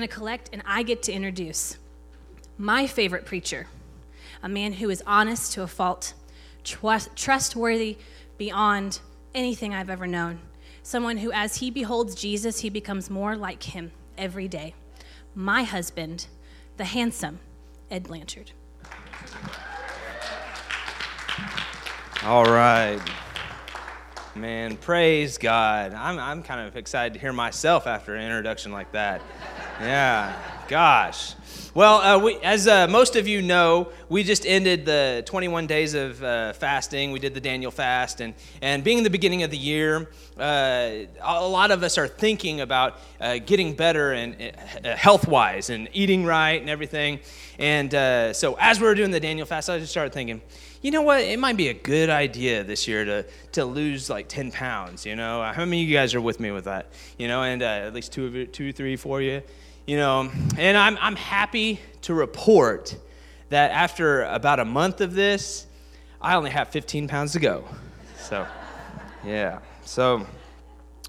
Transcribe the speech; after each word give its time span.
going 0.00 0.08
to 0.10 0.14
collect 0.14 0.48
and 0.52 0.62
I 0.64 0.84
get 0.84 1.02
to 1.02 1.12
introduce 1.12 1.76
my 2.56 2.86
favorite 2.86 3.26
preacher, 3.26 3.66
a 4.44 4.48
man 4.48 4.74
who 4.74 4.90
is 4.90 5.02
honest 5.04 5.54
to 5.54 5.64
a 5.64 5.66
fault, 5.66 6.14
trust, 6.62 7.16
trustworthy 7.16 7.98
beyond 8.36 9.00
anything 9.34 9.74
I've 9.74 9.90
ever 9.90 10.06
known, 10.06 10.38
someone 10.84 11.16
who, 11.16 11.32
as 11.32 11.56
he 11.56 11.72
beholds 11.72 12.14
Jesus, 12.14 12.60
he 12.60 12.70
becomes 12.70 13.10
more 13.10 13.34
like 13.34 13.60
him 13.64 13.90
every 14.16 14.46
day. 14.46 14.72
My 15.34 15.64
husband, 15.64 16.28
the 16.76 16.84
handsome 16.84 17.40
Ed 17.90 18.04
Blanchard. 18.04 18.52
All 22.22 22.44
right. 22.44 23.00
Man, 24.36 24.76
praise 24.76 25.38
God. 25.38 25.92
I'm, 25.92 26.20
I'm 26.20 26.44
kind 26.44 26.68
of 26.68 26.76
excited 26.76 27.14
to 27.14 27.18
hear 27.18 27.32
myself 27.32 27.88
after 27.88 28.14
an 28.14 28.22
introduction 28.22 28.70
like 28.70 28.92
that. 28.92 29.20
Yeah, 29.80 30.34
gosh. 30.66 31.34
Well, 31.72 31.98
uh, 31.98 32.18
we, 32.18 32.34
as 32.42 32.66
uh, 32.66 32.88
most 32.88 33.14
of 33.14 33.28
you 33.28 33.42
know, 33.42 33.92
we 34.08 34.24
just 34.24 34.44
ended 34.44 34.84
the 34.84 35.22
21 35.24 35.68
days 35.68 35.94
of 35.94 36.20
uh, 36.20 36.52
fasting. 36.54 37.12
We 37.12 37.20
did 37.20 37.32
the 37.32 37.40
Daniel 37.40 37.70
fast. 37.70 38.20
And, 38.20 38.34
and 38.60 38.82
being 38.82 38.98
in 38.98 39.04
the 39.04 39.10
beginning 39.10 39.44
of 39.44 39.52
the 39.52 39.56
year, 39.56 40.08
uh, 40.36 40.90
a 41.20 41.46
lot 41.46 41.70
of 41.70 41.84
us 41.84 41.96
are 41.96 42.08
thinking 42.08 42.60
about 42.60 42.98
uh, 43.20 43.38
getting 43.38 43.74
better 43.74 44.14
and 44.14 44.52
uh, 44.84 44.96
health 44.96 45.28
wise 45.28 45.70
and 45.70 45.88
eating 45.92 46.24
right 46.24 46.60
and 46.60 46.68
everything. 46.68 47.20
And 47.60 47.92
so 48.34 48.56
as 48.58 48.80
we 48.80 48.86
were 48.88 48.96
doing 48.96 49.12
the 49.12 49.20
Daniel 49.20 49.46
fast, 49.46 49.70
I 49.70 49.78
just 49.78 49.92
started 49.92 50.12
thinking, 50.12 50.42
you 50.82 50.90
know 50.90 51.02
what? 51.02 51.20
It 51.20 51.38
might 51.38 51.56
be 51.56 51.68
a 51.68 51.74
good 51.74 52.10
idea 52.10 52.64
this 52.64 52.88
year 52.88 53.04
to, 53.04 53.26
to 53.52 53.64
lose 53.64 54.10
like 54.10 54.28
10 54.28 54.50
pounds, 54.50 55.06
you 55.06 55.14
know? 55.14 55.42
How 55.54 55.64
many 55.64 55.82
of 55.82 55.88
you 55.88 55.96
guys 55.96 56.16
are 56.16 56.20
with 56.20 56.40
me 56.40 56.50
with 56.50 56.64
that? 56.64 56.88
You 57.16 57.28
know, 57.28 57.44
and 57.44 57.62
at 57.62 57.94
least 57.94 58.12
two, 58.12 58.26
of 58.26 58.34
you, 58.34 58.46
two, 58.46 58.72
three, 58.72 58.96
four 58.96 59.20
of 59.20 59.24
you 59.24 59.42
you 59.88 59.96
know, 59.96 60.30
and 60.58 60.76
I'm, 60.76 60.98
I'm 61.00 61.16
happy 61.16 61.80
to 62.02 62.12
report 62.12 62.94
that 63.48 63.70
after 63.70 64.22
about 64.24 64.60
a 64.60 64.64
month 64.66 65.00
of 65.00 65.14
this, 65.14 65.66
I 66.20 66.34
only 66.34 66.50
have 66.50 66.68
15 66.68 67.08
pounds 67.08 67.32
to 67.32 67.40
go. 67.40 67.64
So, 68.18 68.46
yeah. 69.24 69.60
So, 69.86 70.26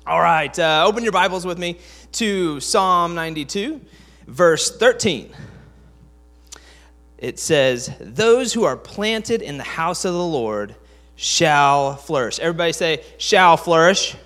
all 0.07 0.21
right, 0.21 0.57
uh, 0.57 0.85
open 0.87 1.03
your 1.03 1.11
Bibles 1.11 1.45
with 1.45 1.59
me 1.59 1.77
to 2.13 2.61
Psalm 2.61 3.15
92, 3.15 3.81
verse 4.27 4.77
13. 4.77 5.35
It 7.17 7.37
says, 7.37 7.93
Those 7.99 8.53
who 8.53 8.63
are 8.63 8.77
planted 8.77 9.41
in 9.41 9.57
the 9.57 9.63
house 9.65 10.05
of 10.05 10.13
the 10.13 10.25
Lord 10.25 10.73
shall 11.17 11.97
flourish. 11.97 12.39
Everybody 12.39 12.71
say, 12.71 13.03
shall 13.17 13.57
flourish, 13.57 14.11
shall 14.11 14.17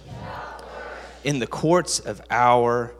flourish. 0.59 1.23
in 1.23 1.39
the 1.39 1.47
courts 1.47 1.97
of 1.97 2.21
our 2.29 2.93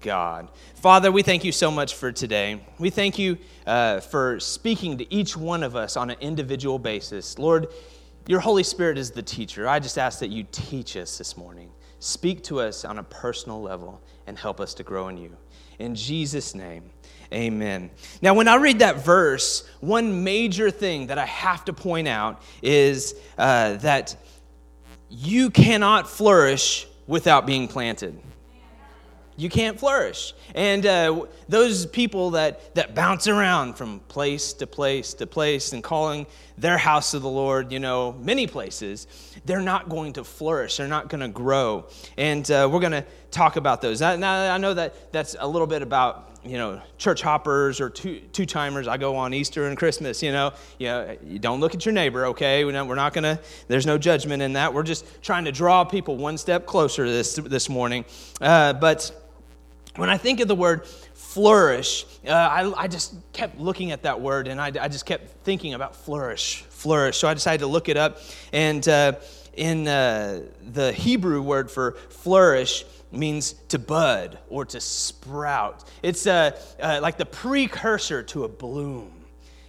God. 0.00 0.48
Father, 0.76 1.12
we 1.12 1.22
thank 1.22 1.44
you 1.44 1.52
so 1.52 1.70
much 1.70 1.94
for 1.94 2.10
today. 2.10 2.60
We 2.78 2.90
thank 2.90 3.18
you 3.18 3.38
uh, 3.66 4.00
for 4.00 4.40
speaking 4.40 4.98
to 4.98 5.12
each 5.12 5.36
one 5.36 5.62
of 5.62 5.76
us 5.76 5.96
on 5.96 6.10
an 6.10 6.16
individual 6.20 6.78
basis. 6.78 7.38
Lord, 7.38 7.68
your 8.26 8.40
Holy 8.40 8.62
Spirit 8.62 8.98
is 8.98 9.10
the 9.10 9.22
teacher. 9.22 9.68
I 9.68 9.78
just 9.78 9.98
ask 9.98 10.18
that 10.20 10.28
you 10.28 10.46
teach 10.50 10.96
us 10.96 11.18
this 11.18 11.36
morning. 11.36 11.70
Speak 11.98 12.42
to 12.44 12.60
us 12.60 12.84
on 12.84 12.98
a 12.98 13.02
personal 13.04 13.60
level 13.60 14.00
and 14.26 14.38
help 14.38 14.60
us 14.60 14.74
to 14.74 14.82
grow 14.82 15.08
in 15.08 15.18
you. 15.18 15.36
In 15.78 15.94
Jesus' 15.94 16.54
name, 16.54 16.90
amen. 17.32 17.90
Now, 18.22 18.34
when 18.34 18.48
I 18.48 18.56
read 18.56 18.78
that 18.78 19.04
verse, 19.04 19.68
one 19.80 20.24
major 20.24 20.70
thing 20.70 21.08
that 21.08 21.18
I 21.18 21.26
have 21.26 21.64
to 21.66 21.72
point 21.72 22.08
out 22.08 22.42
is 22.62 23.14
uh, 23.36 23.74
that 23.76 24.16
you 25.08 25.50
cannot 25.50 26.08
flourish 26.08 26.86
without 27.06 27.46
being 27.46 27.66
planted 27.66 28.18
you 29.40 29.48
can't 29.48 29.80
flourish. 29.80 30.34
And 30.54 30.84
uh, 30.84 31.24
those 31.48 31.86
people 31.86 32.32
that, 32.32 32.74
that 32.74 32.94
bounce 32.94 33.26
around 33.26 33.74
from 33.74 34.00
place 34.00 34.52
to 34.54 34.66
place 34.66 35.14
to 35.14 35.26
place 35.26 35.72
and 35.72 35.82
calling 35.82 36.26
their 36.58 36.76
house 36.76 37.14
of 37.14 37.22
the 37.22 37.28
Lord, 37.28 37.72
you 37.72 37.78
know, 37.78 38.12
many 38.12 38.46
places, 38.46 39.06
they're 39.46 39.62
not 39.62 39.88
going 39.88 40.12
to 40.14 40.24
flourish. 40.24 40.76
They're 40.76 40.88
not 40.88 41.08
going 41.08 41.22
to 41.22 41.28
grow. 41.28 41.86
And 42.18 42.48
uh, 42.50 42.68
we're 42.70 42.80
going 42.80 42.92
to 42.92 43.06
talk 43.30 43.56
about 43.56 43.80
those. 43.80 44.00
Now, 44.00 44.52
I 44.52 44.58
know 44.58 44.74
that 44.74 45.10
that's 45.10 45.34
a 45.38 45.48
little 45.48 45.66
bit 45.66 45.80
about 45.80 46.26
you 46.42 46.56
know, 46.56 46.80
church 46.96 47.20
hoppers 47.20 47.80
or 47.80 47.90
two, 47.90 48.46
timers. 48.46 48.88
I 48.88 48.96
go 48.96 49.16
on 49.16 49.34
Easter 49.34 49.66
and 49.66 49.76
Christmas, 49.76 50.22
you 50.22 50.32
know. 50.32 50.52
You, 50.78 50.86
know, 50.86 51.16
you 51.22 51.38
don't 51.38 51.60
look 51.60 51.74
at 51.74 51.84
your 51.84 51.92
neighbor, 51.92 52.26
okay? 52.26 52.64
We're 52.64 52.72
not 52.72 53.12
going 53.12 53.24
to, 53.24 53.38
there's 53.68 53.84
no 53.84 53.98
judgment 53.98 54.42
in 54.42 54.54
that. 54.54 54.72
We're 54.72 54.82
just 54.82 55.04
trying 55.22 55.44
to 55.44 55.52
draw 55.52 55.84
people 55.84 56.16
one 56.16 56.38
step 56.38 56.64
closer 56.64 57.06
this, 57.06 57.34
this 57.34 57.68
morning. 57.68 58.06
Uh, 58.40 58.72
but 58.72 59.12
when 59.96 60.08
I 60.08 60.16
think 60.16 60.40
of 60.40 60.48
the 60.48 60.54
word 60.54 60.86
flourish, 60.86 62.06
uh, 62.26 62.30
I, 62.30 62.84
I, 62.84 62.88
just 62.88 63.14
kept 63.32 63.58
looking 63.58 63.92
at 63.92 64.02
that 64.02 64.20
word 64.20 64.48
and 64.48 64.60
I, 64.60 64.66
I, 64.66 64.88
just 64.88 65.06
kept 65.06 65.44
thinking 65.44 65.74
about 65.74 65.94
flourish, 65.94 66.62
flourish. 66.70 67.18
So 67.18 67.28
I 67.28 67.34
decided 67.34 67.60
to 67.60 67.66
look 67.66 67.88
it 67.88 67.96
up. 67.96 68.18
And 68.52 68.86
uh, 68.88 69.14
in 69.54 69.88
uh, 69.88 70.42
the 70.72 70.92
Hebrew 70.92 71.42
word 71.42 71.70
for 71.70 71.92
flourish, 72.08 72.84
means 73.12 73.54
to 73.68 73.78
bud 73.78 74.38
or 74.48 74.64
to 74.64 74.80
sprout. 74.80 75.84
It's 76.02 76.26
uh, 76.26 76.60
uh, 76.80 77.00
like 77.02 77.16
the 77.16 77.26
precursor 77.26 78.22
to 78.24 78.44
a 78.44 78.48
bloom. 78.48 79.12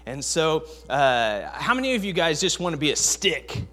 And 0.06 0.24
so, 0.24 0.66
uh, 0.90 1.50
how 1.54 1.74
many 1.74 1.96
of 1.96 2.04
you 2.04 2.14
guys 2.14 2.42
just 2.42 2.60
want 2.60 2.74
to 2.74 2.78
be 2.78 2.92
a 2.92 2.96
stick? 2.96 3.64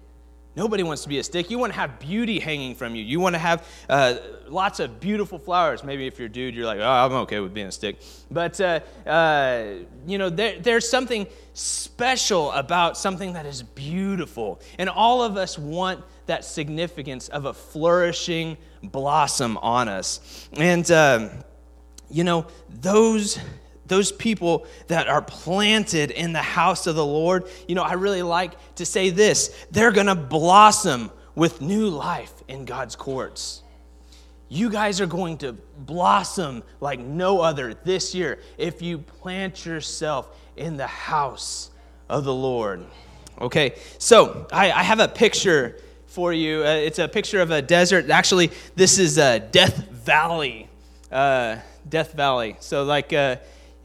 Nobody 0.55 0.83
wants 0.83 1.03
to 1.03 1.09
be 1.09 1.19
a 1.19 1.23
stick. 1.23 1.51
You 1.51 1.59
want 1.59 1.73
to 1.73 1.79
have 1.79 1.99
beauty 1.99 2.39
hanging 2.39 2.75
from 2.75 2.95
you. 2.95 3.03
You 3.03 3.19
want 3.19 3.35
to 3.35 3.39
have 3.39 3.67
uh, 3.87 4.15
lots 4.47 4.79
of 4.79 4.99
beautiful 4.99 5.37
flowers. 5.37 5.83
Maybe 5.83 6.07
if 6.07 6.17
you're 6.17 6.25
a 6.25 6.31
dude, 6.31 6.55
you're 6.55 6.65
like, 6.65 6.79
oh, 6.79 6.89
I'm 6.89 7.13
okay 7.13 7.39
with 7.39 7.53
being 7.53 7.67
a 7.67 7.71
stick. 7.71 7.97
But, 8.31 8.59
uh, 8.59 8.79
uh, 9.05 9.65
you 10.07 10.17
know, 10.17 10.29
there, 10.29 10.59
there's 10.59 10.89
something 10.89 11.27
special 11.53 12.51
about 12.51 12.97
something 12.97 13.33
that 13.33 13.45
is 13.45 13.61
beautiful. 13.61 14.59
And 14.79 14.89
all 14.89 15.23
of 15.23 15.37
us 15.37 15.57
want 15.57 16.03
that 16.25 16.43
significance 16.43 17.29
of 17.29 17.45
a 17.45 17.53
flourishing 17.53 18.57
blossom 18.83 19.57
on 19.57 19.87
us. 19.87 20.49
And, 20.53 20.89
um, 20.91 21.29
you 22.09 22.23
know, 22.23 22.47
those 22.81 23.39
those 23.89 24.11
people 24.11 24.65
that 24.87 25.07
are 25.07 25.21
planted 25.21 26.11
in 26.11 26.31
the 26.33 26.41
house 26.41 26.87
of 26.87 26.95
the 26.95 27.05
Lord, 27.05 27.49
you 27.67 27.75
know, 27.75 27.83
I 27.83 27.93
really 27.93 28.21
like 28.21 28.53
to 28.75 28.85
say 28.85 29.09
this 29.09 29.53
they're 29.71 29.91
going 29.91 30.07
to 30.07 30.15
blossom 30.15 31.11
with 31.35 31.61
new 31.61 31.89
life 31.89 32.33
in 32.47 32.65
God's 32.65 32.95
courts. 32.95 33.63
You 34.47 34.69
guys 34.69 34.99
are 34.99 35.05
going 35.05 35.37
to 35.39 35.53
blossom 35.77 36.63
like 36.81 36.99
no 36.99 37.41
other 37.41 37.73
this 37.73 38.15
year 38.15 38.39
if 38.57 38.81
you 38.81 38.97
plant 38.97 39.65
yourself 39.65 40.35
in 40.57 40.75
the 40.77 40.87
house 40.87 41.69
of 42.09 42.23
the 42.23 42.33
Lord. 42.33 42.83
Okay, 43.39 43.75
so 43.99 44.47
I, 44.51 44.71
I 44.71 44.83
have 44.83 44.99
a 44.99 45.07
picture 45.07 45.79
for 46.07 46.33
you. 46.33 46.63
Uh, 46.63 46.73
it's 46.73 46.99
a 46.99 47.07
picture 47.07 47.39
of 47.39 47.51
a 47.51 47.61
desert. 47.61 48.09
Actually, 48.09 48.51
this 48.75 48.99
is 48.99 49.17
uh, 49.17 49.37
Death 49.51 49.87
Valley. 49.89 50.67
Uh, 51.11 51.57
Death 51.87 52.13
Valley. 52.13 52.57
So, 52.59 52.83
like, 52.83 53.13
uh, 53.13 53.37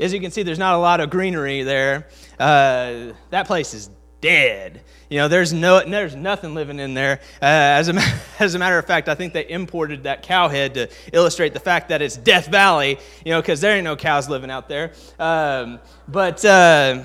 as 0.04 0.12
you 0.12 0.20
can 0.20 0.30
see, 0.30 0.42
there's 0.42 0.58
not 0.58 0.74
a 0.74 0.78
lot 0.78 1.00
of 1.00 1.08
greenery 1.08 1.62
there. 1.62 2.06
Uh, 2.38 3.14
that 3.30 3.46
place 3.46 3.72
is 3.72 3.88
dead. 4.20 4.82
You 5.08 5.18
know, 5.18 5.28
there's, 5.28 5.54
no, 5.54 5.82
there's 5.82 6.14
nothing 6.14 6.54
living 6.54 6.78
in 6.78 6.92
there. 6.92 7.20
Uh, 7.40 7.46
as, 7.46 7.88
a, 7.88 7.94
as 8.38 8.54
a 8.54 8.58
matter 8.58 8.78
of 8.78 8.86
fact, 8.86 9.08
I 9.08 9.14
think 9.14 9.32
they 9.32 9.48
imported 9.48 10.02
that 10.02 10.22
cow 10.22 10.48
head 10.48 10.74
to 10.74 10.90
illustrate 11.14 11.54
the 11.54 11.60
fact 11.60 11.88
that 11.88 12.02
it's 12.02 12.18
Death 12.18 12.48
Valley, 12.48 12.98
you 13.24 13.32
know, 13.32 13.40
because 13.40 13.62
there 13.62 13.74
ain't 13.74 13.84
no 13.84 13.96
cows 13.96 14.28
living 14.28 14.50
out 14.50 14.68
there. 14.68 14.92
Um, 15.18 15.80
but, 16.06 16.44
uh, 16.44 17.02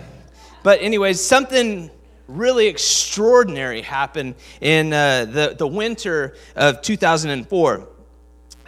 but, 0.64 0.82
anyways, 0.82 1.24
something 1.24 1.90
really 2.28 2.68
extraordinary 2.68 3.82
happened 3.82 4.36
in 4.60 4.92
uh, 4.92 5.24
the, 5.24 5.56
the 5.58 5.68
winter 5.68 6.36
of 6.58 6.82
2004 6.82 7.88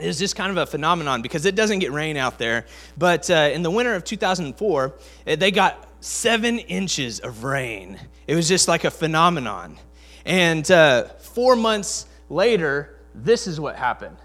is 0.01 0.19
just 0.19 0.35
kind 0.35 0.51
of 0.51 0.57
a 0.57 0.65
phenomenon 0.65 1.21
because 1.21 1.45
it 1.45 1.55
doesn't 1.55 1.79
get 1.79 1.91
rain 1.91 2.17
out 2.17 2.37
there. 2.37 2.65
But 2.97 3.29
uh, 3.29 3.51
in 3.53 3.63
the 3.63 3.71
winter 3.71 3.93
of 3.93 4.03
2004, 4.03 4.93
eh, 5.27 5.35
they 5.35 5.51
got 5.51 5.87
seven 6.01 6.59
inches 6.59 7.19
of 7.19 7.43
rain. 7.43 7.99
It 8.27 8.35
was 8.35 8.47
just 8.47 8.67
like 8.67 8.83
a 8.83 8.91
phenomenon. 8.91 9.77
And 10.25 10.69
uh, 10.69 11.05
four 11.19 11.55
months 11.55 12.05
later, 12.29 12.97
this 13.13 13.47
is 13.47 13.59
what 13.59 13.75
happened. 13.75 14.17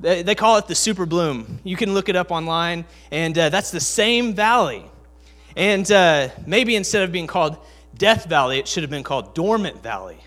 They, 0.00 0.22
they, 0.22 0.34
call 0.34 0.58
it 0.58 0.66
the 0.66 0.74
super 0.74 1.06
bloom. 1.06 1.60
You 1.62 1.76
can 1.76 1.94
look 1.94 2.08
it 2.08 2.16
up 2.16 2.32
online, 2.32 2.84
and 3.12 3.36
uh, 3.38 3.48
that's 3.50 3.70
the 3.70 3.80
same 3.80 4.34
valley. 4.34 4.84
And 5.56 5.90
uh, 5.92 6.30
maybe 6.46 6.74
instead 6.74 7.04
of 7.04 7.12
being 7.12 7.28
called 7.28 7.56
Death 7.96 8.26
Valley, 8.26 8.58
it 8.58 8.66
should 8.66 8.82
have 8.82 8.90
been 8.90 9.04
called 9.04 9.34
Dormant 9.34 9.82
Valley. 9.82 10.18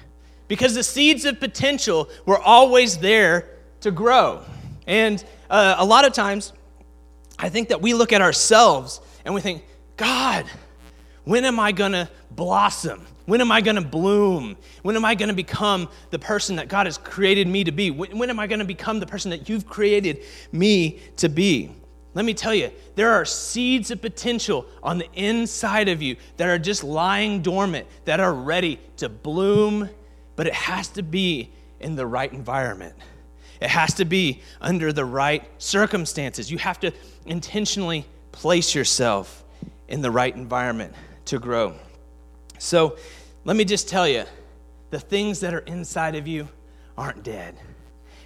Because 0.47 0.75
the 0.75 0.83
seeds 0.83 1.25
of 1.25 1.39
potential 1.39 2.09
were 2.25 2.39
always 2.39 2.99
there 2.99 3.49
to 3.85 3.91
grow. 3.91 4.41
And 4.85 5.23
uh, 5.49 5.75
a 5.77 5.85
lot 5.85 6.05
of 6.05 6.13
times, 6.13 6.53
I 7.39 7.49
think 7.49 7.69
that 7.69 7.81
we 7.81 7.93
look 7.93 8.13
at 8.13 8.21
ourselves 8.21 8.99
and 9.23 9.33
we 9.33 9.41
think, 9.41 9.63
God, 9.95 10.45
when 11.23 11.45
am 11.45 11.59
I 11.59 11.71
going 11.71 11.93
to 11.93 12.09
blossom? 12.31 13.05
When 13.25 13.41
am 13.41 13.51
I 13.51 13.61
going 13.61 13.75
to 13.75 13.81
bloom? 13.81 14.57
When 14.83 14.95
am 14.95 15.05
I 15.05 15.15
going 15.15 15.29
to 15.29 15.35
become 15.35 15.89
the 16.11 16.19
person 16.19 16.57
that 16.57 16.67
God 16.67 16.85
has 16.85 16.97
created 16.97 17.47
me 17.47 17.63
to 17.63 17.71
be? 17.71 17.89
When, 17.89 18.17
when 18.17 18.29
am 18.29 18.39
I 18.39 18.47
going 18.47 18.59
to 18.59 18.65
become 18.65 18.99
the 18.99 19.07
person 19.07 19.31
that 19.31 19.49
you've 19.49 19.65
created 19.65 20.23
me 20.51 20.99
to 21.17 21.29
be? 21.29 21.71
let 22.15 22.23
me 22.23 22.33
tell 22.33 22.55
you, 22.55 22.71
there 22.95 23.11
are 23.11 23.25
seeds 23.25 23.91
of 23.91 24.01
potential 24.01 24.65
on 24.81 24.97
the 24.97 25.07
inside 25.15 25.89
of 25.89 26.01
you 26.01 26.15
that 26.37 26.47
are 26.47 26.57
just 26.57 26.81
lying 26.81 27.41
dormant, 27.41 27.85
that 28.05 28.21
are 28.21 28.33
ready 28.33 28.79
to 28.97 29.09
bloom, 29.09 29.89
but 30.37 30.47
it 30.47 30.53
has 30.53 30.87
to 30.87 31.03
be 31.03 31.51
in 31.81 31.97
the 31.97 32.07
right 32.07 32.31
environment. 32.31 32.95
It 33.65 33.71
has 33.71 33.95
to 33.95 34.05
be 34.05 34.43
under 34.61 34.93
the 34.93 35.05
right 35.05 35.43
circumstances. 35.57 36.51
You 36.51 36.59
have 36.59 36.79
to 36.81 36.91
intentionally 37.25 38.05
place 38.31 38.75
yourself 38.75 39.43
in 39.87 40.03
the 40.03 40.11
right 40.11 40.35
environment 40.35 40.93
to 41.25 41.39
grow. 41.39 41.73
So 42.59 42.95
let 43.43 43.55
me 43.55 43.65
just 43.65 43.89
tell 43.89 44.07
you 44.07 44.25
the 44.91 44.99
things 44.99 45.39
that 45.39 45.55
are 45.55 45.61
inside 45.61 46.13
of 46.13 46.27
you 46.27 46.47
aren't 46.95 47.23
dead. 47.23 47.57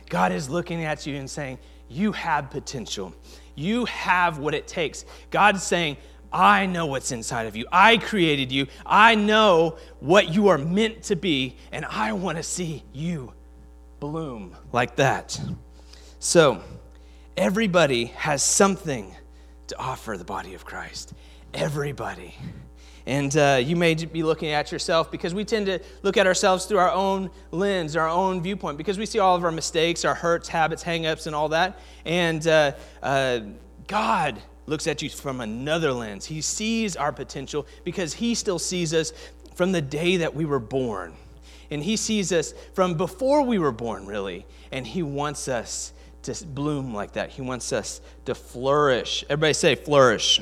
God 0.09 0.33
is 0.33 0.49
looking 0.49 0.83
at 0.83 1.07
you 1.07 1.15
and 1.15 1.29
saying, 1.29 1.57
You 1.87 2.11
have 2.11 2.51
potential. 2.51 3.13
You 3.55 3.85
have 3.85 4.39
what 4.39 4.53
it 4.53 4.67
takes. 4.67 5.05
God's 5.31 5.63
saying, 5.63 5.95
I 6.33 6.65
know 6.65 6.85
what's 6.85 7.13
inside 7.13 7.47
of 7.47 7.55
you. 7.55 7.65
I 7.71 7.95
created 7.95 8.51
you. 8.51 8.67
I 8.85 9.15
know 9.15 9.77
what 10.01 10.33
you 10.33 10.49
are 10.49 10.57
meant 10.57 11.03
to 11.03 11.15
be, 11.15 11.55
and 11.71 11.85
I 11.85 12.11
want 12.11 12.35
to 12.35 12.43
see 12.43 12.83
you 12.91 13.31
bloom 13.99 14.55
like 14.71 14.95
that. 14.97 15.39
So, 16.19 16.61
everybody 17.37 18.05
has 18.05 18.43
something 18.43 19.15
to 19.67 19.77
offer 19.77 20.17
the 20.17 20.25
body 20.25 20.53
of 20.53 20.65
Christ. 20.65 21.13
Everybody. 21.53 22.35
And 23.05 23.35
uh, 23.37 23.59
you 23.63 23.75
may 23.75 23.95
be 23.95 24.21
looking 24.21 24.49
at 24.49 24.71
yourself 24.71 25.09
because 25.09 25.33
we 25.33 25.43
tend 25.43 25.65
to 25.65 25.79
look 26.03 26.17
at 26.17 26.27
ourselves 26.27 26.65
through 26.65 26.77
our 26.77 26.91
own 26.91 27.31
lens, 27.51 27.95
our 27.95 28.07
own 28.07 28.41
viewpoint, 28.43 28.77
because 28.77 28.97
we 28.97 29.05
see 29.05 29.19
all 29.19 29.35
of 29.35 29.43
our 29.43 29.51
mistakes, 29.51 30.05
our 30.05 30.13
hurts, 30.13 30.47
habits, 30.47 30.83
hangups, 30.83 31.25
and 31.25 31.35
all 31.35 31.49
that. 31.49 31.79
And 32.05 32.45
uh, 32.45 32.73
uh, 33.01 33.39
God 33.87 34.41
looks 34.67 34.85
at 34.85 35.01
you 35.01 35.09
from 35.09 35.41
another 35.41 35.91
lens. 35.91 36.25
He 36.25 36.41
sees 36.41 36.95
our 36.95 37.11
potential 37.11 37.65
because 37.83 38.13
He 38.13 38.35
still 38.35 38.59
sees 38.59 38.93
us 38.93 39.11
from 39.55 39.71
the 39.71 39.81
day 39.81 40.17
that 40.17 40.35
we 40.35 40.45
were 40.45 40.59
born. 40.59 41.13
And 41.71 41.83
He 41.83 41.95
sees 41.95 42.31
us 42.31 42.53
from 42.73 42.95
before 42.95 43.43
we 43.43 43.59
were 43.59 43.71
born, 43.71 44.05
really. 44.05 44.45
And 44.71 44.85
He 44.85 45.03
wants 45.03 45.47
us 45.47 45.93
to 46.23 46.45
bloom 46.45 46.93
like 46.93 47.13
that. 47.13 47.29
He 47.29 47.41
wants 47.41 47.71
us 47.71 48.01
to 48.25 48.35
flourish. 48.35 49.23
Everybody 49.29 49.53
say, 49.53 49.75
flourish. 49.75 50.41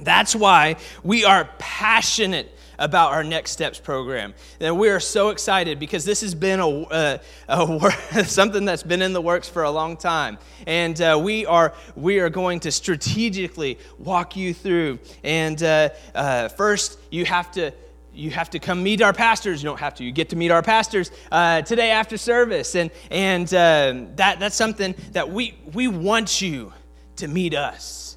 That's 0.00 0.34
why 0.34 0.76
we 1.02 1.24
are 1.24 1.48
passionate 1.58 2.52
about 2.78 3.12
our 3.12 3.22
Next 3.22 3.52
Steps 3.52 3.78
program. 3.78 4.34
And 4.58 4.78
we 4.78 4.88
are 4.88 4.98
so 4.98 5.28
excited 5.28 5.78
because 5.78 6.04
this 6.04 6.20
has 6.22 6.34
been 6.34 6.58
a, 6.58 6.66
a, 6.68 7.20
a 7.48 8.24
something 8.24 8.64
that's 8.64 8.82
been 8.82 9.02
in 9.02 9.12
the 9.12 9.20
works 9.20 9.48
for 9.48 9.62
a 9.62 9.70
long 9.70 9.96
time. 9.96 10.38
And 10.66 11.00
uh, 11.00 11.20
we, 11.22 11.46
are, 11.46 11.74
we 11.94 12.18
are 12.18 12.30
going 12.30 12.60
to 12.60 12.72
strategically 12.72 13.78
walk 13.98 14.36
you 14.36 14.52
through. 14.52 14.98
And 15.22 15.62
uh, 15.62 15.90
uh, 16.14 16.48
first, 16.48 16.98
you 17.10 17.24
have 17.24 17.52
to 17.52 17.72
you 18.14 18.30
have 18.30 18.50
to 18.50 18.58
come 18.58 18.82
meet 18.82 19.00
our 19.02 19.12
pastors. 19.12 19.62
You 19.62 19.68
don't 19.68 19.80
have 19.80 19.94
to. 19.96 20.04
You 20.04 20.12
get 20.12 20.28
to 20.30 20.36
meet 20.36 20.50
our 20.50 20.62
pastors 20.62 21.10
uh, 21.30 21.62
today 21.62 21.90
after 21.90 22.16
service, 22.16 22.74
and 22.74 22.90
and 23.10 23.46
uh, 23.52 24.04
that 24.16 24.38
that's 24.40 24.56
something 24.56 24.94
that 25.12 25.30
we 25.30 25.58
we 25.72 25.88
want 25.88 26.40
you 26.40 26.72
to 27.16 27.28
meet 27.28 27.54
us 27.54 28.16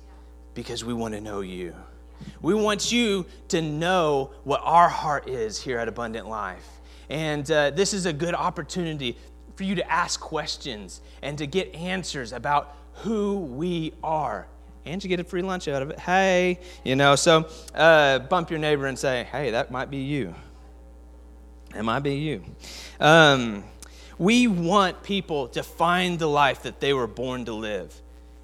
because 0.53 0.83
we 0.83 0.94
want 0.94 1.13
to 1.13 1.21
know 1.21 1.42
you. 1.42 1.75
We 2.42 2.53
want 2.53 2.92
you 2.92 3.25
to 3.50 3.62
know 3.62 4.31
what 4.44 4.62
our 4.63 4.89
heart 4.89 5.30
is 5.30 5.62
here 5.62 5.80
at 5.80 5.88
Abundant 5.88 6.27
Life. 6.27 6.68
And 7.09 7.50
uh, 7.51 7.71
this 7.71 7.94
is 7.94 8.06
a 8.06 8.13
good 8.13 8.33
opportunity 8.33 9.18
for 9.56 9.63
you 9.63 9.75
to 9.75 9.92
ask 9.92 10.19
questions 10.19 11.01
and 11.21 11.38
to 11.38 11.45
get 11.45 11.74
answers 11.75 12.33
about 12.33 12.75
who 12.94 13.38
we 13.38 13.94
are. 14.03 14.47
And 14.86 15.04
you 15.04 15.10
get 15.10 15.20
a 15.20 15.24
free 15.24 15.42
lunch 15.42 15.68
out 15.68 15.82
of 15.82 15.90
it. 15.90 16.00
Hey, 16.00 16.60
you 16.84 16.96
know, 16.96 17.16
so 17.16 17.50
uh, 17.74 18.20
bump 18.20 18.52
your 18.52 18.60
neighbor 18.60 18.86
and 18.86 18.98
say, 18.98 19.28
hey, 19.32 19.52
that 19.52 19.72
might 19.72 19.90
be 19.90 19.98
you. 19.98 20.36
That 21.74 21.84
might 21.84 22.02
be 22.02 22.16
you. 22.16 22.44
Um, 23.00 23.64
we 24.18 24.48
want 24.48 25.04
people 25.04 25.48
to 25.50 25.64
find 25.64 26.20
the 26.20 26.28
life 26.28 26.64
that 26.64 26.80
they 26.80 26.94
were 26.94 27.08
born 27.08 27.46
to 27.46 27.54
live. 27.54 27.94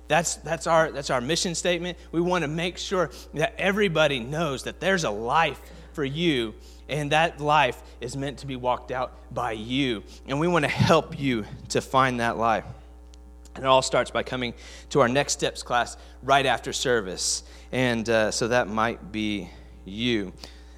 That's, 0.08 0.36
that's, 0.36 0.68
our, 0.68 0.92
that's 0.92 1.10
our 1.10 1.22
mission 1.22 1.56
statement. 1.56 1.98
We 2.12 2.20
want 2.20 2.42
to 2.42 2.50
make 2.50 2.78
sure 2.78 3.12
that 3.36 3.54
everybody 3.58 4.20
knows 4.20 4.64
that 4.64 4.82
there's 4.82 5.06
a 5.06 5.10
life 5.10 5.62
for 5.94 6.04
you, 6.04 6.56
and 6.90 7.12
that 7.12 7.40
life 7.40 7.82
is 8.02 8.18
meant 8.18 8.40
to 8.40 8.48
be 8.48 8.56
walked 8.56 8.92
out 8.92 9.14
by 9.34 9.54
you. 9.54 10.04
And 10.28 10.40
we 10.40 10.48
want 10.48 10.64
to 10.64 10.70
help 10.70 11.18
you 11.20 11.46
to 11.70 11.82
find 11.82 12.20
that 12.20 12.38
life. 12.38 12.66
And 13.56 13.65
it 13.65 13.68
all 13.68 13.81
starts 13.81 14.12
by 14.12 14.24
coming 14.24 14.53
to 14.89 15.01
our 15.01 15.07
Next 15.07 15.33
Steps 15.33 15.63
class 15.63 15.98
right 16.24 16.45
after 16.45 16.74
service. 16.74 17.44
And 17.71 18.09
uh, 18.09 18.31
so 18.31 18.48
that 18.48 18.68
might 18.68 19.12
be 19.12 19.50
you. 19.86 20.33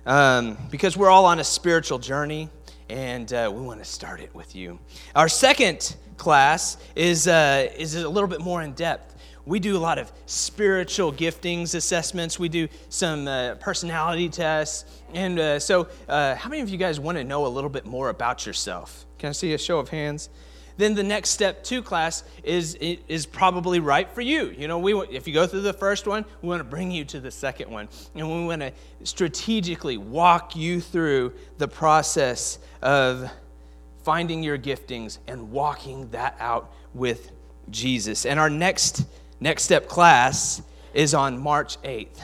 Um, 0.06 0.58
because 0.70 0.98
we're 0.98 1.10
all 1.10 1.26
on 1.26 1.40
a 1.40 1.44
spiritual 1.44 2.00
journey, 2.00 2.50
and 2.90 3.32
uh, 3.32 3.52
we 3.54 3.62
want 3.62 3.80
to 3.80 3.86
start 3.86 4.20
it 4.20 4.34
with 4.36 4.56
you. 4.56 4.80
Our 5.16 5.30
second 5.30 5.96
class 6.18 6.78
is, 6.96 7.28
uh, 7.28 7.70
is 7.78 7.96
a 7.96 8.10
little 8.10 8.28
bit 8.28 8.42
more 8.42 8.62
in 8.62 8.74
depth 8.74 9.14
we 9.46 9.60
do 9.60 9.76
a 9.76 9.80
lot 9.80 9.98
of 9.98 10.12
spiritual 10.26 11.12
giftings 11.12 11.76
assessments. 11.76 12.40
We 12.40 12.50
do 12.50 12.68
some 12.90 13.28
uh, 13.28 13.56
personality 13.56 14.30
tests. 14.30 14.86
And 15.14 15.38
uh, 15.38 15.60
so, 15.60 15.88
uh, 16.08 16.36
how 16.36 16.50
many 16.50 16.62
of 16.62 16.70
you 16.70 16.78
guys 16.78 17.00
want 17.00 17.18
to 17.18 17.24
know 17.24 17.46
a 17.46 17.48
little 17.50 17.70
bit 17.70 17.86
more 17.86 18.10
about 18.10 18.46
yourself? 18.46 19.06
Can 19.20 19.30
I 19.30 19.32
see 19.34 19.54
a 19.54 19.58
show 19.58 19.80
of 19.80 19.90
hands? 19.90 20.30
Then 20.78 20.96
the 20.96 21.04
next 21.04 21.30
step 21.30 21.64
two 21.64 21.82
class 21.82 22.24
is 22.44 22.76
is 22.76 23.26
probably 23.26 23.80
right 23.80 24.10
for 24.10 24.22
you. 24.22 24.50
You 24.58 24.68
know, 24.68 24.80
we 24.80 24.94
if 25.08 25.28
you 25.28 25.34
go 25.34 25.48
through 25.48 25.62
the 25.62 25.74
first 25.74 26.08
one, 26.08 26.26
we 26.42 26.50
want 26.50 26.60
to 26.60 26.66
bring 26.66 26.92
you 26.92 27.06
to 27.06 27.20
the 27.20 27.32
second 27.32 27.70
one, 27.70 27.90
and 28.16 28.28
we 28.28 28.46
want 28.46 28.62
to 28.62 28.72
strategically 29.04 29.98
walk 29.98 30.56
you 30.56 30.82
through 30.82 31.34
the 31.58 31.68
process 31.68 32.60
of 32.82 33.30
finding 34.04 34.44
your 34.44 34.58
giftings 34.58 35.20
and 35.28 35.52
walking 35.52 36.10
that 36.10 36.36
out 36.40 36.74
with 36.94 37.32
Jesus. 37.70 38.26
And 38.26 38.40
our 38.40 38.50
next 38.50 39.06
Next 39.44 39.64
Step 39.64 39.90
class 39.90 40.62
is 40.94 41.14
on 41.14 41.38
March 41.38 41.78
8th. 41.82 42.22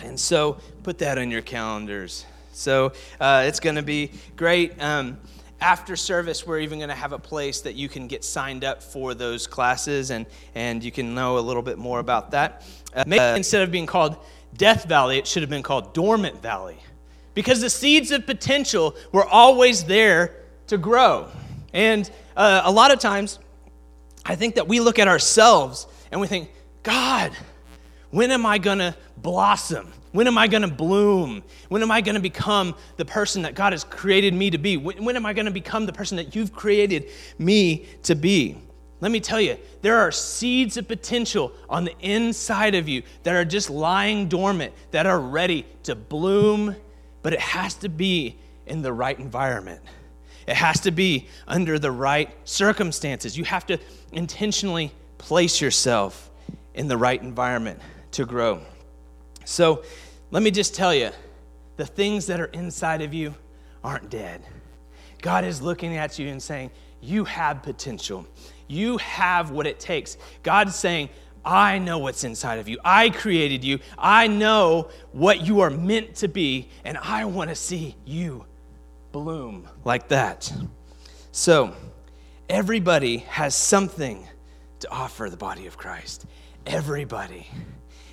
And 0.00 0.20
so 0.20 0.58
put 0.82 0.98
that 0.98 1.16
on 1.16 1.30
your 1.30 1.40
calendars. 1.40 2.26
So 2.52 2.92
uh, 3.18 3.44
it's 3.46 3.60
going 3.60 3.76
to 3.76 3.82
be 3.82 4.10
great. 4.36 4.74
Um, 4.78 5.16
after 5.60 5.96
service, 5.96 6.46
we're 6.46 6.60
even 6.60 6.78
going 6.78 6.88
to 6.88 6.94
have 6.94 7.12
a 7.12 7.18
place 7.18 7.62
that 7.62 7.74
you 7.74 7.88
can 7.88 8.06
get 8.06 8.24
signed 8.24 8.64
up 8.64 8.82
for 8.82 9.14
those 9.14 9.46
classes 9.46 10.10
and, 10.10 10.26
and 10.54 10.84
you 10.84 10.92
can 10.92 11.14
know 11.14 11.38
a 11.38 11.40
little 11.40 11.62
bit 11.62 11.78
more 11.78 11.98
about 11.98 12.30
that. 12.30 12.64
Uh, 12.94 13.04
maybe 13.06 13.36
instead 13.36 13.62
of 13.62 13.70
being 13.70 13.86
called 13.86 14.16
Death 14.56 14.84
Valley, 14.84 15.18
it 15.18 15.26
should 15.26 15.42
have 15.42 15.50
been 15.50 15.62
called 15.62 15.94
Dormant 15.94 16.40
Valley 16.40 16.78
because 17.34 17.60
the 17.60 17.70
seeds 17.70 18.10
of 18.10 18.26
potential 18.26 18.94
were 19.12 19.26
always 19.26 19.84
there 19.84 20.36
to 20.68 20.78
grow. 20.78 21.28
And 21.72 22.10
uh, 22.36 22.62
a 22.64 22.72
lot 22.72 22.92
of 22.92 22.98
times, 22.98 23.38
I 24.24 24.36
think 24.36 24.54
that 24.54 24.68
we 24.68 24.80
look 24.80 24.98
at 24.98 25.08
ourselves 25.08 25.86
and 26.10 26.20
we 26.20 26.26
think, 26.26 26.50
God, 26.82 27.32
when 28.10 28.30
am 28.30 28.46
I 28.46 28.58
going 28.58 28.78
to 28.78 28.94
blossom? 29.16 29.92
When 30.18 30.26
am 30.26 30.36
I 30.36 30.48
going 30.48 30.62
to 30.62 30.68
bloom? 30.68 31.44
When 31.68 31.80
am 31.80 31.92
I 31.92 32.00
going 32.00 32.16
to 32.16 32.20
become 32.20 32.74
the 32.96 33.04
person 33.04 33.42
that 33.42 33.54
God 33.54 33.72
has 33.72 33.84
created 33.84 34.34
me 34.34 34.50
to 34.50 34.58
be? 34.58 34.76
When, 34.76 35.04
when 35.04 35.14
am 35.14 35.24
I 35.24 35.32
going 35.32 35.44
to 35.46 35.52
become 35.52 35.86
the 35.86 35.92
person 35.92 36.16
that 36.16 36.34
you've 36.34 36.52
created 36.52 37.10
me 37.38 37.86
to 38.02 38.16
be? 38.16 38.58
Let 39.00 39.12
me 39.12 39.20
tell 39.20 39.40
you, 39.40 39.56
there 39.80 39.96
are 39.98 40.10
seeds 40.10 40.76
of 40.76 40.88
potential 40.88 41.52
on 41.70 41.84
the 41.84 41.96
inside 42.00 42.74
of 42.74 42.88
you 42.88 43.04
that 43.22 43.36
are 43.36 43.44
just 43.44 43.70
lying 43.70 44.26
dormant, 44.26 44.74
that 44.90 45.06
are 45.06 45.20
ready 45.20 45.64
to 45.84 45.94
bloom, 45.94 46.74
but 47.22 47.32
it 47.32 47.38
has 47.38 47.74
to 47.74 47.88
be 47.88 48.36
in 48.66 48.82
the 48.82 48.92
right 48.92 49.16
environment. 49.20 49.80
It 50.48 50.56
has 50.56 50.80
to 50.80 50.90
be 50.90 51.28
under 51.46 51.78
the 51.78 51.92
right 51.92 52.28
circumstances. 52.42 53.38
You 53.38 53.44
have 53.44 53.66
to 53.66 53.78
intentionally 54.10 54.90
place 55.16 55.60
yourself 55.60 56.28
in 56.74 56.88
the 56.88 56.96
right 56.96 57.22
environment 57.22 57.78
to 58.10 58.26
grow. 58.26 58.62
So 59.44 59.84
let 60.30 60.42
me 60.42 60.50
just 60.50 60.74
tell 60.74 60.94
you 60.94 61.10
the 61.76 61.86
things 61.86 62.26
that 62.26 62.40
are 62.40 62.46
inside 62.46 63.02
of 63.02 63.14
you 63.14 63.34
aren't 63.82 64.10
dead. 64.10 64.42
God 65.22 65.44
is 65.44 65.62
looking 65.62 65.96
at 65.96 66.18
you 66.18 66.28
and 66.28 66.42
saying, 66.42 66.70
You 67.00 67.24
have 67.24 67.62
potential. 67.62 68.26
You 68.66 68.98
have 68.98 69.50
what 69.50 69.66
it 69.66 69.80
takes. 69.80 70.18
God's 70.42 70.76
saying, 70.76 71.08
I 71.44 71.78
know 71.78 71.98
what's 71.98 72.24
inside 72.24 72.58
of 72.58 72.68
you. 72.68 72.78
I 72.84 73.08
created 73.08 73.64
you. 73.64 73.78
I 73.96 74.26
know 74.26 74.90
what 75.12 75.46
you 75.46 75.60
are 75.60 75.70
meant 75.70 76.16
to 76.16 76.28
be, 76.28 76.68
and 76.84 76.98
I 76.98 77.24
want 77.24 77.48
to 77.48 77.56
see 77.56 77.96
you 78.04 78.44
bloom 79.12 79.66
like 79.84 80.08
that. 80.08 80.52
So, 81.32 81.74
everybody 82.48 83.18
has 83.18 83.54
something 83.54 84.26
to 84.80 84.90
offer 84.90 85.30
the 85.30 85.36
body 85.36 85.66
of 85.66 85.78
Christ. 85.78 86.26
Everybody. 86.66 87.46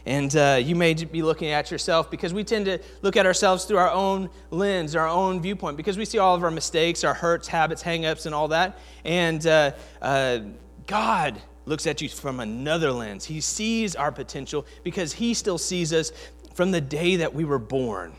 And 0.05 0.35
uh, 0.35 0.59
you 0.62 0.75
may 0.75 0.93
be 0.93 1.24
looking 1.24 1.50
at 1.50 1.71
yourself 1.71 2.12
because 2.12 2.33
we 2.33 2.43
tend 2.43 2.65
to 2.65 2.79
look 3.01 3.17
at 3.17 3.25
ourselves 3.25 3.65
through 3.65 3.77
our 3.77 3.89
own 3.89 4.29
lens, 4.51 4.95
our 4.95 5.07
own 5.07 5.41
viewpoint, 5.41 5.77
because 5.77 5.97
we 5.97 6.05
see 6.05 6.19
all 6.19 6.35
of 6.35 6.43
our 6.43 6.51
mistakes, 6.51 7.03
our 7.03 7.13
hurts, 7.13 7.47
habits, 7.47 7.81
hangups, 7.81 8.25
and 8.27 8.35
all 8.35 8.47
that. 8.50 8.77
And 9.03 9.45
uh, 9.47 9.71
uh, 10.01 10.39
God 10.85 11.41
looks 11.65 11.88
at 11.88 12.01
you 12.01 12.09
from 12.09 12.39
another 12.39 12.91
lens. 12.91 13.25
He 13.25 13.41
sees 13.41 13.95
our 13.95 14.12
potential 14.12 14.65
because 14.83 15.13
He 15.13 15.33
still 15.33 15.57
sees 15.57 15.91
us 15.91 16.12
from 16.53 16.71
the 16.71 16.81
day 16.81 17.15
that 17.17 17.33
we 17.33 17.43
were 17.43 17.59
born. 17.59 18.13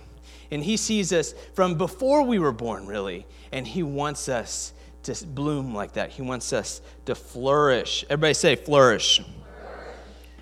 And 0.51 0.63
He 0.63 0.77
sees 0.77 1.13
us 1.13 1.35
from 1.55 1.77
before 1.77 2.23
we 2.23 2.41
were 2.41 2.53
born, 2.53 2.87
really. 2.87 3.27
And 3.53 3.67
He 3.67 3.85
wants 3.85 4.29
us 4.29 4.73
to 5.05 5.25
bloom 5.25 5.73
like 5.73 5.93
that. 5.93 6.11
He 6.11 6.23
wants 6.23 6.53
us 6.53 6.81
to 7.05 7.15
flourish. 7.15 8.05
Everybody 8.11 8.35
say, 8.35 8.57
flourish. 8.57 9.23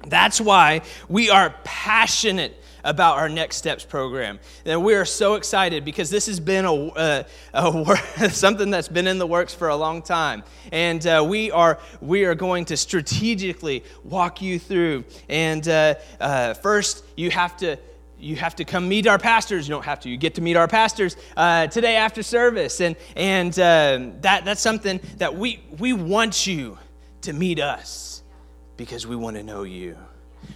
That's 0.07 0.41
why 0.41 0.83
we 1.09 1.31
are 1.31 1.55
passionate 1.65 2.61
about 2.85 3.17
our 3.17 3.29
Next 3.29 3.57
Steps 3.57 3.85
program. 3.85 4.39
And 4.65 4.85
we 4.85 4.95
are 4.95 5.07
so 5.07 5.35
excited 5.35 5.85
because 5.85 6.11
this 6.11 6.27
has 6.27 6.39
been 6.39 6.67
a, 6.67 6.75
a, 6.75 7.27
a 7.55 8.31
something 8.31 8.71
that's 8.71 8.89
been 8.89 9.07
in 9.07 9.19
the 9.19 9.27
works 9.27 9.55
for 9.55 9.69
a 9.69 9.77
long 9.77 10.03
time. 10.03 10.45
And 10.71 11.05
uh, 11.07 11.25
we, 11.27 11.51
are, 11.51 11.79
we 12.01 12.25
are 12.25 12.35
going 12.35 12.67
to 12.67 12.77
strategically 12.77 13.85
walk 14.05 14.43
you 14.43 14.59
through. 14.59 15.05
And 15.29 15.67
uh, 15.67 15.95
uh, 16.21 16.55
first, 16.55 17.05
you 17.17 17.31
have 17.31 17.57
to 17.59 17.79
you 18.17 18.37
have 18.37 18.57
to 18.57 18.65
come 18.65 18.89
meet 18.89 19.07
our 19.07 19.19
pastors. 19.19 19.69
You 19.69 19.75
don't 19.75 19.85
have 19.85 20.01
to. 20.01 20.09
You 20.09 20.17
get 20.17 20.37
to 20.37 20.41
meet 20.41 20.57
our 20.57 20.69
pastors 20.69 21.15
uh, 21.37 21.67
today 21.67 21.97
after 21.97 22.23
service, 22.23 22.81
and 22.81 22.97
and 23.17 23.53
uh, 23.59 24.13
that 24.23 24.47
that's 24.47 24.63
something 24.63 24.99
that 25.19 25.35
we 25.35 25.63
we 25.79 25.93
want 25.93 26.47
you 26.47 26.79
to 27.23 27.35
meet 27.35 27.61
us 27.61 28.14
because 28.77 29.07
we 29.07 29.17
want 29.17 29.37
to 29.37 29.43
know 29.43 29.63
you. 29.63 29.97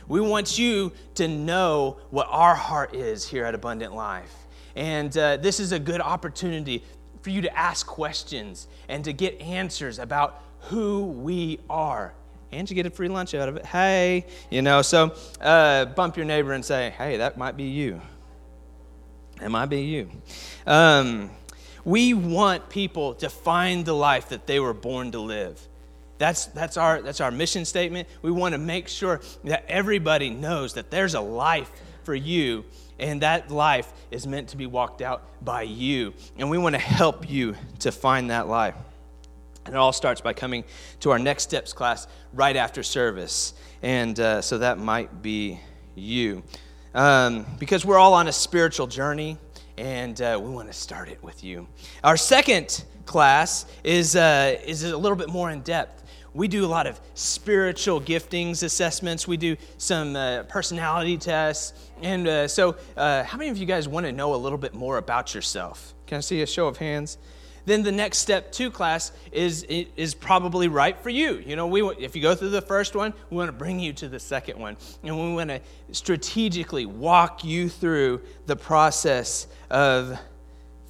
We 0.06 0.20
want 0.20 0.58
you 0.58 0.92
to 1.14 1.28
know 1.28 1.98
what 2.10 2.26
our 2.30 2.54
heart 2.54 2.94
is 2.94 3.26
here 3.26 3.44
at 3.44 3.54
Abundant 3.54 3.94
Life. 3.94 4.34
And 4.76 5.16
uh, 5.16 5.38
this 5.38 5.60
is 5.60 5.72
a 5.72 5.78
good 5.78 6.00
opportunity 6.00 6.84
for 7.22 7.30
you 7.30 7.42
to 7.42 7.58
ask 7.58 7.87
questions 7.87 8.68
and 8.88 9.04
to 9.04 9.12
get 9.12 9.40
answers 9.40 9.98
about 9.98 10.42
who 10.60 11.06
we 11.06 11.60
are 11.68 12.14
and 12.52 12.66
to 12.68 12.75
get 12.75 12.87
a 12.87 12.90
free 12.90 13.08
lunch 13.08 13.34
out 13.34 13.48
of 13.48 13.56
it. 13.56 13.66
Hey, 13.66 14.26
you 14.50 14.62
know, 14.62 14.82
so 14.82 15.14
uh, 15.40 15.87
bump 15.87 16.16
your 16.16 16.26
neighbor 16.26 16.52
and 16.52 16.64
say, 16.64 16.94
hey, 16.96 17.18
that 17.18 17.37
might 17.37 17.56
be 17.56 17.64
you. 17.64 18.00
That 19.40 19.50
might 19.50 19.66
be 19.66 19.82
you. 19.82 20.10
Um, 20.66 21.30
we 21.84 22.14
want 22.14 22.68
people 22.68 23.14
to 23.14 23.28
find 23.28 23.84
the 23.84 23.94
life 23.94 24.30
that 24.30 24.46
they 24.46 24.60
were 24.60 24.75
born 24.75 25.12
to 25.12 25.20
live. 25.20 25.60
That's, 26.18 26.46
that's, 26.46 26.76
our, 26.76 27.00
that's 27.00 27.20
our 27.20 27.30
mission 27.30 27.64
statement. 27.64 28.08
We 28.22 28.30
want 28.30 28.52
to 28.52 28.58
make 28.58 28.88
sure 28.88 29.20
that 29.44 29.64
everybody 29.68 30.30
knows 30.30 30.75
that 30.75 30.90
there's 30.90 31.14
a 31.14 31.20
life 31.20 31.70
for 32.02 32.14
you, 32.14 32.64
and 32.98 33.22
that 33.22 33.50
life 33.50 33.92
is 34.10 34.26
meant 34.26 34.48
to 34.48 34.56
be 34.56 34.66
walked 34.66 35.02
out 35.02 35.22
by 35.44 35.62
you. 35.62 36.14
And 36.37 36.50
we 36.50 36.58
want 36.58 36.75
to 36.75 36.80
help 36.80 37.30
you 37.30 37.54
to 37.80 37.92
find 37.92 38.30
that 38.30 38.48
life. 38.48 38.75
And 39.66 39.75
it 39.75 39.78
all 39.78 39.92
starts 39.92 40.20
by 40.20 40.32
coming 40.32 40.64
to 41.00 41.10
our 41.10 41.18
Next 41.18 41.44
Steps 41.44 41.72
class 41.72 42.08
right 42.32 42.56
after 42.56 42.82
service. 42.82 43.54
And 43.82 44.18
uh, 44.18 44.40
so 44.40 44.58
that 44.58 44.78
might 44.78 45.22
be 45.22 45.60
you. 45.94 46.42
Um, 46.94 47.46
because 47.58 47.84
we're 47.84 47.98
all 47.98 48.14
on 48.14 48.26
a 48.26 48.32
spiritual 48.32 48.87
journey, 48.87 49.37
and 49.76 50.20
uh, 50.20 50.40
we 50.42 50.48
want 50.50 50.68
to 50.68 50.72
start 50.72 51.08
it 51.08 51.22
with 51.22 51.44
you. 51.44 51.68
Our 52.02 52.16
second 52.16 52.84
class 53.04 53.66
is, 53.84 54.16
uh, 54.16 54.58
is 54.64 54.82
a 54.82 54.96
little 54.96 55.16
bit 55.16 55.28
more 55.28 55.50
in 55.50 55.60
depth 55.60 55.98
we 56.38 56.47
do 56.47 56.64
a 56.64 56.68
lot 56.68 56.87
of 56.87 57.00
spiritual 57.14 58.00
giftings 58.00 58.62
assessments. 58.62 59.26
We 59.26 59.37
do 59.37 59.57
some 59.76 60.14
uh, 60.14 60.45
personality 60.45 61.18
tests. 61.18 61.90
And 62.00 62.28
uh, 62.28 62.47
so, 62.47 62.76
uh, 62.97 63.25
how 63.25 63.37
many 63.37 63.50
of 63.50 63.59
you 63.59 63.66
guys 63.66 63.88
want 63.88 64.07
to 64.07 64.12
know 64.12 64.37
a 64.37 64.37
little 64.37 64.57
bit 64.57 64.73
more 64.73 64.99
about 64.99 65.35
yourself? 65.35 65.95
Can 66.07 66.18
I 66.18 66.21
see 66.21 66.40
a 66.42 66.47
show 66.47 66.68
of 66.68 66.76
hands? 66.76 67.18
Then 67.66 67.83
the 67.83 67.90
next 67.90 68.18
step 68.18 68.52
two 68.52 68.71
class 68.71 69.11
is, 69.33 69.64
is 69.64 70.14
probably 70.14 70.68
right 70.68 70.97
for 70.97 71.11
you. 71.11 71.42
You 71.45 71.57
know, 71.57 71.66
we, 71.66 71.83
if 71.97 72.14
you 72.14 72.23
go 72.23 72.37
through 72.37 72.50
the 72.50 72.62
first 72.62 72.95
one, 72.95 73.12
we 73.30 73.37
want 73.37 73.49
to 73.49 73.52
bring 73.52 73.80
you 73.80 73.92
to 73.95 74.09
the 74.09 74.21
second 74.21 74.61
one. 74.61 74.76
And 75.02 75.18
we 75.18 75.35
want 75.35 75.50
to 75.50 75.61
strategically 75.90 76.87
walk 76.87 77.42
you 77.42 77.68
through 77.68 78.21
the 78.47 78.54
process 78.54 79.49
of 79.71 80.16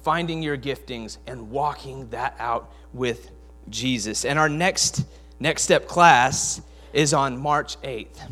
finding 0.03 0.43
your 0.43 0.59
giftings 0.59 1.17
and 1.25 1.49
walking 1.49 2.07
that 2.11 2.35
out 2.37 2.71
with 2.93 3.31
Jesus. 3.69 4.25
And 4.25 4.37
our 4.37 4.49
next 4.49 5.05
Next 5.39 5.63
Step 5.63 5.87
class 5.87 6.61
is 6.91 7.13
on 7.13 7.37
March 7.37 7.79
8th. 7.81 8.29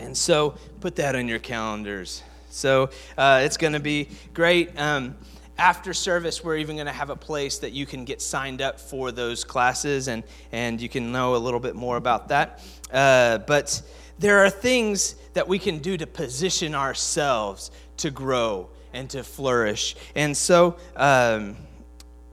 And 0.00 0.16
so 0.16 0.54
put 0.80 0.96
that 0.96 1.16
on 1.16 1.26
your 1.26 1.40
calendars. 1.40 2.22
So 2.50 2.90
uh, 3.18 3.40
it's 3.44 3.56
going 3.56 3.72
to 3.72 3.80
be 3.80 4.08
great. 4.32 4.78
Um, 4.78 5.16
after 5.58 5.92
service, 5.92 6.44
we're 6.44 6.58
even 6.58 6.76
going 6.76 6.86
to 6.86 6.92
have 6.92 7.10
a 7.10 7.16
place 7.16 7.58
that 7.58 7.72
you 7.72 7.86
can 7.86 8.04
get 8.04 8.22
signed 8.22 8.62
up 8.62 8.78
for 8.78 9.10
those 9.10 9.42
classes, 9.42 10.08
and, 10.08 10.22
and 10.52 10.80
you 10.80 10.88
can 10.88 11.12
know 11.12 11.34
a 11.34 11.38
little 11.38 11.60
bit 11.60 11.74
more 11.74 11.96
about 11.96 12.28
that. 12.28 12.60
Uh, 12.92 13.38
but 13.38 13.82
there 14.18 14.38
are 14.44 14.50
things 14.50 15.16
that 15.34 15.46
we 15.48 15.58
can 15.58 15.78
do 15.78 15.96
to 15.96 16.06
position 16.06 16.74
ourselves 16.74 17.70
to 17.96 18.10
grow 18.10 18.68
and 18.92 19.10
to 19.10 19.24
flourish. 19.24 19.96
And 20.14 20.36
so, 20.36 20.76
um, 20.96 21.56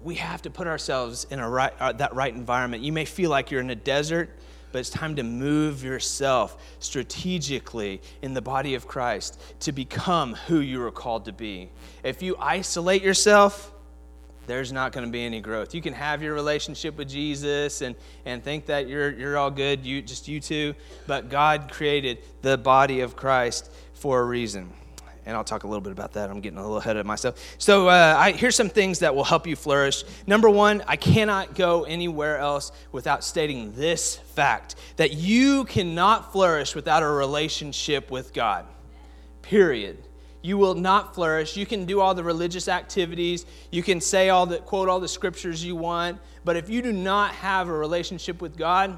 we 0.03 0.15
have 0.15 0.41
to 0.43 0.49
put 0.49 0.67
ourselves 0.67 1.25
in 1.29 1.39
a 1.39 1.49
right, 1.49 1.73
uh, 1.79 1.91
that 1.93 2.13
right 2.15 2.33
environment. 2.33 2.83
You 2.83 2.91
may 2.91 3.05
feel 3.05 3.29
like 3.29 3.51
you're 3.51 3.61
in 3.61 3.69
a 3.69 3.75
desert, 3.75 4.29
but 4.71 4.79
it's 4.79 4.89
time 4.89 5.15
to 5.15 5.23
move 5.23 5.83
yourself 5.83 6.57
strategically 6.79 8.01
in 8.21 8.33
the 8.33 8.41
body 8.41 8.75
of 8.75 8.87
Christ 8.87 9.39
to 9.61 9.71
become 9.71 10.35
who 10.47 10.59
you 10.59 10.81
are 10.83 10.91
called 10.91 11.25
to 11.25 11.33
be. 11.33 11.69
If 12.03 12.21
you 12.21 12.35
isolate 12.39 13.01
yourself, 13.01 13.73
there's 14.47 14.71
not 14.71 14.91
going 14.91 15.05
to 15.05 15.11
be 15.11 15.23
any 15.23 15.41
growth. 15.41 15.75
You 15.75 15.81
can 15.81 15.93
have 15.93 16.23
your 16.23 16.33
relationship 16.33 16.97
with 16.97 17.09
Jesus 17.09 17.81
and, 17.81 17.95
and 18.25 18.43
think 18.43 18.65
that 18.67 18.87
you're, 18.87 19.11
you're 19.11 19.37
all 19.37 19.51
good, 19.51 19.85
you, 19.85 20.01
just 20.01 20.27
you 20.27 20.39
two, 20.39 20.73
but 21.07 21.29
God 21.29 21.69
created 21.71 22.19
the 22.41 22.57
body 22.57 23.01
of 23.01 23.15
Christ 23.15 23.71
for 23.93 24.21
a 24.21 24.23
reason 24.23 24.71
and 25.29 25.37
I'll 25.37 25.43
talk 25.43 25.63
a 25.63 25.67
little 25.67 25.81
bit 25.81 25.91
about 25.91 26.13
that. 26.13 26.29
I'm 26.29 26.41
getting 26.41 26.57
a 26.57 26.61
little 26.61 26.77
ahead 26.77 26.97
of 26.97 27.05
myself. 27.05 27.39
So, 27.59 27.87
uh, 27.87 28.15
I, 28.17 28.31
here's 28.31 28.55
some 28.55 28.67
things 28.67 28.99
that 28.99 29.13
will 29.13 29.23
help 29.23 29.45
you 29.45 29.55
flourish. 29.55 30.03
Number 30.25 30.49
one, 30.49 30.83
I 30.87 30.95
cannot 30.95 31.53
go 31.53 31.83
anywhere 31.83 32.39
else 32.39 32.71
without 32.91 33.23
stating 33.23 33.71
this 33.73 34.15
fact 34.17 34.75
that 34.95 35.13
you 35.13 35.65
cannot 35.65 36.31
flourish 36.31 36.73
without 36.73 37.03
a 37.03 37.07
relationship 37.07 38.09
with 38.09 38.33
God. 38.33 38.65
Period. 39.43 39.99
You 40.41 40.57
will 40.57 40.75
not 40.75 41.13
flourish. 41.13 41.55
You 41.55 41.67
can 41.67 41.85
do 41.85 42.01
all 42.01 42.15
the 42.15 42.23
religious 42.23 42.67
activities, 42.67 43.45
you 43.71 43.83
can 43.83 44.01
say 44.01 44.29
all 44.29 44.47
the 44.47 44.57
quote 44.57 44.89
all 44.89 44.99
the 44.99 45.07
scriptures 45.07 45.63
you 45.63 45.75
want, 45.75 46.19
but 46.43 46.55
if 46.55 46.69
you 46.69 46.81
do 46.81 46.91
not 46.91 47.35
have 47.35 47.67
a 47.67 47.73
relationship 47.73 48.41
with 48.41 48.57
God, 48.57 48.97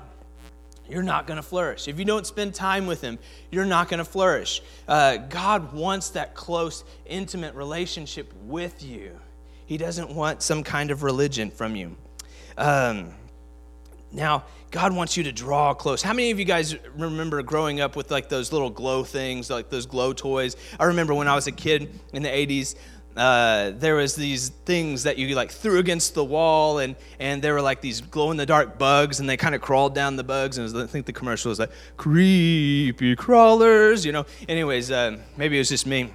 you're 0.91 1.03
not 1.03 1.25
going 1.25 1.38
to 1.38 1.43
flourish. 1.43 1.88
If 1.88 1.98
you 1.98 2.05
don't 2.05 2.27
spend 2.27 2.53
time 2.53 2.86
with 2.86 3.01
Him, 3.01 3.17
you're 3.50 3.65
not 3.65 3.89
going 3.89 4.00
to 4.00 4.05
flourish. 4.05 4.62
Uh, 4.88 5.17
God 5.17 5.74
wants 5.74 6.10
that 6.10 6.36
close, 6.36 6.83
intimate 7.05 7.55
relationship 7.55 8.33
with 8.43 8.83
you. 8.83 9.17
He 9.65 9.77
doesn't 9.77 10.10
want 10.10 10.41
some 10.41 10.63
kind 10.63 10.91
of 10.91 11.03
religion 11.03 11.50
from 11.50 11.75
you. 11.75 11.95
Um, 12.57 13.13
now, 14.12 14.43
God 14.71 14.93
wants 14.93 15.15
you 15.15 15.24
to 15.24 15.31
draw 15.31 15.74
close. 15.74 16.01
How 16.01 16.13
many 16.13 16.31
of 16.31 16.39
you 16.39 16.45
guys 16.45 16.75
remember 16.95 17.41
growing 17.41 17.79
up 17.79 17.95
with 17.95 18.12
like 18.12 18.27
those 18.27 18.51
little 18.51 18.69
glow 18.69 19.03
things, 19.03 19.50
like 19.50 19.69
those 19.69 19.86
glow 19.86 20.12
toys? 20.12 20.57
I 20.79 20.86
remember 20.86 21.13
when 21.13 21.27
I 21.27 21.36
was 21.36 21.48
a 21.48 21.51
kid 21.51 22.00
in 22.12 22.24
the 22.24 22.29
80s, 22.29 22.75
uh, 23.15 23.72
there 23.72 23.96
was 23.96 24.15
these 24.15 24.50
things 24.50 25.03
that 25.03 25.18
you 25.18 25.36
like 25.36 25.51
threw 25.51 25.80
against 25.80 26.13
the 26.13 26.24
wall 26.24 26.80
and, 26.80 26.96
and 27.20 27.41
there 27.41 27.53
were 27.53 27.62
like 27.62 27.82
these 27.82 28.00
glow-in-the-dark 28.00 28.77
bugs 28.77 29.20
and 29.20 29.30
they 29.30 29.38
kind 29.38 29.53
of 29.53 29.62
crawled 29.62 29.94
down 29.94 30.15
the 30.15 30.24
bugs 30.24 30.58
and 30.58 30.63
was, 30.63 30.75
i 30.75 30.88
think 30.88 31.06
the 31.06 31.13
commercial 31.13 31.50
was 31.50 31.60
like 31.60 31.72
creepy 31.98 33.15
crawlers 33.15 34.06
you 34.06 34.12
know? 34.12 34.25
Anyways 34.48 34.91
uh, 34.91 35.18
maybe 35.38 35.58
it 35.58 35.60
was 35.60 35.70
just 35.70 35.86
me. 35.86 36.12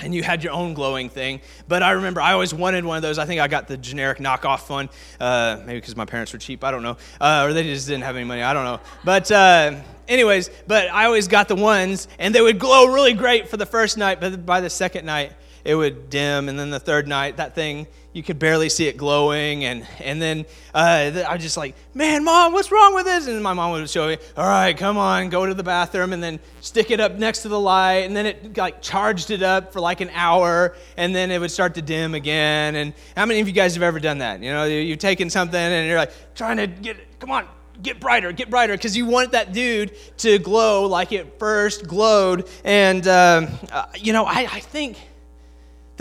And 0.00 0.12
you 0.12 0.24
had 0.24 0.42
your 0.42 0.52
own 0.52 0.74
glowing 0.74 1.08
thing. 1.08 1.40
But 1.68 1.82
i 1.82 1.92
remember 1.92 2.20
i 2.20 2.32
always 2.32 2.54
wanted 2.54 2.84
one 2.84 2.96
of 2.96 3.02
those. 3.02 3.18
I 3.18 3.24
think 3.24 3.40
i 3.40 3.48
got 3.48 3.66
the 3.66 3.76
generic 3.76 4.18
knockoff 4.18 4.68
one. 4.68 4.90
Uh, 5.20 5.58
maybe 5.64 5.80
because 5.80 5.96
my 5.96 6.04
parents 6.04 6.32
were 6.32 6.38
cheap 6.38 6.62
i 6.62 6.70
don't 6.70 6.82
know. 6.82 6.96
Uh, 7.20 7.46
or 7.46 7.52
they 7.52 7.64
just 7.64 7.88
didn't 7.88 8.04
have 8.04 8.16
any 8.16 8.24
money 8.24 8.42
i 8.42 8.52
don't 8.52 8.64
know. 8.64 8.80
But 9.04 9.30
uh, 9.30 9.80
anyways 10.08 10.50
but 10.66 10.88
i 10.88 11.04
always 11.06 11.26
got 11.28 11.48
the 11.48 11.56
ones 11.56 12.06
and 12.18 12.34
they 12.34 12.40
would 12.40 12.58
glow 12.58 12.86
really 12.92 13.14
great 13.14 13.48
for 13.48 13.56
the 13.56 13.66
first 13.66 13.96
night 13.96 14.20
but 14.20 14.44
by 14.44 14.60
the 14.60 14.70
second 14.70 15.06
night 15.06 15.32
it 15.64 15.74
would 15.74 16.10
dim. 16.10 16.48
And 16.48 16.58
then 16.58 16.70
the 16.70 16.80
third 16.80 17.06
night, 17.06 17.36
that 17.36 17.54
thing, 17.54 17.86
you 18.12 18.22
could 18.22 18.38
barely 18.38 18.68
see 18.68 18.88
it 18.88 18.96
glowing. 18.96 19.64
And, 19.64 19.86
and 19.98 20.20
then 20.20 20.44
uh, 20.74 21.22
I 21.26 21.34
was 21.34 21.42
just 21.42 21.56
like, 21.56 21.74
man, 21.94 22.24
mom, 22.24 22.52
what's 22.52 22.70
wrong 22.70 22.94
with 22.94 23.06
this? 23.06 23.26
And 23.26 23.42
my 23.42 23.54
mom 23.54 23.72
would 23.72 23.88
show 23.88 24.08
me, 24.08 24.18
all 24.36 24.46
right, 24.46 24.76
come 24.76 24.98
on, 24.98 25.30
go 25.30 25.46
to 25.46 25.54
the 25.54 25.62
bathroom 25.62 26.12
and 26.12 26.22
then 26.22 26.38
stick 26.60 26.90
it 26.90 27.00
up 27.00 27.14
next 27.14 27.42
to 27.42 27.48
the 27.48 27.58
light. 27.58 28.04
And 28.04 28.16
then 28.16 28.26
it 28.26 28.56
like 28.56 28.82
charged 28.82 29.30
it 29.30 29.42
up 29.42 29.72
for 29.72 29.80
like 29.80 30.00
an 30.00 30.10
hour. 30.12 30.76
And 30.96 31.14
then 31.14 31.30
it 31.30 31.40
would 31.40 31.50
start 31.50 31.74
to 31.74 31.82
dim 31.82 32.14
again. 32.14 32.76
And 32.76 32.92
how 33.16 33.24
many 33.24 33.40
of 33.40 33.48
you 33.48 33.54
guys 33.54 33.74
have 33.74 33.82
ever 33.82 34.00
done 34.00 34.18
that? 34.18 34.42
You 34.42 34.52
know, 34.52 34.64
you've 34.64 34.98
taken 34.98 35.30
something 35.30 35.58
and 35.58 35.88
you're 35.88 35.98
like 35.98 36.34
trying 36.34 36.58
to 36.58 36.66
get 36.66 36.98
it, 36.98 37.06
come 37.18 37.30
on, 37.30 37.46
get 37.82 37.98
brighter, 37.98 38.30
get 38.32 38.50
brighter, 38.50 38.74
because 38.74 38.96
you 38.96 39.06
want 39.06 39.32
that 39.32 39.52
dude 39.52 39.96
to 40.18 40.38
glow 40.38 40.86
like 40.86 41.12
it 41.12 41.38
first 41.38 41.86
glowed. 41.86 42.48
And, 42.64 43.06
um, 43.08 43.48
uh, 43.70 43.86
you 43.96 44.12
know, 44.12 44.24
I, 44.24 44.46
I 44.50 44.60
think 44.60 44.98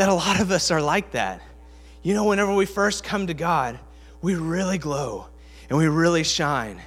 that 0.01 0.09
a 0.09 0.13
lot 0.15 0.39
of 0.39 0.49
us 0.49 0.71
are 0.71 0.81
like 0.81 1.11
that. 1.11 1.43
You 2.01 2.15
know, 2.15 2.25
whenever 2.25 2.51
we 2.55 2.65
first 2.65 3.03
come 3.03 3.27
to 3.27 3.35
God, 3.35 3.79
we 4.19 4.33
really 4.33 4.79
glow 4.79 5.27
and 5.69 5.77
we 5.77 5.87
really 5.87 6.23
shine. 6.23 6.81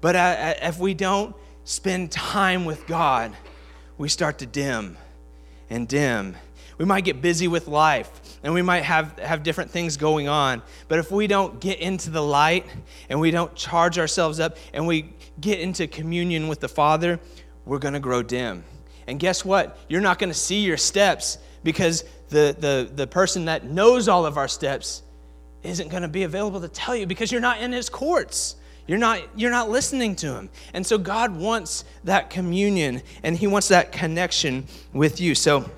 But 0.00 0.14
uh, 0.14 0.54
if 0.62 0.78
we 0.78 0.94
don't 0.94 1.34
spend 1.64 2.12
time 2.12 2.64
with 2.64 2.86
God, 2.86 3.36
we 3.98 4.08
start 4.08 4.38
to 4.38 4.46
dim 4.46 4.96
and 5.70 5.88
dim. 5.88 6.36
We 6.78 6.84
might 6.84 7.04
get 7.04 7.20
busy 7.20 7.48
with 7.48 7.66
life 7.66 8.08
and 8.44 8.54
we 8.54 8.62
might 8.62 8.84
have, 8.84 9.18
have 9.18 9.42
different 9.42 9.72
things 9.72 9.96
going 9.96 10.28
on. 10.28 10.62
But 10.86 11.00
if 11.00 11.10
we 11.10 11.26
don't 11.26 11.58
get 11.58 11.80
into 11.80 12.10
the 12.10 12.22
light 12.22 12.64
and 13.08 13.18
we 13.18 13.32
don't 13.32 13.52
charge 13.56 13.98
ourselves 13.98 14.38
up 14.38 14.56
and 14.72 14.86
we 14.86 15.14
get 15.40 15.58
into 15.58 15.88
communion 15.88 16.46
with 16.46 16.60
the 16.60 16.68
Father, 16.68 17.18
we're 17.64 17.80
going 17.80 17.94
to 17.94 18.00
grow 18.00 18.22
dim. 18.22 18.62
And 19.08 19.18
guess 19.18 19.44
what? 19.44 19.76
You're 19.88 20.00
not 20.00 20.20
going 20.20 20.30
to 20.30 20.38
see 20.38 20.60
your 20.60 20.76
steps 20.76 21.38
because 21.64 22.04
the, 22.32 22.56
the, 22.58 22.90
the 22.92 23.06
person 23.06 23.44
that 23.44 23.64
knows 23.64 24.08
all 24.08 24.26
of 24.26 24.36
our 24.36 24.48
steps 24.48 25.02
isn't 25.62 25.88
going 25.88 26.02
to 26.02 26.08
be 26.08 26.24
available 26.24 26.60
to 26.60 26.68
tell 26.68 26.96
you 26.96 27.06
because 27.06 27.30
you're 27.30 27.40
not 27.40 27.60
in 27.60 27.72
his 27.72 27.88
courts. 27.88 28.56
You're 28.88 28.98
not, 28.98 29.20
you're 29.36 29.50
not 29.50 29.70
listening 29.70 30.16
to 30.16 30.34
him. 30.34 30.50
And 30.74 30.84
so 30.84 30.98
God 30.98 31.36
wants 31.36 31.84
that 32.04 32.30
communion 32.30 33.02
and 33.22 33.36
he 33.36 33.46
wants 33.46 33.68
that 33.68 33.92
connection 33.92 34.66
with 34.92 35.20
you. 35.20 35.36
So 35.36 35.70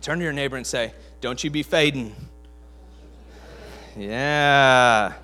turn 0.00 0.18
to 0.18 0.24
your 0.24 0.32
neighbor 0.32 0.56
and 0.56 0.66
say, 0.66 0.92
Don't 1.20 1.42
you 1.42 1.50
be 1.50 1.64
fading. 1.64 2.14
Yeah. 3.96 5.14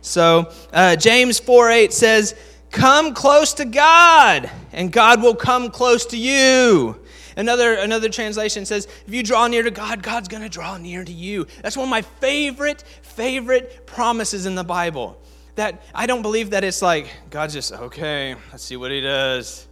So 0.00 0.50
uh, 0.72 0.96
James 0.96 1.38
4 1.38 1.70
8 1.70 1.92
says, 1.92 2.34
Come 2.70 3.14
close 3.14 3.54
to 3.54 3.64
God, 3.64 4.50
and 4.72 4.90
God 4.90 5.22
will 5.22 5.36
come 5.36 5.70
close 5.70 6.04
to 6.06 6.18
you. 6.18 7.00
Another, 7.38 7.74
another 7.74 8.08
translation 8.08 8.66
says, 8.66 8.88
if 9.06 9.14
you 9.14 9.22
draw 9.22 9.46
near 9.46 9.62
to 9.62 9.70
God, 9.70 10.02
God's 10.02 10.26
going 10.26 10.42
to 10.42 10.48
draw 10.48 10.76
near 10.76 11.04
to 11.04 11.12
you. 11.12 11.46
That's 11.62 11.76
one 11.76 11.84
of 11.84 11.90
my 11.90 12.02
favorite, 12.02 12.82
favorite 13.02 13.86
promises 13.86 14.44
in 14.44 14.56
the 14.56 14.64
Bible. 14.64 15.16
That 15.54 15.80
I 15.94 16.06
don't 16.06 16.22
believe 16.22 16.50
that 16.50 16.64
it's 16.64 16.82
like, 16.82 17.08
God's 17.30 17.54
just, 17.54 17.72
okay, 17.72 18.34
let's 18.50 18.64
see 18.64 18.76
what 18.76 18.90
he 18.90 19.00
does. 19.00 19.68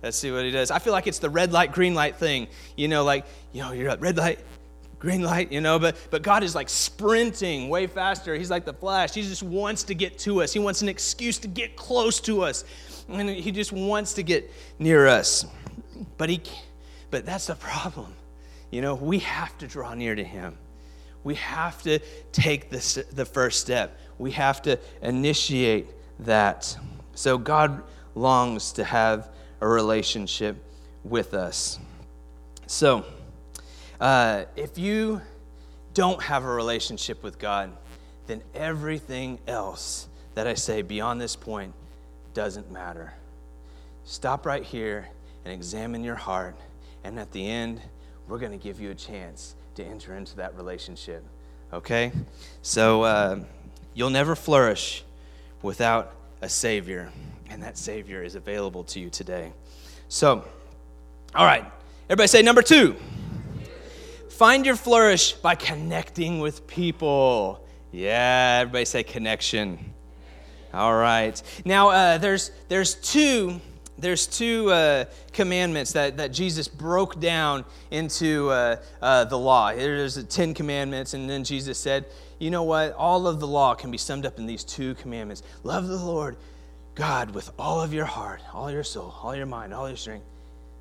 Let's 0.00 0.16
see 0.16 0.30
what 0.30 0.44
he 0.44 0.52
does. 0.52 0.70
I 0.70 0.78
feel 0.78 0.92
like 0.92 1.08
it's 1.08 1.18
the 1.18 1.28
red 1.28 1.52
light, 1.52 1.72
green 1.72 1.92
light 1.92 2.14
thing. 2.16 2.46
You 2.76 2.86
know, 2.86 3.02
like, 3.02 3.26
you 3.52 3.62
know, 3.62 3.72
you're 3.72 3.90
at 3.90 4.00
red 4.00 4.16
light, 4.16 4.38
green 5.00 5.22
light, 5.22 5.50
you 5.50 5.60
know, 5.60 5.80
but, 5.80 5.96
but 6.12 6.22
God 6.22 6.44
is 6.44 6.54
like 6.54 6.68
sprinting 6.68 7.68
way 7.68 7.88
faster. 7.88 8.36
He's 8.36 8.50
like 8.50 8.64
the 8.64 8.74
flash. 8.74 9.12
He 9.12 9.22
just 9.22 9.42
wants 9.42 9.82
to 9.84 9.94
get 9.94 10.18
to 10.20 10.40
us. 10.42 10.52
He 10.52 10.60
wants 10.60 10.82
an 10.82 10.88
excuse 10.88 11.38
to 11.38 11.48
get 11.48 11.74
close 11.74 12.20
to 12.20 12.42
us. 12.42 12.64
And 13.08 13.28
he 13.28 13.50
just 13.50 13.72
wants 13.72 14.12
to 14.14 14.22
get 14.22 14.52
near 14.78 15.08
us. 15.08 15.44
But 16.16 16.30
he 16.30 16.42
but 17.10 17.24
that's 17.24 17.46
the 17.46 17.54
problem. 17.54 18.12
You 18.70 18.82
know, 18.82 18.94
we 18.94 19.20
have 19.20 19.56
to 19.58 19.66
draw 19.66 19.94
near 19.94 20.14
to 20.14 20.24
Him. 20.24 20.56
We 21.24 21.34
have 21.36 21.82
to 21.82 21.98
take 22.32 22.70
the, 22.70 23.04
the 23.12 23.24
first 23.24 23.60
step. 23.60 23.98
We 24.18 24.32
have 24.32 24.62
to 24.62 24.78
initiate 25.02 25.88
that. 26.20 26.76
So 27.14 27.38
God 27.38 27.82
longs 28.14 28.72
to 28.72 28.84
have 28.84 29.28
a 29.60 29.68
relationship 29.68 30.56
with 31.04 31.34
us. 31.34 31.78
So, 32.66 33.04
uh, 34.00 34.44
if 34.54 34.78
you 34.78 35.20
don't 35.94 36.22
have 36.22 36.44
a 36.44 36.48
relationship 36.48 37.22
with 37.22 37.38
God, 37.38 37.72
then 38.26 38.42
everything 38.54 39.38
else 39.48 40.06
that 40.34 40.46
I 40.46 40.54
say 40.54 40.82
beyond 40.82 41.20
this 41.20 41.34
point 41.34 41.74
doesn't 42.34 42.70
matter. 42.70 43.12
Stop 44.04 44.46
right 44.46 44.62
here 44.62 45.08
and 45.44 45.52
examine 45.52 46.04
your 46.04 46.14
heart 46.14 46.56
and 47.08 47.18
at 47.18 47.32
the 47.32 47.48
end, 47.48 47.80
we're 48.28 48.38
going 48.38 48.52
to 48.52 48.58
give 48.58 48.80
you 48.80 48.90
a 48.90 48.94
chance 48.94 49.54
to 49.74 49.84
enter 49.84 50.14
into 50.14 50.36
that 50.36 50.54
relationship. 50.56 51.24
Okay? 51.72 52.12
So 52.60 53.02
uh, 53.02 53.40
you'll 53.94 54.10
never 54.10 54.36
flourish 54.36 55.04
without 55.62 56.14
a 56.42 56.48
Savior, 56.50 57.10
and 57.48 57.62
that 57.62 57.78
Savior 57.78 58.22
is 58.22 58.34
available 58.34 58.84
to 58.84 59.00
you 59.00 59.08
today. 59.08 59.52
So, 60.08 60.44
all 61.34 61.46
right, 61.46 61.64
everybody 62.10 62.28
say 62.28 62.42
number 62.42 62.62
two. 62.62 62.94
Find 64.28 64.66
your 64.66 64.76
flourish 64.76 65.32
by 65.32 65.54
connecting 65.54 66.40
with 66.40 66.66
people. 66.66 67.64
Yeah, 67.90 68.58
everybody 68.60 68.84
say 68.84 69.02
connection. 69.02 69.94
All 70.74 70.94
right. 70.94 71.42
Now, 71.64 71.88
uh, 71.88 72.18
there's, 72.18 72.50
there's 72.68 72.94
two 72.96 73.60
there's 73.98 74.26
two 74.26 74.70
uh, 74.70 75.04
commandments 75.32 75.92
that, 75.92 76.16
that 76.18 76.32
Jesus 76.32 76.68
broke 76.68 77.18
down 77.20 77.64
into 77.90 78.48
uh, 78.50 78.76
uh, 79.02 79.24
the 79.24 79.38
law. 79.38 79.74
There's 79.74 80.14
the 80.14 80.22
Ten 80.22 80.54
Commandments, 80.54 81.14
and 81.14 81.28
then 81.28 81.44
Jesus 81.44 81.78
said, 81.78 82.06
You 82.38 82.50
know 82.50 82.62
what? 82.62 82.94
All 82.94 83.26
of 83.26 83.40
the 83.40 83.46
law 83.46 83.74
can 83.74 83.90
be 83.90 83.98
summed 83.98 84.24
up 84.24 84.38
in 84.38 84.46
these 84.46 84.64
two 84.64 84.94
commandments 84.94 85.42
love 85.64 85.88
the 85.88 85.96
Lord 85.96 86.36
God 86.94 87.30
with 87.32 87.50
all 87.58 87.80
of 87.80 87.92
your 87.92 88.04
heart, 88.04 88.40
all 88.54 88.70
your 88.70 88.84
soul, 88.84 89.14
all 89.22 89.34
your 89.34 89.46
mind, 89.46 89.74
all 89.74 89.88
your 89.88 89.96
strength. 89.96 90.26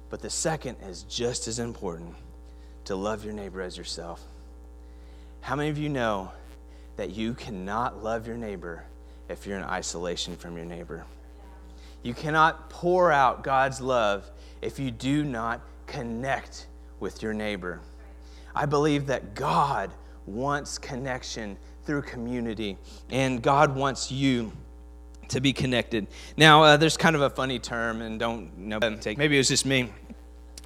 But 0.10 0.22
the 0.22 0.30
second 0.30 0.78
is 0.88 1.04
just 1.04 1.48
as 1.48 1.60
important 1.60 2.16
to 2.86 2.96
love 2.96 3.26
your 3.26 3.34
neighbor 3.34 3.62
as 3.62 3.78
yourself. 3.78 4.24
How 5.42 5.56
many 5.56 5.70
of 5.70 5.78
you 5.78 5.90
know 5.90 6.32
that 6.96 7.12
you 7.12 7.34
cannot 7.34 8.04
love 8.04 8.28
your 8.28 8.38
neighbor 8.38 8.84
if 9.30 9.46
you're 9.46 9.58
in 9.58 9.64
isolation 9.64 10.36
from 10.36 10.56
your 10.56 10.66
neighbor? 10.66 11.06
You 12.08 12.14
cannot 12.14 12.70
pour 12.70 13.12
out 13.12 13.44
God's 13.44 13.82
love 13.82 14.32
if 14.62 14.80
you 14.80 14.92
do 14.92 15.26
not 15.26 15.60
connect 15.88 16.68
with 17.02 17.22
your 17.22 17.34
neighbor. 17.34 17.82
I 18.56 18.66
believe 18.66 19.08
that 19.08 19.36
God 19.36 19.92
wants 20.26 20.78
connection 20.78 21.58
through 21.84 22.04
community, 22.04 22.78
and 23.10 23.42
God 23.42 23.76
wants 23.76 24.10
you 24.10 24.54
to 25.28 25.42
be 25.42 25.52
connected. 25.52 26.08
Now, 26.38 26.64
uh, 26.64 26.78
there's 26.78 26.96
kind 26.96 27.14
of 27.14 27.24
a 27.24 27.30
funny 27.30 27.60
term, 27.60 28.02
and 28.02 28.18
don't 28.18 28.58
know, 28.58 28.80
take 28.80 29.18
maybe 29.18 29.36
it 29.36 29.40
was 29.40 29.50
just 29.50 29.66
me 29.66 29.92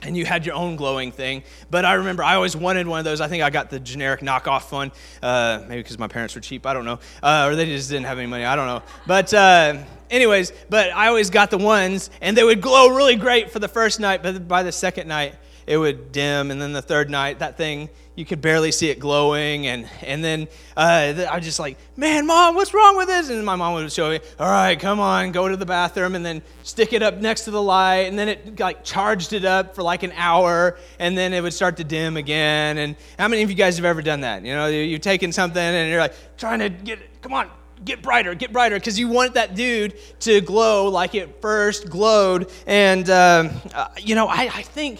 and 0.03 0.17
you 0.17 0.25
had 0.25 0.45
your 0.45 0.55
own 0.55 0.75
glowing 0.75 1.11
thing. 1.11 1.43
But 1.69 1.85
I 1.85 1.93
remember 1.93 2.23
I 2.23 2.35
always 2.35 2.55
wanted 2.55 2.87
one 2.87 2.99
of 2.99 3.05
those. 3.05 3.21
I 3.21 3.27
think 3.27 3.43
I 3.43 3.49
got 3.49 3.69
the 3.69 3.79
generic 3.79 4.21
knockoff 4.21 4.71
one, 4.71 4.91
uh, 5.21 5.63
maybe 5.67 5.81
because 5.81 5.99
my 5.99 6.07
parents 6.07 6.35
were 6.35 6.41
cheap. 6.41 6.65
I 6.65 6.73
don't 6.73 6.85
know, 6.85 6.99
uh, 7.21 7.47
or 7.49 7.55
they 7.55 7.65
just 7.65 7.89
didn't 7.89 8.05
have 8.05 8.17
any 8.17 8.27
money. 8.27 8.45
I 8.45 8.55
don't 8.55 8.67
know. 8.67 8.83
But 9.05 9.33
uh, 9.33 9.83
anyways, 10.09 10.51
but 10.69 10.91
I 10.91 11.07
always 11.07 11.29
got 11.29 11.51
the 11.51 11.57
ones, 11.57 12.09
and 12.21 12.35
they 12.35 12.43
would 12.43 12.61
glow 12.61 12.89
really 12.89 13.15
great 13.15 13.51
for 13.51 13.59
the 13.59 13.67
first 13.67 13.99
night, 13.99 14.23
but 14.23 14.47
by 14.47 14.63
the 14.63 14.71
second 14.71 15.07
night, 15.07 15.35
it 15.67 15.77
would 15.77 16.11
dim, 16.11 16.51
and 16.51 16.61
then 16.61 16.73
the 16.73 16.81
third 16.81 17.09
night, 17.09 17.39
that 17.39 17.57
thing 17.57 17.89
you 18.15 18.25
could 18.25 18.41
barely 18.41 18.71
see 18.71 18.89
it 18.89 18.99
glowing, 18.99 19.67
and 19.67 19.87
and 20.01 20.23
then 20.23 20.47
uh, 20.75 21.13
I 21.29 21.35
was 21.37 21.45
just 21.45 21.59
like, 21.59 21.77
man, 21.95 22.27
mom, 22.27 22.55
what's 22.55 22.73
wrong 22.73 22.97
with 22.97 23.07
this? 23.07 23.29
And 23.29 23.45
my 23.45 23.55
mom 23.55 23.73
would 23.75 23.91
show 23.91 24.09
me, 24.09 24.19
all 24.37 24.49
right, 24.49 24.77
come 24.77 24.99
on, 24.99 25.31
go 25.31 25.47
to 25.47 25.55
the 25.55 25.65
bathroom, 25.65 26.15
and 26.15 26.25
then 26.25 26.41
stick 26.63 26.91
it 26.93 27.01
up 27.01 27.17
next 27.17 27.45
to 27.45 27.51
the 27.51 27.61
light, 27.61 28.01
and 28.01 28.19
then 28.19 28.27
it 28.27 28.59
like 28.59 28.83
charged 28.83 29.33
it 29.33 29.45
up 29.45 29.75
for 29.75 29.81
like 29.81 30.03
an 30.03 30.11
hour, 30.15 30.77
and 30.99 31.17
then 31.17 31.33
it 31.33 31.41
would 31.41 31.53
start 31.53 31.77
to 31.77 31.83
dim 31.83 32.17
again. 32.17 32.77
And 32.77 32.95
how 33.17 33.27
many 33.27 33.43
of 33.43 33.49
you 33.49 33.55
guys 33.55 33.77
have 33.77 33.85
ever 33.85 34.01
done 34.01 34.21
that? 34.21 34.43
You 34.43 34.53
know, 34.53 34.67
you've 34.67 35.01
taken 35.01 35.31
something 35.31 35.61
and 35.61 35.89
you're 35.89 36.01
like 36.01 36.37
trying 36.37 36.59
to 36.59 36.69
get, 36.69 36.99
it, 36.99 37.21
come 37.21 37.33
on, 37.33 37.49
get 37.85 38.01
brighter, 38.01 38.35
get 38.35 38.51
brighter, 38.51 38.75
because 38.75 38.99
you 38.99 39.07
want 39.07 39.35
that 39.35 39.55
dude 39.55 39.95
to 40.19 40.41
glow 40.41 40.89
like 40.89 41.15
it 41.15 41.41
first 41.41 41.89
glowed. 41.89 42.51
And, 42.67 43.09
um, 43.09 43.51
uh, 43.73 43.87
you 43.99 44.15
know, 44.15 44.27
I, 44.27 44.51
I 44.53 44.61
think 44.61 44.99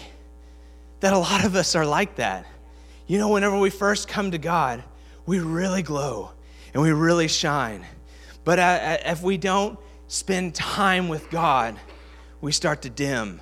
that 1.02 1.12
a 1.12 1.18
lot 1.18 1.44
of 1.44 1.56
us 1.56 1.74
are 1.74 1.84
like 1.84 2.14
that. 2.16 2.46
You 3.08 3.18
know, 3.18 3.28
whenever 3.28 3.58
we 3.58 3.70
first 3.70 4.06
come 4.06 4.30
to 4.30 4.38
God, 4.38 4.82
we 5.26 5.40
really 5.40 5.82
glow 5.82 6.30
and 6.72 6.82
we 6.82 6.92
really 6.92 7.26
shine. 7.26 7.84
But 8.44 8.60
uh, 8.60 8.62
uh, 8.62 8.96
if 9.06 9.20
we 9.20 9.36
don't 9.36 9.78
spend 10.06 10.54
time 10.54 11.08
with 11.08 11.28
God, 11.28 11.76
we 12.40 12.52
start 12.52 12.82
to 12.82 12.90
dim 12.90 13.40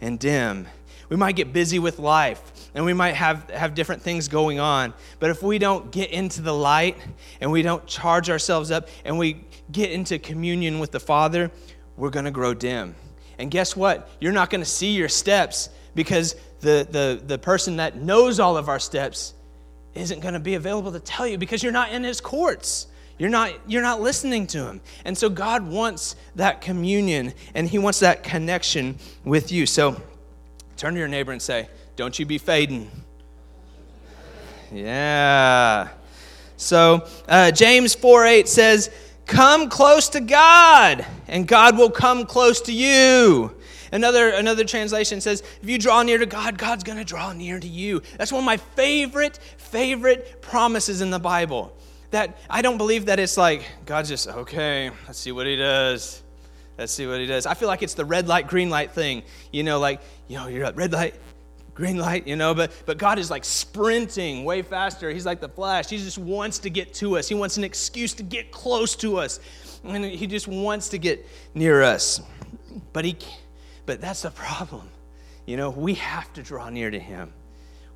and 0.00 0.18
dim. 0.18 0.66
We 1.08 1.16
might 1.16 1.36
get 1.36 1.52
busy 1.52 1.78
with 1.78 2.00
life 2.00 2.42
and 2.74 2.84
we 2.84 2.92
might 2.92 3.14
have, 3.14 3.48
have 3.50 3.74
different 3.76 4.02
things 4.02 4.26
going 4.26 4.58
on. 4.58 4.92
But 5.20 5.30
if 5.30 5.44
we 5.44 5.58
don't 5.58 5.92
get 5.92 6.10
into 6.10 6.42
the 6.42 6.54
light 6.54 6.96
and 7.40 7.52
we 7.52 7.62
don't 7.62 7.86
charge 7.86 8.28
ourselves 8.28 8.72
up 8.72 8.88
and 9.04 9.16
we 9.16 9.44
get 9.70 9.92
into 9.92 10.18
communion 10.18 10.80
with 10.80 10.90
the 10.90 11.00
Father, 11.00 11.52
we're 11.96 12.10
going 12.10 12.24
to 12.24 12.32
grow 12.32 12.52
dim. 12.52 12.96
And 13.38 13.48
guess 13.48 13.76
what? 13.76 14.08
You're 14.20 14.32
not 14.32 14.50
going 14.50 14.60
to 14.60 14.68
see 14.68 14.90
your 14.90 15.08
steps 15.08 15.70
because 15.94 16.34
the, 16.60 16.86
the, 16.90 17.20
the 17.24 17.38
person 17.38 17.76
that 17.76 17.96
knows 17.96 18.38
all 18.38 18.56
of 18.56 18.68
our 18.68 18.78
steps 18.78 19.34
isn't 19.94 20.20
going 20.20 20.34
to 20.34 20.40
be 20.40 20.54
available 20.54 20.92
to 20.92 21.00
tell 21.00 21.26
you 21.26 21.38
because 21.38 21.62
you're 21.62 21.72
not 21.72 21.92
in 21.92 22.04
his 22.04 22.20
courts. 22.20 22.86
You're 23.18 23.30
not, 23.30 23.52
you're 23.66 23.82
not 23.82 24.00
listening 24.00 24.46
to 24.48 24.64
him. 24.64 24.80
And 25.04 25.16
so 25.16 25.28
God 25.28 25.66
wants 25.66 26.16
that 26.36 26.60
communion 26.60 27.34
and 27.54 27.68
he 27.68 27.78
wants 27.78 28.00
that 28.00 28.22
connection 28.22 28.96
with 29.24 29.52
you. 29.52 29.66
So 29.66 30.00
turn 30.76 30.94
to 30.94 30.98
your 30.98 31.08
neighbor 31.08 31.32
and 31.32 31.42
say, 31.42 31.68
Don't 31.96 32.18
you 32.18 32.24
be 32.24 32.38
fading. 32.38 32.90
Yeah. 34.72 35.88
So 36.56 37.06
uh, 37.28 37.50
James 37.50 37.94
4 37.94 38.24
8 38.24 38.48
says, 38.48 38.90
Come 39.26 39.68
close 39.68 40.08
to 40.10 40.20
God, 40.20 41.04
and 41.28 41.46
God 41.46 41.76
will 41.76 41.90
come 41.90 42.26
close 42.26 42.62
to 42.62 42.72
you. 42.72 43.54
Another, 43.92 44.30
another 44.30 44.64
translation 44.64 45.20
says, 45.20 45.42
if 45.62 45.68
you 45.68 45.78
draw 45.78 46.02
near 46.02 46.18
to 46.18 46.26
God, 46.26 46.58
God's 46.58 46.84
going 46.84 46.98
to 46.98 47.04
draw 47.04 47.32
near 47.32 47.58
to 47.58 47.66
you. 47.66 48.02
That's 48.18 48.32
one 48.32 48.40
of 48.40 48.46
my 48.46 48.56
favorite, 48.56 49.38
favorite 49.56 50.40
promises 50.42 51.00
in 51.00 51.10
the 51.10 51.18
Bible. 51.18 51.76
That 52.10 52.38
I 52.48 52.62
don't 52.62 52.78
believe 52.78 53.06
that 53.06 53.18
it's 53.18 53.36
like, 53.36 53.64
God's 53.86 54.08
just, 54.08 54.28
okay, 54.28 54.90
let's 55.06 55.18
see 55.18 55.32
what 55.32 55.46
he 55.46 55.56
does. 55.56 56.22
Let's 56.78 56.92
see 56.92 57.06
what 57.06 57.20
he 57.20 57.26
does. 57.26 57.46
I 57.46 57.54
feel 57.54 57.68
like 57.68 57.82
it's 57.82 57.94
the 57.94 58.04
red 58.04 58.26
light, 58.26 58.46
green 58.46 58.70
light 58.70 58.92
thing. 58.92 59.22
You 59.52 59.62
know, 59.62 59.78
like, 59.78 60.00
you 60.28 60.38
know, 60.38 60.46
you're 60.46 60.64
at 60.64 60.76
red 60.76 60.92
light, 60.92 61.14
green 61.74 61.98
light, 61.98 62.26
you 62.26 62.36
know, 62.36 62.54
but, 62.54 62.72
but 62.86 62.96
God 62.98 63.18
is 63.18 63.30
like 63.30 63.44
sprinting 63.44 64.44
way 64.44 64.62
faster. 64.62 65.10
He's 65.10 65.26
like 65.26 65.40
the 65.40 65.48
flash. 65.48 65.88
He 65.88 65.98
just 65.98 66.18
wants 66.18 66.58
to 66.60 66.70
get 66.70 66.94
to 66.94 67.18
us, 67.18 67.28
He 67.28 67.34
wants 67.34 67.56
an 67.56 67.64
excuse 67.64 68.14
to 68.14 68.22
get 68.22 68.50
close 68.50 68.94
to 68.96 69.18
us. 69.18 69.40
And 69.84 70.04
He 70.04 70.26
just 70.26 70.48
wants 70.48 70.88
to 70.90 70.98
get 70.98 71.26
near 71.54 71.82
us. 71.82 72.22
But, 72.92 73.04
he, 73.04 73.16
but 73.86 74.00
that's 74.00 74.22
the 74.22 74.30
problem. 74.30 74.88
You 75.46 75.56
know, 75.56 75.70
we 75.70 75.94
have 75.94 76.32
to 76.34 76.42
draw 76.42 76.68
near 76.70 76.90
to 76.90 76.98
Him. 76.98 77.32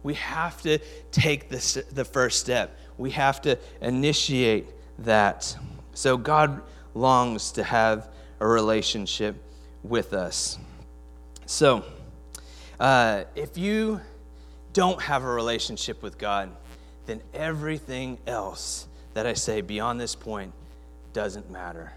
We 0.03 0.15
have 0.15 0.61
to 0.63 0.79
take 1.11 1.49
this, 1.49 1.75
the 1.93 2.05
first 2.05 2.41
step. 2.41 2.79
We 2.99 3.11
have 3.13 3.41
to 3.43 3.59
initiate 3.81 4.67
that. 5.01 5.57
So 5.95 6.17
God 6.17 6.63
longs 6.95 7.53
to 7.53 7.65
have 7.65 8.09
a 8.41 8.47
relationship 8.47 9.37
with 9.83 10.13
us. 10.13 10.59
So, 11.47 11.85
uh, 12.81 13.25
if 13.35 13.57
you 13.57 14.01
don't 14.73 15.01
have 15.01 15.23
a 15.23 15.33
relationship 15.33 16.03
with 16.03 16.19
God, 16.19 16.51
then 17.07 17.21
everything 17.33 18.19
else 18.27 18.87
that 19.15 19.27
I 19.27 19.35
say 19.35 19.61
beyond 19.61 20.01
this 20.01 20.15
point 20.15 20.53
doesn't 21.13 21.51
matter. 21.51 21.93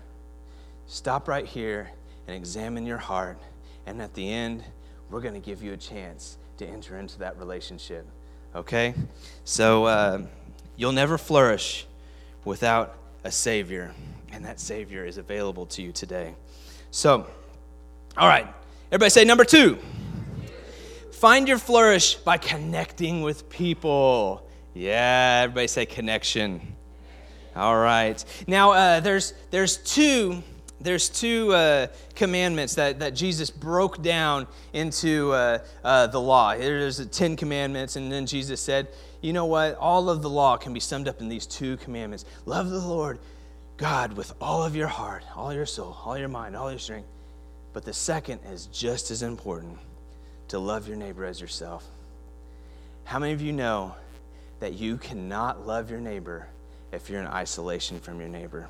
Stop 0.86 1.28
right 1.28 1.46
here 1.46 1.90
and 2.28 2.36
examine 2.36 2.86
your 2.86 2.98
heart. 2.98 3.40
And 3.88 4.02
at 4.02 4.14
the 4.14 4.30
end, 4.30 4.66
we're 5.10 5.22
going 5.22 5.34
to 5.34 5.40
give 5.40 5.64
you 5.64 5.72
a 5.72 5.78
chance 5.78 6.38
to 6.58 6.68
enter 6.68 7.00
into 7.00 7.18
that 7.20 7.40
relationship. 7.40 8.06
Okay? 8.54 8.94
So 9.46 9.86
uh, 9.86 10.22
you'll 10.76 10.92
never 10.92 11.18
flourish 11.18 11.88
without 12.44 12.98
a 13.24 13.32
Savior, 13.32 13.94
and 14.34 14.44
that 14.44 14.60
Savior 14.60 15.06
is 15.06 15.18
available 15.18 15.66
to 15.68 15.82
you 15.82 15.94
today. 15.94 16.36
So, 16.92 17.26
all 18.18 18.28
right, 18.28 18.48
everybody 18.92 19.10
say 19.10 19.24
number 19.24 19.46
two. 19.46 19.78
Find 21.14 21.48
your 21.48 21.58
flourish 21.58 22.16
by 22.16 22.38
connecting 22.38 23.22
with 23.22 23.50
people. 23.50 24.48
Yeah, 24.74 25.42
everybody 25.46 25.68
say 25.68 25.86
connection. 25.86 26.76
All 27.56 27.78
right. 27.78 28.24
Now, 28.48 28.74
uh, 28.74 29.00
there's, 29.00 29.34
there's 29.50 29.78
two, 29.78 30.44
there's 30.80 31.10
two 31.10 31.54
uh, 31.54 31.88
commandments 32.16 32.76
that, 32.76 33.00
that 33.00 33.16
Jesus 33.16 33.50
broke 33.50 34.02
down 34.02 34.48
into 34.74 35.32
uh, 35.32 35.60
uh 35.84 36.08
the 36.08 36.22
law. 36.22 36.56
There's 36.56 36.98
the 36.98 37.06
Ten 37.06 37.36
Commandments, 37.36 37.96
and 37.96 38.12
then 38.12 38.26
Jesus 38.26 38.62
said, 38.62 38.88
you 39.22 39.34
know 39.34 39.46
what? 39.46 39.76
All 39.76 40.10
of 40.10 40.22
the 40.22 40.30
law 40.30 40.58
can 40.58 40.74
be 40.74 40.80
summed 40.80 41.08
up 41.08 41.22
in 41.22 41.30
these 41.30 41.46
two 41.46 41.78
commandments 41.78 42.26
love 42.46 42.70
the 42.70 42.80
Lord 42.80 43.20
God 43.78 44.14
with 44.14 44.34
all 44.42 44.64
of 44.64 44.76
your 44.76 44.88
heart, 44.88 45.24
all 45.36 45.54
your 45.54 45.66
soul, 45.66 45.98
all 46.06 46.18
your 46.18 46.28
mind, 46.28 46.56
all 46.56 46.70
your 46.70 46.80
strength. 46.80 47.08
But 47.74 47.86
the 47.86 47.94
second 47.94 48.40
is 48.52 48.68
just 48.68 49.12
as 49.12 49.22
important 49.22 49.78
to 50.48 50.60
love 50.60 50.88
your 50.88 50.98
neighbor 50.98 51.26
as 51.26 51.40
yourself. 51.40 51.86
How 53.04 53.20
many 53.20 53.34
of 53.34 53.42
you 53.42 53.54
know 53.54 53.96
that 54.60 54.74
you 54.74 54.98
cannot 54.98 55.68
love 55.68 55.92
your 55.92 56.00
neighbor 56.00 56.48
if 56.92 57.10
you're 57.10 57.22
in 57.22 57.28
isolation 57.28 58.00
from 58.00 58.20
your 58.20 58.30
neighbor? 58.30 58.68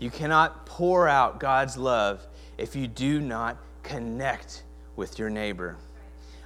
You 0.00 0.10
cannot 0.10 0.64
pour 0.64 1.06
out 1.06 1.38
God's 1.38 1.76
love 1.76 2.26
if 2.56 2.74
you 2.74 2.88
do 2.88 3.20
not 3.20 3.58
connect 3.82 4.62
with 4.96 5.18
your 5.18 5.28
neighbor. 5.28 5.76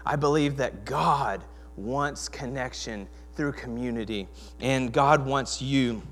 I 0.05 0.17
believe 0.17 0.57
that 0.57 0.85
God 0.85 1.43
wants 1.77 2.29
connection 2.29 3.07
through 3.37 3.53
community, 3.53 4.29
and 4.61 4.93
God 4.93 5.25
wants 5.25 5.63
you 5.63 6.03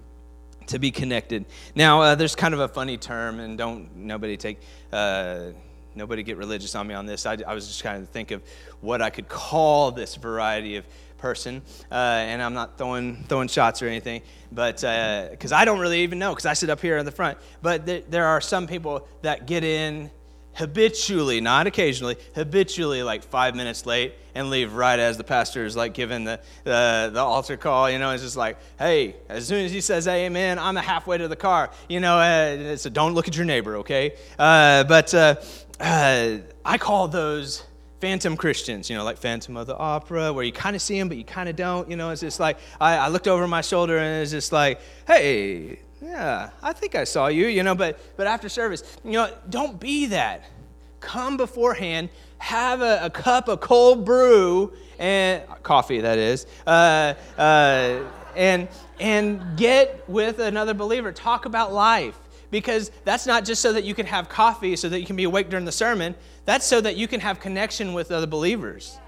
to 0.69 0.79
be 0.79 0.93
connected. 0.93 1.45
Now, 1.75 2.01
uh, 2.01 2.15
there's 2.15 2.37
kind 2.37 2.55
of 2.55 2.61
a 2.61 2.69
funny 2.69 2.97
term, 2.97 3.41
and 3.41 3.59
don't 3.59 3.95
nobody 3.97 4.37
take. 4.37 4.61
Uh, 4.93 5.47
nobody 5.95 6.23
get 6.23 6.37
religious 6.37 6.75
on 6.75 6.87
me 6.87 6.95
on 6.95 7.07
this. 7.07 7.27
I, 7.27 7.39
I 7.47 7.55
was 7.55 7.67
just 7.67 7.83
kind 7.83 8.03
of 8.03 8.09
think 8.09 8.31
of 8.31 8.43
what 8.81 9.03
I 9.03 9.11
could 9.11 9.29
call 9.29 9.91
this 9.91 10.15
variety 10.15 10.77
of 10.77 10.87
person, 11.23 11.63
uh, 11.91 11.95
and 11.95 12.43
I'm 12.43 12.53
not 12.53 12.77
throwing 12.77 13.25
throwing 13.29 13.49
shots 13.49 13.81
or 13.81 13.87
anything, 13.87 14.21
but 14.51 14.77
because 14.77 15.53
uh, 15.53 15.57
I 15.57 15.65
don't 15.65 15.79
really 15.79 16.03
even 16.03 16.19
know, 16.19 16.33
because 16.33 16.47
I 16.47 16.53
sit 16.53 16.69
up 16.69 16.81
here 16.81 16.99
in 16.99 17.07
the 17.07 17.13
front. 17.13 17.39
But 17.63 17.87
there, 17.87 18.03
there 18.11 18.27
are 18.27 18.41
some 18.41 18.67
people 18.67 19.09
that 19.23 19.47
get 19.47 19.65
in 19.65 20.11
habitually, 20.55 21.41
not 21.41 21.67
occasionally, 21.67 22.17
habitually 22.35 23.03
like 23.03 23.23
five 23.23 23.55
minutes 23.55 23.87
late 23.87 24.15
and 24.35 24.51
leave 24.51 24.75
right 24.75 24.99
as 24.99 25.17
the 25.17 25.25
pastor 25.25 25.65
is 25.65 25.77
like 25.77 25.95
giving 25.95 26.25
the, 26.25 26.41
the, 26.65 27.11
the 27.13 27.21
altar 27.21 27.57
call. 27.57 27.91
You 27.91 27.99
know, 27.99 28.11
it's 28.11 28.23
just 28.23 28.37
like, 28.37 28.59
hey, 28.79 29.17
as 29.29 29.47
soon 29.47 29.65
as 29.65 29.73
he 29.73 29.81
says 29.81 30.07
amen, 30.09 30.59
I'm 30.59 30.77
halfway 30.77 31.19
to 31.19 31.29
the 31.29 31.37
car. 31.37 31.71
You 31.89 32.01
know, 32.01 32.19
uh, 32.19 32.77
so 32.77 32.91
don't 32.91 33.15
look 33.15 33.29
at 33.29 33.37
your 33.37 33.47
neighbor, 33.47 33.77
okay? 33.79 34.15
Uh, 34.39 34.85
but 34.85 35.15
uh, 35.15 35.37
uh, 35.81 36.39
I 36.65 36.79
call 36.79 37.09
those 37.09 37.65
phantom 38.03 38.37
Christians, 38.37 38.91
you 38.91 38.97
know, 38.97 39.05
like 39.05 39.17
Phantom 39.17 39.57
of 39.57 39.69
the 39.69 39.77
Opera, 39.77 40.33
where 40.33 40.45
you 40.45 40.51
kind 40.51 40.75
of 40.75 40.83
see 40.83 40.99
them, 40.99 41.07
but 41.07 41.17
you 41.17 41.23
kind 41.23 41.49
of 41.49 41.55
don't. 41.55 41.89
You 41.89 41.95
know, 41.95 42.11
it's 42.11 42.21
just 42.21 42.41
like, 42.41 42.59
I, 42.81 42.97
I 42.97 43.07
looked 43.07 43.29
over 43.29 43.47
my 43.47 43.61
shoulder 43.61 43.97
and 43.97 44.21
it's 44.21 44.33
just 44.33 44.51
like, 44.51 44.81
hey, 45.07 45.79
yeah, 46.01 46.51
I 46.61 46.73
think 46.73 46.97
I 46.97 47.05
saw 47.05 47.29
you, 47.29 47.47
you 47.47 47.63
know, 47.63 47.77
but, 47.77 48.01
but 48.17 48.27
after 48.27 48.49
service, 48.49 48.83
you 49.05 49.13
know, 49.13 49.33
don't 49.49 49.79
be 49.79 50.07
that. 50.07 50.51
Come 50.99 51.37
beforehand, 51.37 52.09
have 52.39 52.81
a, 52.81 53.05
a 53.05 53.11
cup 53.11 53.47
of 53.47 53.61
cold 53.61 54.05
brew 54.05 54.73
and 54.99 55.45
coffee, 55.63 56.01
that 56.01 56.19
is, 56.19 56.49
uh, 56.67 57.15
uh, 57.39 58.01
and, 58.35 58.67
and 58.99 59.57
get 59.57 60.09
with 60.09 60.41
another 60.41 60.75
believer. 60.75 61.13
Talk 61.13 61.45
about 61.45 61.73
life 61.73 62.19
because 62.53 62.93
that's 63.05 63.27
not 63.27 63.45
just 63.45 63.63
so 63.63 63.73
that 63.73 63.83
you 63.83 63.95
can 63.95 64.07
have 64.07 64.29
coffee 64.29 64.77
so 64.77 64.89
that 64.91 65.01
you 65.01 65.07
can 65.07 65.17
be 65.17 65.25
awake 65.25 65.49
during 65.49 65.65
the 65.65 65.73
sermon, 65.73 66.15
that's 66.45 66.67
so 66.67 66.81
that 66.83 66.97
you 66.97 67.09
can 67.09 67.19
have 67.19 67.41
connection 67.41 67.95
with 67.95 68.13
other 68.13 68.27
believers. 68.27 68.99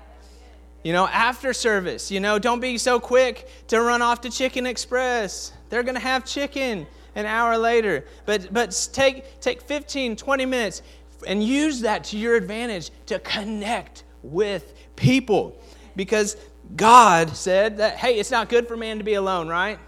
You 0.82 0.94
know, 0.94 1.06
after 1.06 1.52
service, 1.52 2.10
you 2.10 2.20
know, 2.20 2.38
don't 2.38 2.60
be 2.60 2.78
so 2.78 2.98
quick 2.98 3.48
to 3.68 3.80
run 3.80 4.02
off 4.02 4.22
to 4.22 4.30
Chicken 4.30 4.66
Express. 4.66 5.52
They're 5.68 5.82
going 5.82 5.94
to 5.94 6.00
have 6.00 6.24
chicken 6.24 6.86
an 7.14 7.26
hour 7.26 7.56
later. 7.58 8.06
But, 8.24 8.52
but 8.52 8.88
take, 8.92 9.40
take 9.40 9.60
15, 9.60 10.16
20 10.16 10.46
minutes 10.46 10.82
and 11.26 11.42
use 11.42 11.80
that 11.82 12.04
to 12.04 12.18
your 12.18 12.36
advantage 12.36 12.90
to 13.06 13.18
connect 13.18 14.04
with 14.22 14.74
people. 14.96 15.58
Because 15.96 16.36
God 16.76 17.36
said 17.36 17.76
that, 17.76 17.96
hey, 17.96 18.18
it's 18.18 18.30
not 18.30 18.48
good 18.48 18.66
for 18.66 18.76
man 18.76 18.98
to 18.98 19.04
be 19.04 19.14
alone, 19.14 19.48
right? 19.48 19.78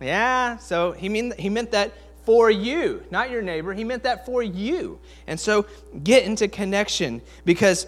Yeah, 0.00 0.56
so 0.56 0.92
he, 0.92 1.08
mean, 1.08 1.32
he 1.38 1.48
meant 1.48 1.70
that 1.70 1.92
for 2.24 2.50
you, 2.50 3.02
not 3.10 3.30
your 3.30 3.42
neighbor. 3.42 3.72
He 3.72 3.84
meant 3.84 4.02
that 4.04 4.26
for 4.26 4.42
you. 4.42 4.98
And 5.26 5.38
so 5.38 5.66
get 6.02 6.24
into 6.24 6.48
connection 6.48 7.22
because 7.44 7.86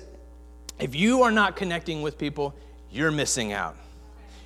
if 0.79 0.95
you 0.95 1.23
are 1.23 1.33
not 1.33 1.57
connecting 1.57 2.03
with 2.03 2.19
people, 2.19 2.55
you're 2.91 3.11
missing 3.11 3.53
out. 3.53 3.77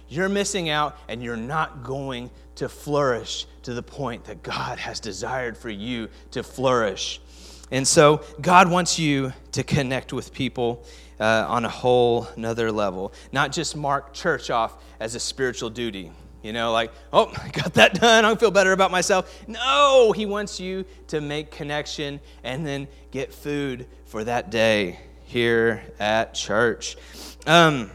You're 0.08 0.28
missing 0.28 0.68
out 0.68 0.98
and 1.08 1.22
you're 1.22 1.36
not 1.36 1.84
going 1.84 2.30
to 2.56 2.68
flourish 2.68 3.46
to 3.62 3.74
the 3.74 3.82
point 3.82 4.24
that 4.24 4.42
God 4.42 4.78
has 4.78 5.00
desired 5.00 5.56
for 5.56 5.70
you 5.70 6.08
to 6.32 6.42
flourish. 6.42 7.20
And 7.70 7.86
so 7.86 8.22
God 8.40 8.70
wants 8.70 8.98
you 8.98 9.32
to 9.52 9.62
connect 9.62 10.12
with 10.12 10.32
people 10.32 10.84
uh, 11.20 11.46
on 11.48 11.64
a 11.64 11.68
whole 11.68 12.26
another 12.36 12.72
level, 12.72 13.12
not 13.32 13.52
just 13.52 13.76
mark 13.76 14.12
church 14.12 14.50
off 14.50 14.82
as 14.98 15.14
a 15.14 15.20
spiritual 15.20 15.70
duty. 15.70 16.10
You 16.42 16.52
know, 16.52 16.72
like, 16.72 16.92
oh, 17.12 17.32
I 17.42 17.48
got 17.48 17.74
that 17.74 17.94
done. 17.94 18.24
I 18.24 18.34
feel 18.34 18.50
better 18.50 18.72
about 18.72 18.90
myself. 18.90 19.44
No, 19.46 20.12
he 20.12 20.26
wants 20.26 20.60
you 20.60 20.84
to 21.08 21.20
make 21.20 21.50
connection 21.50 22.20
and 22.44 22.66
then 22.66 22.88
get 23.10 23.32
food 23.32 23.86
for 24.06 24.24
that 24.24 24.50
day 24.50 24.98
here 25.24 25.82
at 25.98 26.34
church. 26.34 26.96
Um, 27.46 27.90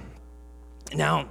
now, 0.93 1.27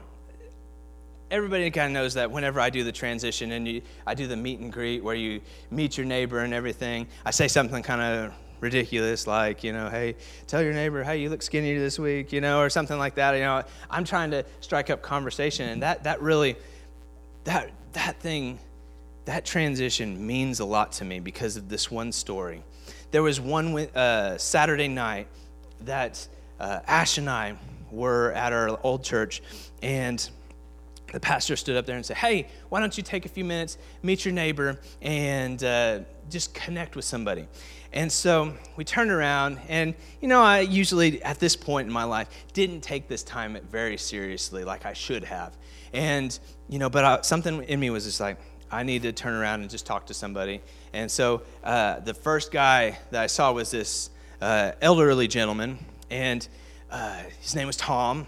everybody 1.31 1.71
kind 1.71 1.87
of 1.87 1.93
knows 2.03 2.15
that 2.15 2.31
whenever 2.31 2.61
I 2.61 2.71
do 2.71 2.85
the 2.85 2.93
transition 2.93 3.53
and 3.53 3.67
you, 3.67 3.83
I 4.07 4.15
do 4.15 4.27
the 4.27 4.37
meet 4.37 4.61
and 4.61 4.73
greet 4.73 5.03
where 5.03 5.15
you 5.15 5.41
meet 5.71 5.97
your 5.97 6.07
neighbor 6.07 6.41
and 6.41 6.53
everything, 6.53 7.07
I 7.25 7.31
say 7.31 7.49
something 7.49 7.83
kind 7.83 8.03
of 8.03 8.33
ridiculous 8.61 9.27
like, 9.27 9.65
you 9.65 9.73
know, 9.73 9.89
hey, 9.89 10.17
tell 10.47 10.63
your 10.63 10.73
neighbor, 10.73 11.03
hey, 11.03 11.19
you 11.19 11.31
look 11.31 11.43
skinny 11.43 11.77
this 11.77 11.99
week, 11.99 12.33
you 12.33 12.41
know, 12.41 12.61
or 12.61 12.71
something 12.71 12.99
like 12.99 13.15
that. 13.17 13.33
You 13.35 13.41
know, 13.41 13.63
I'm 13.91 14.05
trying 14.05 14.31
to 14.33 14.45
strike 14.61 14.91
up 14.91 15.03
conversation, 15.03 15.69
and 15.69 15.83
that 15.83 16.05
that 16.05 16.21
really 16.23 16.57
that, 17.45 17.71
that 17.93 18.21
thing, 18.21 18.59
that 19.25 19.45
transition 19.45 20.27
means 20.27 20.61
a 20.61 20.65
lot 20.65 20.93
to 20.93 21.05
me 21.05 21.21
because 21.21 21.57
of 21.57 21.69
this 21.69 21.91
one 21.91 22.13
story. 22.13 22.63
There 23.11 23.23
was 23.23 23.41
one 23.41 23.77
uh, 23.77 24.39
Saturday 24.39 24.89
night 24.89 25.29
that 25.83 26.27
uh, 26.59 26.81
Ash 26.87 27.19
and 27.19 27.29
I 27.29 27.57
were 27.91 28.33
at 28.33 28.53
our 28.53 28.79
old 28.83 29.05
church, 29.05 29.43
and 29.83 30.29
the 31.13 31.21
pastor 31.21 31.55
stood 31.57 31.77
up 31.77 31.87
there 31.87 31.97
and 31.97 32.05
said, 32.05 32.17
Hey, 32.17 32.49
why 32.71 32.81
don't 32.81 32.97
you 32.97 33.03
take 33.03 33.25
a 33.25 33.29
few 33.29 33.45
minutes, 33.45 33.79
meet 34.03 34.25
your 34.25 34.35
neighbor, 34.35 34.81
and 35.01 35.63
uh, 35.63 36.01
just 36.29 36.55
connect 36.55 36.97
with 36.97 37.05
somebody? 37.05 37.47
And 37.95 38.11
so 38.11 38.53
we 38.75 38.85
turned 38.85 39.13
around, 39.13 39.61
and 39.69 39.95
you 40.21 40.27
know, 40.27 40.43
I 40.43 40.61
usually 40.61 41.23
at 41.23 41.39
this 41.39 41.55
point 41.55 41.87
in 41.87 41.93
my 41.93 42.03
life 42.03 42.29
didn't 42.53 42.81
take 42.81 43.07
this 43.07 43.23
time 43.23 43.57
very 43.71 43.97
seriously 43.97 44.65
like 44.65 44.85
I 44.85 44.95
should 44.95 45.23
have. 45.23 45.57
And, 45.93 46.37
you 46.69 46.81
know, 46.81 46.91
but 46.91 47.05
I, 47.05 47.21
something 47.21 47.63
in 47.63 47.79
me 47.79 47.91
was 47.91 48.05
just 48.05 48.19
like, 48.19 48.37
I 48.69 48.83
need 48.83 49.03
to 49.03 49.13
turn 49.13 49.35
around 49.35 49.61
and 49.61 49.71
just 49.71 49.87
talk 49.87 50.07
to 50.07 50.15
somebody. 50.15 50.61
And 50.93 51.09
so 51.09 51.43
uh, 51.63 52.01
the 52.01 52.15
first 52.15 52.51
guy 52.51 52.99
that 53.13 53.23
I 53.23 53.29
saw 53.29 53.53
was 53.53 53.71
this 53.71 54.11
uh, 54.41 54.73
elderly 54.81 55.29
gentleman, 55.29 55.79
and 56.11 56.47
uh, 56.91 57.23
his 57.41 57.55
name 57.55 57.69
was 57.69 57.77
Tom. 57.77 58.27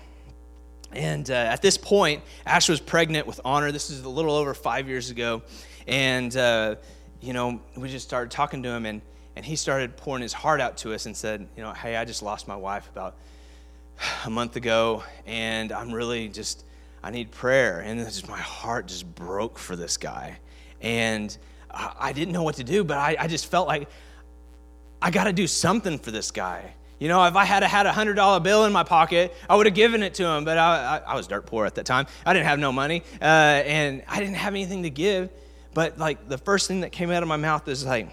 And 0.93 1.29
uh, 1.29 1.35
at 1.35 1.61
this 1.61 1.77
point, 1.77 2.23
Ash 2.47 2.69
was 2.69 2.79
pregnant 2.79 3.27
with 3.27 3.41
Honor. 3.45 3.73
This 3.73 3.91
is 3.91 4.05
a 4.05 4.09
little 4.09 4.37
over 4.37 4.55
five 4.55 4.87
years 4.87 5.11
ago. 5.11 5.43
And, 5.89 6.35
uh, 6.37 6.77
you 7.21 7.33
know, 7.33 7.61
we 7.77 7.89
just 7.89 8.07
started 8.07 8.31
talking 8.31 8.63
to 8.63 8.69
him, 8.69 8.87
and, 8.87 9.03
and 9.37 9.45
he 9.45 9.55
started 9.55 9.97
pouring 9.99 10.23
his 10.23 10.33
heart 10.33 10.63
out 10.63 10.79
to 10.79 10.95
us 10.95 11.05
and 11.05 11.15
said, 11.15 11.47
you 11.57 11.63
know, 11.63 11.73
hey, 11.75 11.95
I 11.95 12.07
just 12.07 12.23
lost 12.23 12.49
my 12.49 12.57
wife 12.57 12.89
about 12.89 13.17
a 14.25 14.31
month 14.31 14.57
ago, 14.57 15.05
and 15.27 15.71
I'm 15.71 15.93
really 15.93 16.29
just, 16.29 16.65
I 17.03 17.11
need 17.11 17.31
prayer. 17.31 17.81
And 17.81 18.01
just, 18.01 18.29
my 18.29 18.39
heart 18.39 18.87
just 18.89 19.15
broke 19.15 19.59
for 19.59 19.77
this 19.77 19.99
guy. 19.99 20.39
And 20.81 21.37
I, 21.71 22.13
didn't 22.15 22.33
know 22.33 22.43
what 22.43 22.57
to 22.57 22.65
do, 22.65 22.83
but 22.83 22.97
I, 22.97 23.17
I 23.19 23.27
just 23.29 23.47
felt 23.51 23.69
like 23.69 23.89
I 25.03 25.11
got 25.11 25.25
to 25.25 25.33
do 25.33 25.47
something 25.47 25.99
for 25.99 26.11
this 26.11 26.31
guy. 26.31 26.73
You 26.99 27.09
know, 27.09 27.23
if 27.27 27.37
I 27.37 27.45
had 27.45 27.63
had 27.63 27.85
a 27.85 27.93
hundred 27.93 28.15
dollar 28.15 28.41
bill 28.41 28.65
in 28.65 28.73
my 28.73 28.85
pocket, 28.85 29.35
I 29.51 29.57
would 29.57 29.67
have 29.67 29.75
given 29.75 30.03
it 30.03 30.15
to 30.15 30.27
him. 30.27 30.47
But 30.47 30.57
I, 30.57 30.97
I, 30.97 31.13
I, 31.13 31.15
was 31.15 31.27
dirt 31.27 31.45
poor 31.45 31.67
at 31.67 31.75
that 31.75 31.85
time. 31.85 32.07
I 32.25 32.33
didn't 32.33 32.47
have 32.47 32.59
no 32.59 32.73
money, 32.73 33.03
uh, 33.21 33.25
and 33.25 34.03
I 34.09 34.19
didn't 34.19 34.37
have 34.37 34.55
anything 34.55 34.85
to 34.85 34.91
give. 34.91 35.29
But 35.75 35.99
like 35.99 36.27
the 36.27 36.39
first 36.39 36.69
thing 36.69 36.81
that 36.81 36.93
came 36.93 37.11
out 37.11 37.23
of 37.23 37.29
my 37.29 37.37
mouth 37.37 37.69
is 37.69 37.85
like, 37.85 38.09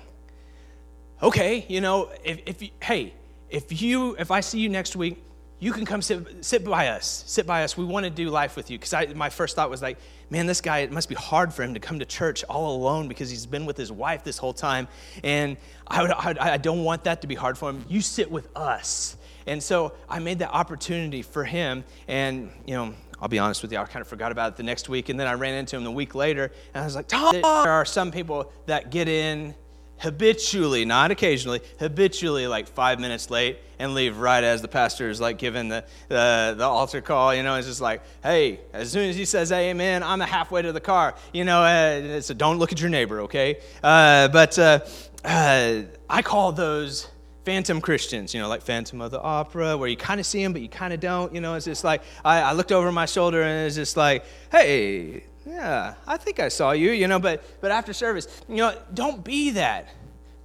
okay, 1.23 1.65
you 1.67 1.81
know, 1.81 2.09
if, 2.23 2.41
if 2.45 2.61
you, 2.61 2.69
hey, 2.81 3.13
if 3.49 3.81
you, 3.81 4.15
if 4.19 4.29
I 4.29 4.41
see 4.41 4.59
you 4.59 4.69
next 4.69 4.95
week, 4.95 5.23
you 5.59 5.71
can 5.71 5.85
come 5.85 6.01
sit, 6.01 6.43
sit 6.43 6.65
by 6.65 6.89
us. 6.89 7.23
Sit 7.25 7.47
by 7.47 7.63
us. 7.63 7.77
We 7.77 7.85
want 7.85 8.03
to 8.03 8.09
do 8.09 8.29
life 8.29 8.57
with 8.57 8.69
you. 8.69 8.77
Because 8.77 9.15
my 9.15 9.29
first 9.29 9.55
thought 9.55 9.69
was 9.69 9.81
like, 9.81 9.97
man, 10.29 10.45
this 10.45 10.59
guy, 10.59 10.79
it 10.79 10.91
must 10.91 11.07
be 11.07 11.15
hard 11.15 11.53
for 11.53 11.63
him 11.63 11.73
to 11.75 11.79
come 11.79 11.99
to 11.99 12.05
church 12.05 12.43
all 12.43 12.75
alone 12.75 13.07
because 13.07 13.29
he's 13.29 13.45
been 13.45 13.65
with 13.65 13.77
his 13.77 13.89
wife 13.89 14.25
this 14.25 14.37
whole 14.37 14.51
time. 14.51 14.89
And 15.23 15.55
I, 15.87 16.01
would, 16.01 16.11
I, 16.11 16.53
I 16.53 16.57
don't 16.57 16.83
want 16.83 17.05
that 17.05 17.21
to 17.21 17.27
be 17.27 17.35
hard 17.35 17.57
for 17.57 17.69
him. 17.69 17.85
You 17.87 18.01
sit 18.01 18.29
with 18.29 18.49
us. 18.57 19.15
And 19.47 19.63
so 19.63 19.93
I 20.09 20.19
made 20.19 20.39
that 20.39 20.51
opportunity 20.51 21.21
for 21.21 21.45
him. 21.45 21.85
And, 22.09 22.51
you 22.65 22.73
know, 22.73 22.93
I'll 23.21 23.29
be 23.29 23.39
honest 23.39 23.61
with 23.61 23.71
you, 23.71 23.77
I 23.77 23.85
kind 23.85 24.01
of 24.01 24.07
forgot 24.09 24.33
about 24.33 24.51
it 24.51 24.57
the 24.57 24.63
next 24.63 24.89
week. 24.89 25.07
And 25.07 25.17
then 25.17 25.27
I 25.27 25.33
ran 25.33 25.53
into 25.53 25.77
him 25.77 25.85
the 25.85 25.91
week 25.91 26.13
later. 26.13 26.51
And 26.73 26.81
I 26.81 26.85
was 26.85 26.95
like, 26.95 27.07
Tom, 27.07 27.31
there 27.31 27.71
are 27.71 27.85
some 27.85 28.11
people 28.11 28.51
that 28.65 28.91
get 28.91 29.07
in 29.07 29.55
habitually, 29.97 30.85
not 30.85 31.11
occasionally, 31.11 31.61
habitually 31.79 32.47
like 32.47 32.67
five 32.67 32.99
minutes 32.99 33.29
late 33.29 33.59
and 33.79 33.93
leave 33.93 34.17
right 34.17 34.43
as 34.43 34.61
the 34.61 34.67
pastor 34.67 35.09
is 35.09 35.21
like 35.21 35.37
giving 35.37 35.69
the, 35.69 35.83
the, 36.09 36.55
the 36.57 36.63
altar 36.63 37.01
call. 37.01 37.33
You 37.33 37.43
know, 37.43 37.55
it's 37.55 37.67
just 37.67 37.81
like, 37.81 38.01
hey, 38.21 38.59
as 38.73 38.91
soon 38.91 39.09
as 39.09 39.15
he 39.15 39.25
says 39.25 39.51
amen, 39.51 40.03
I'm 40.03 40.19
halfway 40.19 40.61
to 40.61 40.71
the 40.71 40.81
car. 40.81 41.15
You 41.33 41.45
know, 41.45 41.63
uh, 41.63 42.21
so 42.21 42.33
don't 42.33 42.59
look 42.59 42.71
at 42.71 42.81
your 42.81 42.89
neighbor, 42.89 43.21
okay? 43.21 43.59
Uh, 43.81 44.27
but 44.27 44.57
uh, 44.59 44.79
uh, 45.23 45.81
I 46.09 46.21
call 46.21 46.51
those 46.51 47.07
phantom 47.45 47.81
Christians, 47.81 48.33
you 48.33 48.39
know, 48.39 48.47
like 48.47 48.61
Phantom 48.61 49.01
of 49.01 49.11
the 49.11 49.21
Opera, 49.21 49.77
where 49.77 49.89
you 49.89 49.97
kind 49.97 50.19
of 50.19 50.25
see 50.25 50.41
them, 50.41 50.53
but 50.53 50.61
you 50.61 50.69
kind 50.69 50.93
of 50.93 50.99
don't. 50.99 51.33
You 51.33 51.41
know, 51.41 51.55
it's 51.55 51.65
just 51.65 51.83
like, 51.83 52.01
I, 52.23 52.41
I 52.41 52.51
looked 52.53 52.71
over 52.71 52.91
my 52.91 53.05
shoulder 53.05 53.41
and 53.41 53.67
it's 53.67 53.75
just 53.75 53.97
like, 53.97 54.25
hey, 54.51 55.25
yeah, 55.45 55.95
I 56.07 56.17
think 56.17 56.39
I 56.39 56.47
saw 56.47 56.71
you, 56.71 56.91
you 56.91 57.07
know, 57.07 57.19
but, 57.19 57.43
but 57.61 57.71
after 57.71 57.93
service, 57.93 58.27
you 58.47 58.57
know, 58.57 58.77
don't 58.93 59.23
be 59.23 59.51
that. 59.51 59.89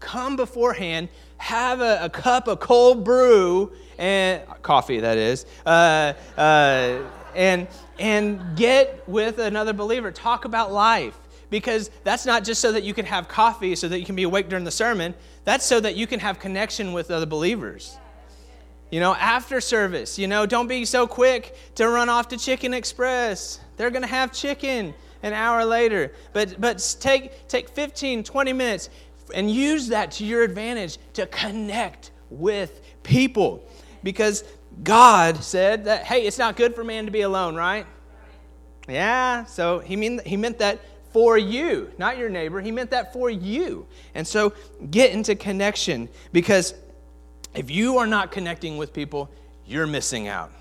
Come 0.00 0.37
beforehand, 0.37 1.08
have 1.38 1.80
a, 1.80 2.04
a 2.04 2.11
cup 2.11 2.48
of 2.48 2.61
cold 2.61 3.04
brew 3.04 3.72
and 3.98 4.42
coffee, 4.62 5.00
that 5.00 5.18
is, 5.18 5.46
uh, 5.66 6.12
uh, 6.37 7.02
and, 7.34 7.66
and 7.98 8.56
get 8.56 9.08
with 9.08 9.38
another 9.38 9.72
believer. 9.72 10.11
Talk 10.11 10.44
about 10.44 10.72
life 10.72 11.18
because 11.50 11.90
that's 12.04 12.26
not 12.26 12.44
just 12.44 12.61
so 12.61 12.72
that 12.72 12.82
you 12.82 12.94
can 12.94 13.06
have 13.06 13.28
coffee 13.28 13.74
so 13.74 13.88
that 13.88 13.98
you 13.98 14.06
can 14.06 14.16
be 14.16 14.24
awake 14.24 14.48
during 14.48 14.64
the 14.64 14.70
sermon, 14.70 15.14
that's 15.44 15.64
so 15.64 15.80
that 15.80 15.96
you 15.96 16.06
can 16.06 16.20
have 16.20 16.38
connection 16.38 16.92
with 16.92 17.11
other 17.11 17.26
believers. 17.26 17.96
You 18.90 19.00
know, 19.00 19.14
after 19.14 19.61
service, 19.61 20.18
you 20.18 20.28
know, 20.28 20.46
don't 20.46 20.66
be 20.66 20.84
so 20.84 21.06
quick 21.06 21.54
to 21.74 21.88
run 21.88 22.08
off 22.08 22.28
to 22.28 22.38
Chicken 22.38 22.72
Express. 22.72 23.61
They're 23.78 23.90
going 23.90 24.02
to 24.02 24.08
have 24.08 24.32
chicken 24.32 24.92
an 25.22 25.32
hour 25.32 25.64
later. 25.64 26.12
But, 26.34 26.60
but 26.60 26.96
take, 27.00 27.48
take 27.48 27.70
15, 27.70 28.24
20 28.24 28.52
minutes 28.52 28.90
and 29.34 29.50
use 29.50 29.88
that 29.88 30.10
to 30.12 30.24
your 30.24 30.42
advantage 30.42 30.98
to 31.14 31.26
connect 31.26 32.10
with 32.28 32.82
people. 33.02 33.66
Because 34.02 34.44
God 34.82 35.42
said 35.42 35.86
that, 35.86 36.04
hey, 36.04 36.26
it's 36.26 36.38
not 36.38 36.56
good 36.56 36.74
for 36.74 36.84
man 36.84 37.06
to 37.06 37.10
be 37.10 37.22
alone, 37.22 37.54
right? 37.54 37.86
Yeah, 38.88 39.44
so 39.44 39.80
he, 39.80 39.96
mean, 39.96 40.20
he 40.24 40.36
meant 40.36 40.58
that 40.58 40.80
for 41.12 41.38
you, 41.38 41.90
not 41.98 42.18
your 42.18 42.28
neighbor. 42.28 42.60
He 42.60 42.70
meant 42.70 42.90
that 42.90 43.12
for 43.12 43.30
you. 43.30 43.86
And 44.14 44.26
so 44.26 44.52
get 44.90 45.12
into 45.12 45.34
connection 45.34 46.08
because 46.32 46.74
if 47.54 47.70
you 47.70 47.98
are 47.98 48.06
not 48.06 48.30
connecting 48.30 48.76
with 48.76 48.92
people, 48.92 49.30
you're 49.66 49.86
missing 49.86 50.28
out. 50.28 50.52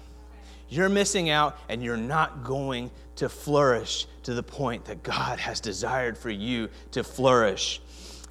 You're 0.69 0.89
missing 0.89 1.29
out 1.29 1.57
and 1.69 1.83
you're 1.83 1.97
not 1.97 2.43
going 2.43 2.91
to 3.17 3.29
flourish 3.29 4.07
to 4.23 4.33
the 4.33 4.43
point 4.43 4.85
that 4.85 5.03
God 5.03 5.39
has 5.39 5.59
desired 5.59 6.17
for 6.17 6.29
you 6.29 6.69
to 6.91 7.03
flourish. 7.03 7.81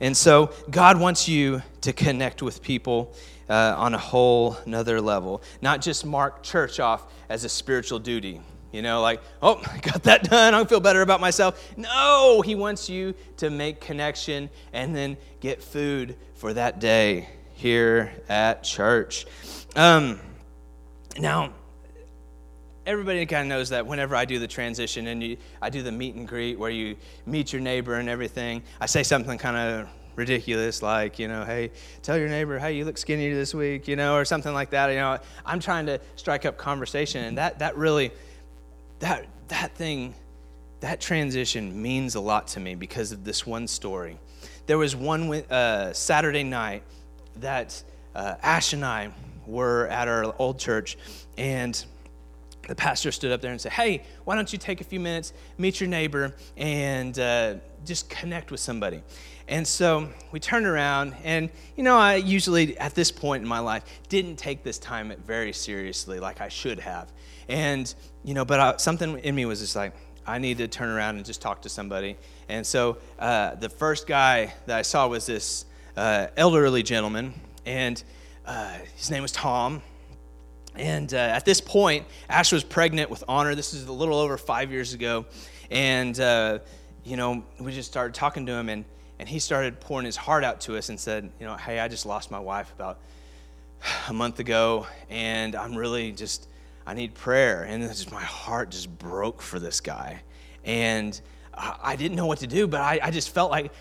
And 0.00 0.16
so, 0.16 0.52
God 0.70 1.00
wants 1.00 1.28
you 1.28 1.62
to 1.82 1.92
connect 1.92 2.42
with 2.42 2.62
people 2.62 3.14
uh, 3.48 3.74
on 3.76 3.94
a 3.94 3.98
whole 3.98 4.56
another 4.66 5.00
level, 5.00 5.42
not 5.62 5.80
just 5.80 6.04
mark 6.04 6.42
church 6.42 6.80
off 6.80 7.12
as 7.28 7.44
a 7.44 7.48
spiritual 7.48 7.98
duty. 7.98 8.40
You 8.72 8.82
know, 8.82 9.00
like, 9.00 9.22
oh, 9.40 9.62
I 9.72 9.78
got 9.78 10.02
that 10.02 10.24
done. 10.24 10.52
I 10.52 10.64
feel 10.64 10.80
better 10.80 11.00
about 11.00 11.20
myself. 11.20 11.72
No, 11.78 12.42
He 12.42 12.54
wants 12.54 12.90
you 12.90 13.14
to 13.38 13.48
make 13.48 13.80
connection 13.80 14.50
and 14.72 14.94
then 14.94 15.16
get 15.40 15.62
food 15.62 16.16
for 16.34 16.52
that 16.52 16.78
day 16.78 17.28
here 17.54 18.12
at 18.28 18.62
church. 18.64 19.24
Um, 19.74 20.20
now, 21.18 21.54
everybody 22.86 23.26
kind 23.26 23.42
of 23.42 23.48
knows 23.48 23.70
that 23.70 23.86
whenever 23.86 24.14
I 24.14 24.24
do 24.24 24.38
the 24.38 24.46
transition 24.46 25.08
and 25.08 25.22
you, 25.22 25.36
I 25.60 25.70
do 25.70 25.82
the 25.82 25.92
meet 25.92 26.14
and 26.14 26.26
greet 26.26 26.58
where 26.58 26.70
you 26.70 26.96
meet 27.26 27.52
your 27.52 27.60
neighbor 27.60 27.94
and 27.94 28.08
everything, 28.08 28.62
I 28.80 28.86
say 28.86 29.02
something 29.02 29.36
kind 29.38 29.56
of 29.56 29.88
ridiculous 30.14 30.82
like, 30.82 31.18
you 31.18 31.28
know, 31.28 31.44
hey, 31.44 31.72
tell 32.02 32.16
your 32.16 32.28
neighbor, 32.28 32.58
hey, 32.58 32.72
you 32.74 32.84
look 32.84 32.96
skinny 32.96 33.30
this 33.32 33.54
week, 33.54 33.88
you 33.88 33.96
know, 33.96 34.16
or 34.16 34.24
something 34.24 34.54
like 34.54 34.70
that. 34.70 34.88
You 34.88 34.96
know, 34.96 35.18
I'm 35.44 35.60
trying 35.60 35.86
to 35.86 36.00
strike 36.14 36.46
up 36.46 36.56
conversation, 36.56 37.24
and 37.24 37.38
that 37.38 37.58
that 37.58 37.76
really, 37.76 38.12
that 39.00 39.26
that 39.48 39.74
thing, 39.74 40.14
that 40.80 41.00
transition 41.00 41.82
means 41.82 42.14
a 42.14 42.20
lot 42.20 42.46
to 42.48 42.60
me 42.60 42.74
because 42.74 43.12
of 43.12 43.24
this 43.24 43.44
one 43.44 43.66
story. 43.66 44.18
There 44.66 44.78
was 44.78 44.96
one 44.96 45.32
uh, 45.32 45.92
Saturday 45.92 46.44
night 46.44 46.82
that 47.40 47.82
uh, 48.14 48.36
Ash 48.42 48.72
and 48.72 48.84
I 48.84 49.10
were 49.46 49.86
at 49.88 50.08
our 50.08 50.34
old 50.38 50.58
church, 50.58 50.96
and 51.36 51.84
the 52.68 52.74
pastor 52.74 53.12
stood 53.12 53.32
up 53.32 53.40
there 53.40 53.52
and 53.52 53.60
said, 53.60 53.72
Hey, 53.72 54.02
why 54.24 54.34
don't 54.34 54.52
you 54.52 54.58
take 54.58 54.80
a 54.80 54.84
few 54.84 55.00
minutes, 55.00 55.32
meet 55.58 55.80
your 55.80 55.88
neighbor, 55.88 56.34
and 56.56 57.18
uh, 57.18 57.54
just 57.84 58.08
connect 58.10 58.50
with 58.50 58.60
somebody? 58.60 59.02
And 59.48 59.66
so 59.66 60.08
we 60.32 60.40
turned 60.40 60.66
around, 60.66 61.14
and 61.22 61.50
you 61.76 61.84
know, 61.84 61.96
I 61.96 62.16
usually 62.16 62.76
at 62.78 62.94
this 62.94 63.12
point 63.12 63.42
in 63.42 63.48
my 63.48 63.60
life 63.60 63.84
didn't 64.08 64.36
take 64.36 64.64
this 64.64 64.78
time 64.78 65.12
very 65.24 65.52
seriously 65.52 66.18
like 66.18 66.40
I 66.40 66.48
should 66.48 66.80
have. 66.80 67.12
And, 67.48 67.92
you 68.24 68.34
know, 68.34 68.44
but 68.44 68.58
I, 68.58 68.76
something 68.78 69.18
in 69.20 69.34
me 69.34 69.44
was 69.44 69.60
just 69.60 69.76
like, 69.76 69.94
I 70.26 70.38
need 70.38 70.58
to 70.58 70.66
turn 70.66 70.88
around 70.88 71.16
and 71.16 71.24
just 71.24 71.40
talk 71.40 71.62
to 71.62 71.68
somebody. 71.68 72.16
And 72.48 72.66
so 72.66 72.98
uh, 73.20 73.54
the 73.54 73.68
first 73.68 74.08
guy 74.08 74.52
that 74.66 74.76
I 74.76 74.82
saw 74.82 75.06
was 75.06 75.26
this 75.26 75.64
uh, 75.96 76.26
elderly 76.36 76.82
gentleman, 76.82 77.32
and 77.64 78.02
uh, 78.44 78.78
his 78.96 79.10
name 79.10 79.22
was 79.22 79.32
Tom. 79.32 79.82
And 80.76 81.12
uh, 81.12 81.16
at 81.16 81.44
this 81.44 81.60
point, 81.60 82.06
Ash 82.28 82.52
was 82.52 82.64
pregnant 82.64 83.10
with 83.10 83.24
Honor. 83.28 83.54
This 83.54 83.74
is 83.74 83.86
a 83.86 83.92
little 83.92 84.18
over 84.18 84.36
five 84.36 84.70
years 84.70 84.94
ago. 84.94 85.26
And, 85.70 86.18
uh, 86.20 86.58
you 87.04 87.16
know, 87.16 87.44
we 87.58 87.72
just 87.72 87.90
started 87.90 88.14
talking 88.14 88.46
to 88.46 88.52
him, 88.52 88.68
and, 88.68 88.84
and 89.18 89.28
he 89.28 89.38
started 89.38 89.80
pouring 89.80 90.06
his 90.06 90.16
heart 90.16 90.44
out 90.44 90.60
to 90.62 90.76
us 90.76 90.88
and 90.88 91.00
said, 91.00 91.30
you 91.40 91.46
know, 91.46 91.56
hey, 91.56 91.80
I 91.80 91.88
just 91.88 92.06
lost 92.06 92.30
my 92.30 92.38
wife 92.38 92.72
about 92.72 92.98
a 94.08 94.12
month 94.12 94.38
ago, 94.38 94.86
and 95.08 95.54
I'm 95.54 95.74
really 95.74 96.12
just, 96.12 96.48
I 96.86 96.94
need 96.94 97.14
prayer. 97.14 97.62
And 97.64 97.82
just, 97.82 98.12
my 98.12 98.22
heart 98.22 98.70
just 98.70 98.96
broke 98.98 99.40
for 99.40 99.58
this 99.58 99.80
guy. 99.80 100.22
And 100.64 101.18
I 101.54 101.96
didn't 101.96 102.16
know 102.16 102.26
what 102.26 102.40
to 102.40 102.46
do, 102.46 102.66
but 102.66 102.80
I, 102.80 103.00
I 103.02 103.10
just 103.10 103.30
felt 103.30 103.50
like 103.50 103.72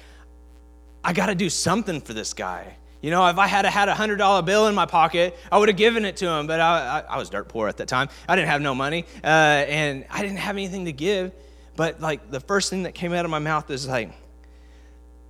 I 1.03 1.13
got 1.13 1.25
to 1.27 1.35
do 1.35 1.49
something 1.49 1.99
for 1.99 2.13
this 2.13 2.33
guy. 2.33 2.77
You 3.05 3.11
know, 3.11 3.27
if 3.27 3.37
I 3.37 3.45
had 3.45 3.65
had 3.65 3.87
a 3.87 3.93
hundred 3.93 4.15
dollar 4.15 4.41
bill 4.41 4.65
in 4.65 4.73
my 4.73 4.87
pocket, 4.87 5.37
I 5.51 5.59
would 5.59 5.69
have 5.69 5.77
given 5.77 6.05
it 6.05 6.17
to 6.17 6.27
him. 6.27 6.47
But 6.47 6.59
I, 6.59 7.01
I, 7.07 7.13
I, 7.13 7.17
was 7.19 7.29
dirt 7.29 7.47
poor 7.47 7.67
at 7.67 7.77
that 7.77 7.87
time. 7.87 8.09
I 8.27 8.35
didn't 8.35 8.47
have 8.47 8.61
no 8.61 8.73
money, 8.73 9.05
uh, 9.23 9.27
and 9.27 10.05
I 10.09 10.23
didn't 10.23 10.39
have 10.39 10.55
anything 10.55 10.85
to 10.85 10.91
give. 10.91 11.31
But 11.75 12.01
like 12.01 12.31
the 12.31 12.39
first 12.39 12.71
thing 12.71 12.81
that 12.81 12.95
came 12.95 13.13
out 13.13 13.23
of 13.23 13.29
my 13.29 13.37
mouth 13.37 13.69
is 13.69 13.87
like, 13.87 14.11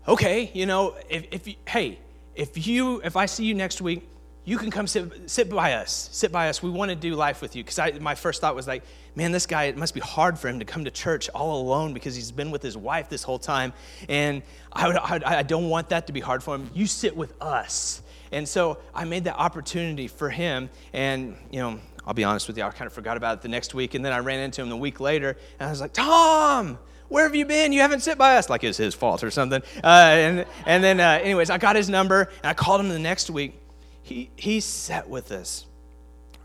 okay, 0.07 0.51
you 0.53 0.65
know, 0.65 0.95
if, 1.09 1.27
if 1.31 1.47
you, 1.49 1.55
hey, 1.67 1.99
if 2.33 2.65
you 2.65 3.01
if 3.03 3.17
I 3.17 3.25
see 3.25 3.43
you 3.43 3.53
next 3.53 3.81
week, 3.81 4.07
you 4.45 4.60
can 4.60 4.69
come 4.69 4.86
sit, 4.86 5.29
sit 5.29 5.49
by 5.49 5.73
us. 5.73 6.10
Sit 6.12 6.31
by 6.31 6.49
us. 6.49 6.62
We 6.62 6.69
want 6.69 6.89
to 6.89 6.95
do 6.95 7.15
life 7.15 7.41
with 7.41 7.55
you. 7.55 7.63
Because 7.63 7.99
my 7.99 8.13
first 8.13 8.41
thought 8.41 8.55
was 8.55 8.67
like, 8.67 8.84
man, 9.15 9.31
this 9.31 9.47
guy, 9.47 9.63
it 9.65 9.75
must 9.75 9.95
be 9.95 9.99
hard 9.99 10.38
for 10.38 10.47
him 10.47 10.60
to 10.60 10.65
come 10.65 10.86
to 10.86 10.91
church 10.91 11.29
all 11.29 11.62
alone 11.62 11.93
because 11.93 12.15
he's 12.15 12.31
been 12.31 12.51
with 12.51 12.62
his 12.62 12.77
wife 12.77 13.10
this 13.10 13.23
whole 13.23 13.39
time. 13.39 13.73
And 14.08 14.43
I, 14.71 14.88
would, 14.88 14.97
I, 14.97 15.39
I 15.39 15.43
don't 15.43 15.69
want 15.69 15.89
that 15.89 16.08
to 16.08 16.13
be 16.13 16.19
hard 16.19 16.43
for 16.43 16.53
him. 16.55 16.69
You 16.75 16.86
sit 16.86 17.17
with 17.17 17.34
us. 17.41 18.03
And 18.31 18.47
so 18.47 18.77
I 18.93 19.05
made 19.05 19.23
that 19.23 19.38
opportunity 19.38 20.08
for 20.08 20.29
him. 20.29 20.69
And, 20.93 21.36
you 21.49 21.60
know, 21.60 21.79
I'll 22.05 22.13
be 22.13 22.23
honest 22.23 22.47
with 22.47 22.55
you, 22.58 22.63
I 22.63 22.69
kind 22.69 22.86
of 22.86 22.93
forgot 22.93 23.17
about 23.17 23.39
it 23.39 23.41
the 23.41 23.49
next 23.49 23.73
week. 23.73 23.95
And 23.95 24.05
then 24.05 24.13
I 24.13 24.19
ran 24.19 24.39
into 24.39 24.62
him 24.62 24.69
the 24.69 24.77
week 24.77 24.99
later. 24.99 25.38
And 25.60 25.67
I 25.67 25.71
was 25.71 25.81
like, 25.81 25.93
Tom, 25.93 26.77
where 27.08 27.23
have 27.23 27.36
you 27.36 27.45
been? 27.45 27.73
You 27.73 27.81
haven't 27.81 28.01
sit 28.01 28.19
by 28.19 28.38
us. 28.38 28.47
Like 28.47 28.63
it's 28.63 28.77
his 28.77 28.93
fault 28.93 29.23
or 29.23 29.31
something. 29.31 29.63
Uh, 29.84 29.88
and, 29.88 30.45
and 30.67 30.84
then, 30.84 30.99
uh, 30.99 31.19
anyways, 31.23 31.49
I 31.49 31.58
got 31.58 31.75
his 31.75 31.89
number 31.89 32.29
and 32.43 32.45
I 32.45 32.53
called 32.53 32.81
him 32.81 32.89
the 32.89 32.99
next 32.99 33.31
week. 33.31 33.60
He, 34.06 34.30
he 34.36 34.60
sat 34.60 35.10
with 35.10 35.32
us 35.32 35.65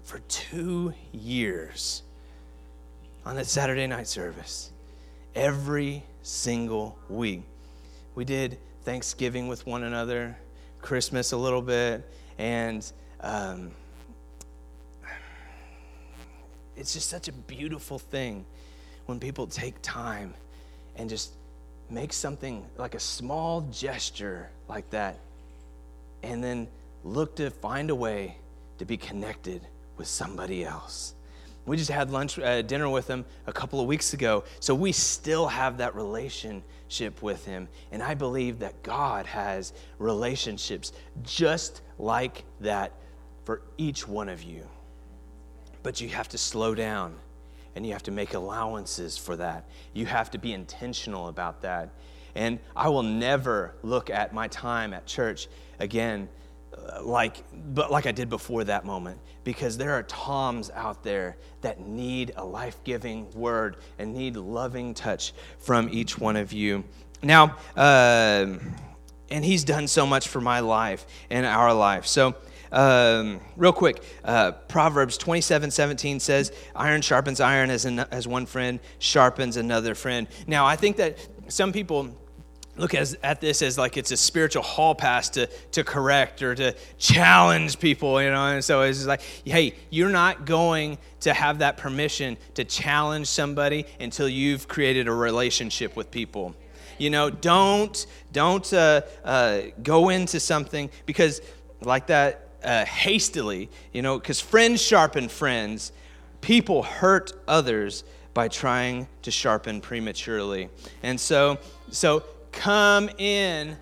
for 0.03 0.20
two 0.29 0.94
years 1.12 2.03
on 3.27 3.37
that 3.37 3.46
Saturday 3.46 3.87
night 3.87 4.09
service 4.09 4.70
every 5.35 6.03
single 6.23 6.96
week. 7.11 7.42
We 8.14 8.25
did 8.25 8.57
Thanksgiving 8.85 9.46
with 9.46 9.66
one 9.66 9.83
another, 9.83 10.38
Christmas 10.81 11.33
a 11.33 11.37
little 11.37 11.61
bit, 11.61 12.03
and 12.38 12.90
um, 13.20 13.73
it's 16.77 16.94
just 16.94 17.11
such 17.11 17.29
a 17.29 17.33
beautiful 17.33 17.99
thing 17.99 18.46
when 19.05 19.20
people 19.20 19.46
take 19.46 19.75
time 19.83 20.33
and 20.96 21.11
just 21.11 21.33
make 21.90 22.14
something 22.14 22.64
like 22.79 22.94
a 22.94 23.01
small 23.01 23.61
gesture 23.70 24.49
like 24.66 24.88
that 24.88 25.18
and 26.23 26.42
then 26.42 26.66
look 27.04 27.36
to 27.36 27.50
find 27.50 27.90
a 27.90 27.94
way 27.94 28.36
to 28.78 28.84
be 28.84 28.96
connected 28.96 29.66
with 29.96 30.08
somebody 30.08 30.64
else. 30.64 31.14
We 31.66 31.76
just 31.76 31.90
had 31.90 32.10
lunch, 32.10 32.38
uh, 32.38 32.62
dinner 32.62 32.88
with 32.88 33.06
him 33.06 33.24
a 33.46 33.52
couple 33.52 33.80
of 33.80 33.86
weeks 33.86 34.14
ago, 34.14 34.44
so 34.60 34.74
we 34.74 34.92
still 34.92 35.46
have 35.46 35.78
that 35.78 35.94
relationship 35.94 37.22
with 37.22 37.44
him. 37.44 37.68
And 37.92 38.02
I 38.02 38.14
believe 38.14 38.58
that 38.60 38.82
God 38.82 39.26
has 39.26 39.72
relationships 39.98 40.92
just 41.22 41.82
like 41.98 42.44
that 42.60 42.92
for 43.44 43.62
each 43.76 44.08
one 44.08 44.28
of 44.28 44.42
you. 44.42 44.66
But 45.82 46.00
you 46.00 46.08
have 46.08 46.28
to 46.30 46.38
slow 46.38 46.74
down 46.74 47.14
and 47.76 47.86
you 47.86 47.92
have 47.92 48.02
to 48.04 48.10
make 48.10 48.34
allowances 48.34 49.16
for 49.16 49.36
that. 49.36 49.68
You 49.92 50.06
have 50.06 50.30
to 50.32 50.38
be 50.38 50.52
intentional 50.52 51.28
about 51.28 51.62
that. 51.62 51.90
And 52.34 52.58
I 52.74 52.88
will 52.88 53.02
never 53.02 53.74
look 53.82 54.10
at 54.10 54.32
my 54.32 54.48
time 54.48 54.92
at 54.92 55.06
church 55.06 55.48
again 55.78 56.28
like 57.03 57.44
but 57.74 57.90
like 57.90 58.07
I 58.07 58.12
did 58.12 58.29
before 58.29 58.64
that 58.64 58.85
moment 58.85 59.20
because 59.44 59.76
there 59.76 59.92
are 59.92 60.03
toms 60.05 60.70
out 60.70 61.03
there 61.03 61.37
that 61.61 61.81
need 61.81 62.33
a 62.37 62.44
life-giving 62.44 63.31
word 63.33 63.76
and 63.98 64.14
need 64.14 64.37
loving 64.37 64.94
touch 64.94 65.33
from 65.59 65.88
each 65.90 66.18
one 66.18 66.37
of 66.37 66.53
you. 66.53 66.85
Now, 67.22 67.57
uh, 67.76 68.59
and 69.31 69.44
he's 69.44 69.64
done 69.64 69.87
so 69.87 70.07
much 70.07 70.29
for 70.29 70.40
my 70.40 70.61
life 70.61 71.07
and 71.31 71.46
our 71.46 71.72
life. 71.72 72.07
So 72.07 72.35
um, 72.72 73.40
real 73.57 73.72
quick, 73.72 74.03
uh, 74.24 74.53
Proverbs 74.53 75.16
27 75.16 75.70
17 75.70 76.20
says, 76.20 76.53
Iron 76.74 77.03
sharpens 77.03 77.40
iron 77.40 77.70
as, 77.70 77.85
an, 77.85 78.00
as 78.00 78.29
one 78.29 78.46
friend 78.46 78.81
sharpens 78.98 79.57
another 79.57 79.94
friend. 79.94 80.29
Now, 80.46 80.66
I 80.66 80.76
think 80.76 80.96
that 80.96 81.18
some 81.48 81.72
people 81.72 82.16
look 82.76 82.94
as, 82.94 83.16
at 83.22 83.40
this 83.40 83.62
as 83.62 83.76
like 83.76 83.96
it's 83.96 84.11
a 84.11 84.16
spiritual 84.16 84.62
hall 84.62 84.94
pass 84.94 85.28
to, 85.30 85.46
to 85.72 85.85
correct 85.85 86.42
or 86.42 86.54
to 86.54 86.74
challenge 86.98 87.78
people, 87.78 88.22
you 88.22 88.30
know. 88.30 88.46
And 88.46 88.64
so 88.64 88.83
it's 88.83 89.06
like, 89.06 89.22
hey, 89.44 89.74
you're 89.90 90.11
not 90.11 90.46
going 90.46 90.98
to 91.20 91.33
have 91.35 91.59
that 91.59 91.76
permission 91.76 92.37
to 92.54 92.64
challenge 92.64 93.26
somebody 93.26 93.87
until 93.98 94.28
you've 94.28 94.68
created 94.68 95.09
a 95.09 95.12
relationship 95.12 95.96
with 95.96 96.11
people. 96.11 96.54
You 96.98 97.11
know, 97.11 97.30
don't 97.30 98.06
don't 98.33 98.70
uh, 98.72 99.02
uh, 99.24 99.61
go 99.83 100.11
into 100.11 100.38
something 100.38 100.90
because 101.06 101.40
like 101.80 102.06
that 102.09 102.48
uh, 102.62 102.85
hastily. 102.85 103.70
You 103.92 104.02
know, 104.02 104.18
because 104.18 104.40
friends 104.40 104.83
sharpen 104.83 105.28
friends. 105.28 105.92
People 106.42 106.83
hurt 106.83 107.33
others 107.46 108.02
by 108.33 108.48
trying 108.48 109.09
to 109.22 109.30
sharpen 109.30 109.83
prematurely, 109.83 110.70
and 111.02 111.20
so 111.20 111.59
so 111.90 112.22
come 112.52 113.08
in 113.18 113.76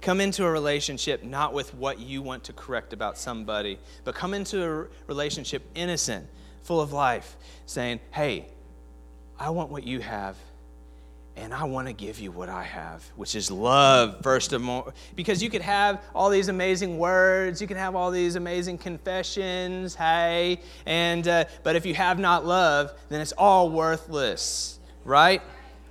come 0.00 0.20
into 0.20 0.44
a 0.44 0.50
relationship 0.50 1.24
not 1.24 1.52
with 1.52 1.74
what 1.74 1.98
you 1.98 2.22
want 2.22 2.44
to 2.44 2.52
correct 2.52 2.92
about 2.92 3.18
somebody 3.18 3.78
but 4.04 4.14
come 4.14 4.34
into 4.34 4.62
a 4.62 4.86
relationship 5.06 5.62
innocent 5.74 6.26
full 6.62 6.80
of 6.80 6.92
life 6.92 7.36
saying 7.66 7.98
hey 8.10 8.46
i 9.38 9.50
want 9.50 9.70
what 9.70 9.84
you 9.84 10.00
have 10.00 10.36
and 11.36 11.52
I 11.52 11.64
want 11.64 11.86
to 11.86 11.92
give 11.92 12.18
you 12.18 12.32
what 12.32 12.48
I 12.48 12.62
have, 12.62 13.04
which 13.14 13.34
is 13.34 13.50
love, 13.50 14.22
first 14.22 14.52
of 14.54 14.66
all. 14.66 14.92
Because 15.14 15.42
you 15.42 15.50
could 15.50 15.60
have 15.60 16.02
all 16.14 16.30
these 16.30 16.48
amazing 16.48 16.98
words, 16.98 17.60
you 17.60 17.68
can 17.68 17.76
have 17.76 17.94
all 17.94 18.10
these 18.10 18.36
amazing 18.36 18.78
confessions, 18.78 19.94
hey, 19.94 20.60
and 20.86 21.28
uh, 21.28 21.44
but 21.62 21.76
if 21.76 21.84
you 21.84 21.94
have 21.94 22.18
not 22.18 22.46
love, 22.46 22.92
then 23.10 23.20
it's 23.20 23.32
all 23.32 23.70
worthless, 23.70 24.78
right? 25.04 25.42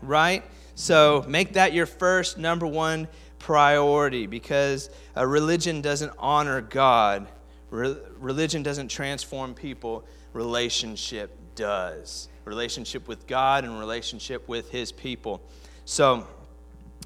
Right? 0.02 0.44
So 0.76 1.26
make 1.28 1.54
that 1.54 1.74
your 1.74 1.86
first, 1.86 2.38
number 2.38 2.68
one 2.68 3.08
priority 3.40 4.28
because 4.28 4.90
a 5.16 5.26
religion 5.26 5.82
doesn't 5.82 6.12
honor 6.20 6.62
God, 6.62 7.28
Re- 7.70 7.98
religion 8.20 8.64
doesn't 8.64 8.90
transform 8.90 9.54
people, 9.54 10.06
relationship 10.34 11.38
does. 11.56 12.30
Relationship 12.46 13.08
with 13.08 13.26
God 13.26 13.64
and 13.64 13.80
relationship 13.80 14.48
with 14.48 14.70
His 14.70 14.92
people. 14.92 15.42
So, 15.86 16.28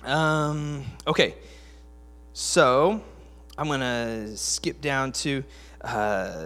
um, 0.03 0.85
okay. 1.07 1.35
So, 2.33 3.01
I'm 3.57 3.67
going 3.67 3.79
to 3.79 4.35
skip 4.37 4.81
down 4.81 5.11
to. 5.13 5.43
Uh, 5.81 6.45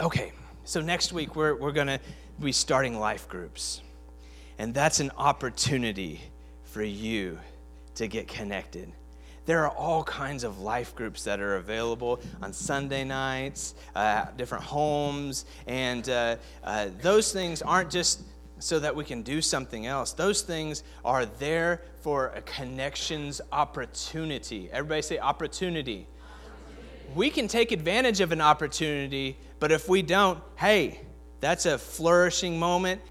okay. 0.00 0.32
So, 0.64 0.80
next 0.80 1.12
week, 1.12 1.36
we're, 1.36 1.54
we're 1.54 1.72
going 1.72 1.86
to 1.86 2.00
be 2.40 2.52
starting 2.52 2.98
life 2.98 3.28
groups. 3.28 3.80
And 4.58 4.72
that's 4.72 5.00
an 5.00 5.10
opportunity 5.16 6.20
for 6.64 6.82
you 6.82 7.38
to 7.96 8.08
get 8.08 8.28
connected. 8.28 8.92
There 9.46 9.64
are 9.64 9.70
all 9.70 10.02
kinds 10.04 10.42
of 10.42 10.60
life 10.60 10.94
groups 10.94 11.24
that 11.24 11.38
are 11.38 11.56
available 11.56 12.20
on 12.42 12.52
Sunday 12.52 13.04
nights, 13.04 13.74
uh, 13.94 14.26
different 14.36 14.64
homes, 14.64 15.44
and 15.66 16.08
uh, 16.08 16.36
uh, 16.62 16.88
those 17.02 17.32
things 17.32 17.60
aren't 17.60 17.90
just 17.90 18.22
so 18.58 18.78
that 18.78 18.96
we 18.96 19.04
can 19.04 19.22
do 19.22 19.42
something 19.42 19.84
else. 19.84 20.12
Those 20.12 20.40
things 20.40 20.82
are 21.04 21.26
there 21.26 21.82
for 22.00 22.28
a 22.28 22.40
connections 22.42 23.42
opportunity. 23.52 24.70
Everybody 24.72 25.02
say 25.02 25.18
opportunity. 25.18 26.06
opportunity. 26.22 27.14
We 27.14 27.28
can 27.28 27.46
take 27.46 27.72
advantage 27.72 28.20
of 28.20 28.32
an 28.32 28.40
opportunity, 28.40 29.36
but 29.58 29.70
if 29.70 29.88
we 29.88 30.00
don't, 30.00 30.42
hey, 30.56 31.00
that's 31.40 31.66
a 31.66 31.76
flourishing 31.76 32.58
moment 32.58 33.02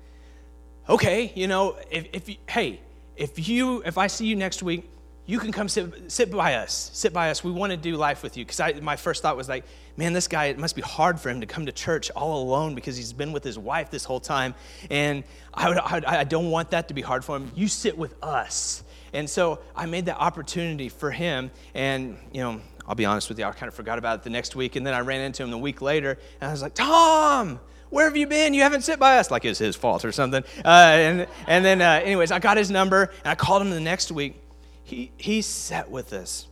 okay, 0.90 1.32
you 1.36 1.48
know, 1.48 1.78
if, 1.90 2.08
if 2.14 2.30
you, 2.30 2.36
hey, 2.48 2.82
if 3.16 3.48
you, 3.48 3.84
if 3.86 3.98
I 3.98 4.08
see 4.08 4.26
you 4.26 4.36
next 4.36 4.64
week, 4.64 4.90
you 5.26 5.40
can 5.40 5.54
come 5.54 5.70
sit, 5.70 6.12
sit 6.12 6.32
by 6.32 6.56
us. 6.56 6.92
Sit 6.94 7.14
by 7.14 7.30
us. 7.30 7.44
We 7.44 7.52
want 7.52 7.72
to 7.72 7.78
do 7.78 7.96
life 7.96 8.24
with 8.24 8.36
you. 8.36 8.46
Because 8.46 8.82
my 8.82 8.98
first 8.98 9.22
thought 9.22 9.38
was 9.38 9.48
like, 9.48 9.64
man, 9.96 10.12
this 10.12 10.28
guy, 10.28 10.46
it 10.46 10.60
must 10.60 10.76
be 10.76 10.82
hard 10.82 11.20
for 11.20 11.30
him 11.30 11.40
to 11.40 11.48
come 11.48 11.66
to 11.66 11.72
church 11.72 12.12
all 12.12 12.44
alone 12.44 12.76
because 12.76 12.98
he's 12.98 13.14
been 13.14 13.32
with 13.32 13.44
his 13.44 13.58
wife 13.58 13.90
this 13.90 14.04
whole 14.04 14.20
time. 14.20 14.54
And 14.90 15.24
I, 15.54 15.70
would, 15.70 15.78
I, 15.78 16.20
I 16.20 16.24
don't 16.26 16.52
want 16.52 16.72
that 16.72 16.90
to 16.90 16.94
be 16.94 17.02
hard 17.02 17.24
for 17.24 17.38
him. 17.38 17.52
You 17.56 17.70
sit 17.70 17.98
with 17.98 18.22
us. 18.22 18.84
And 19.14 19.30
so 19.30 19.60
I 19.76 19.86
made 19.86 20.08
that 20.08 20.18
opportunity 20.18 20.90
for 20.90 21.12
him. 21.12 21.52
And, 21.74 22.18
you 22.34 22.42
know, 22.42 22.60
I'll 22.86 22.96
be 22.96 23.06
honest 23.06 23.30
with 23.30 23.40
you, 23.40 23.46
I 23.46 23.52
kind 23.52 23.70
of 23.70 23.76
forgot 23.76 23.98
about 23.98 24.20
it 24.20 24.24
the 24.24 24.30
next 24.30 24.58
week. 24.58 24.76
And 24.76 24.86
then 24.86 24.94
I 24.94 25.00
ran 25.00 25.22
into 25.22 25.44
him 25.44 25.52
the 25.52 25.58
week 25.58 25.82
later. 25.82 26.18
And 26.42 26.50
I 26.50 26.52
was 26.52 26.62
like, 26.62 26.74
Tom, 26.74 27.62
where 27.94 28.06
have 28.06 28.18
you 28.18 28.26
been? 28.26 28.56
You 28.56 28.64
haven't 28.64 28.82
sit 28.82 28.98
by 28.98 29.20
us. 29.20 29.30
Like 29.30 29.46
it's 29.46 29.60
his 29.60 29.76
fault 29.76 30.04
or 30.04 30.12
something. 30.12 30.44
Uh, 30.66 30.68
and, 30.68 31.28
and 31.46 31.64
then, 31.64 31.80
uh, 31.80 32.02
anyways, 32.04 32.32
I 32.32 32.40
got 32.40 32.58
his 32.58 32.72
number 32.72 33.04
and 33.04 33.28
I 33.28 33.36
called 33.36 33.62
him 33.62 33.70
the 33.70 33.80
next 33.80 34.12
week. 34.12 34.42
He, 34.84 35.12
he 35.16 35.44
sat 35.44 35.92
with 35.92 36.12
us 36.12 36.48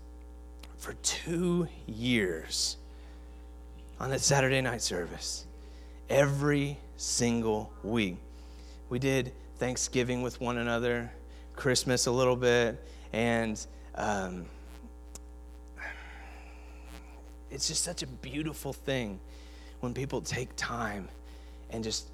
for 0.78 0.94
two 1.02 1.68
years 1.88 2.78
on 4.00 4.12
that 4.12 4.22
Saturday 4.22 4.62
night 4.62 4.84
service 4.84 5.48
every 6.12 6.78
single 6.96 7.74
week. 7.84 8.18
We 8.90 9.00
did 9.00 9.34
Thanksgiving 9.58 10.22
with 10.22 10.40
one 10.40 10.60
another, 10.60 11.12
Christmas 11.56 12.06
a 12.06 12.12
little 12.12 12.36
bit, 12.36 12.88
and 13.14 13.66
um, 13.96 14.46
it's 17.50 17.68
just 17.68 17.84
such 17.84 18.04
a 18.04 18.08
beautiful 18.08 18.74
thing 18.74 19.20
when 19.80 19.96
people 19.96 20.22
take 20.22 20.56
time 20.56 21.10
and 21.72 21.84
just 21.84 22.10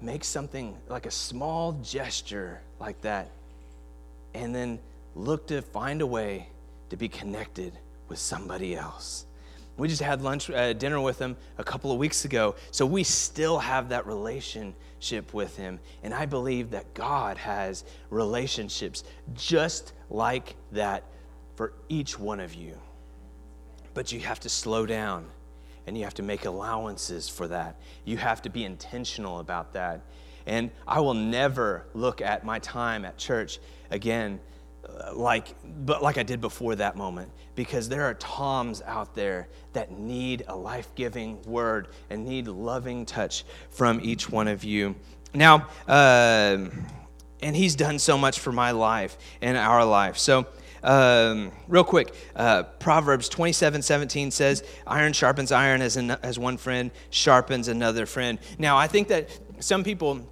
make 0.00 0.22
something 0.22 0.76
like 0.88 1.06
a 1.06 1.10
small 1.10 1.72
gesture 1.82 2.60
like 2.78 3.00
that 3.00 3.30
and 4.34 4.54
then 4.54 4.78
look 5.14 5.48
to 5.48 5.60
find 5.60 6.00
a 6.00 6.06
way 6.06 6.48
to 6.90 6.96
be 6.96 7.08
connected 7.08 7.72
with 8.08 8.18
somebody 8.18 8.76
else. 8.76 9.26
We 9.76 9.88
just 9.88 10.02
had 10.02 10.22
lunch, 10.22 10.50
uh, 10.50 10.72
dinner 10.72 11.00
with 11.00 11.18
him 11.18 11.36
a 11.56 11.64
couple 11.64 11.92
of 11.92 11.98
weeks 11.98 12.24
ago. 12.24 12.56
So 12.72 12.84
we 12.84 13.04
still 13.04 13.58
have 13.58 13.90
that 13.90 14.06
relationship 14.06 15.32
with 15.32 15.56
him. 15.56 15.78
And 16.02 16.12
I 16.12 16.26
believe 16.26 16.70
that 16.70 16.94
God 16.94 17.36
has 17.36 17.84
relationships 18.10 19.04
just 19.34 19.92
like 20.10 20.56
that 20.72 21.04
for 21.54 21.72
each 21.88 22.18
one 22.18 22.40
of 22.40 22.54
you. 22.54 22.76
But 23.94 24.10
you 24.10 24.20
have 24.20 24.40
to 24.40 24.48
slow 24.48 24.84
down 24.84 25.26
and 25.88 25.98
you 25.98 26.04
have 26.04 26.14
to 26.14 26.22
make 26.22 26.44
allowances 26.44 27.28
for 27.28 27.48
that. 27.48 27.80
You 28.04 28.16
have 28.18 28.42
to 28.42 28.50
be 28.50 28.64
intentional 28.64 29.40
about 29.40 29.72
that. 29.72 30.02
And 30.46 30.70
I 30.86 31.00
will 31.00 31.14
never 31.14 31.86
look 31.94 32.20
at 32.20 32.44
my 32.44 32.58
time 32.60 33.04
at 33.04 33.18
church 33.18 33.58
again 33.90 34.40
like 35.12 35.54
but 35.84 36.02
like 36.02 36.18
I 36.18 36.22
did 36.22 36.40
before 36.40 36.74
that 36.76 36.96
moment 36.96 37.30
because 37.54 37.88
there 37.88 38.04
are 38.04 38.14
toms 38.14 38.82
out 38.82 39.14
there 39.14 39.48
that 39.72 39.90
need 39.90 40.44
a 40.48 40.56
life-giving 40.56 41.42
word 41.42 41.88
and 42.10 42.24
need 42.24 42.48
loving 42.48 43.04
touch 43.04 43.44
from 43.70 44.00
each 44.02 44.30
one 44.30 44.48
of 44.48 44.64
you. 44.64 44.94
Now, 45.34 45.66
uh, 45.86 46.68
and 47.42 47.56
he's 47.56 47.76
done 47.76 47.98
so 47.98 48.16
much 48.16 48.38
for 48.38 48.52
my 48.52 48.70
life 48.70 49.18
and 49.40 49.56
our 49.56 49.84
life. 49.84 50.18
So, 50.18 50.46
um, 50.82 51.52
real 51.66 51.84
quick, 51.84 52.14
uh, 52.36 52.62
Proverbs 52.62 53.28
27 53.28 53.82
17 53.82 54.30
says, 54.30 54.62
Iron 54.86 55.12
sharpens 55.12 55.52
iron 55.52 55.82
as, 55.82 55.96
an, 55.96 56.12
as 56.22 56.38
one 56.38 56.56
friend 56.56 56.90
sharpens 57.10 57.68
another 57.68 58.06
friend. 58.06 58.38
Now, 58.58 58.76
I 58.76 58.86
think 58.86 59.08
that 59.08 59.28
some 59.60 59.84
people 59.84 60.26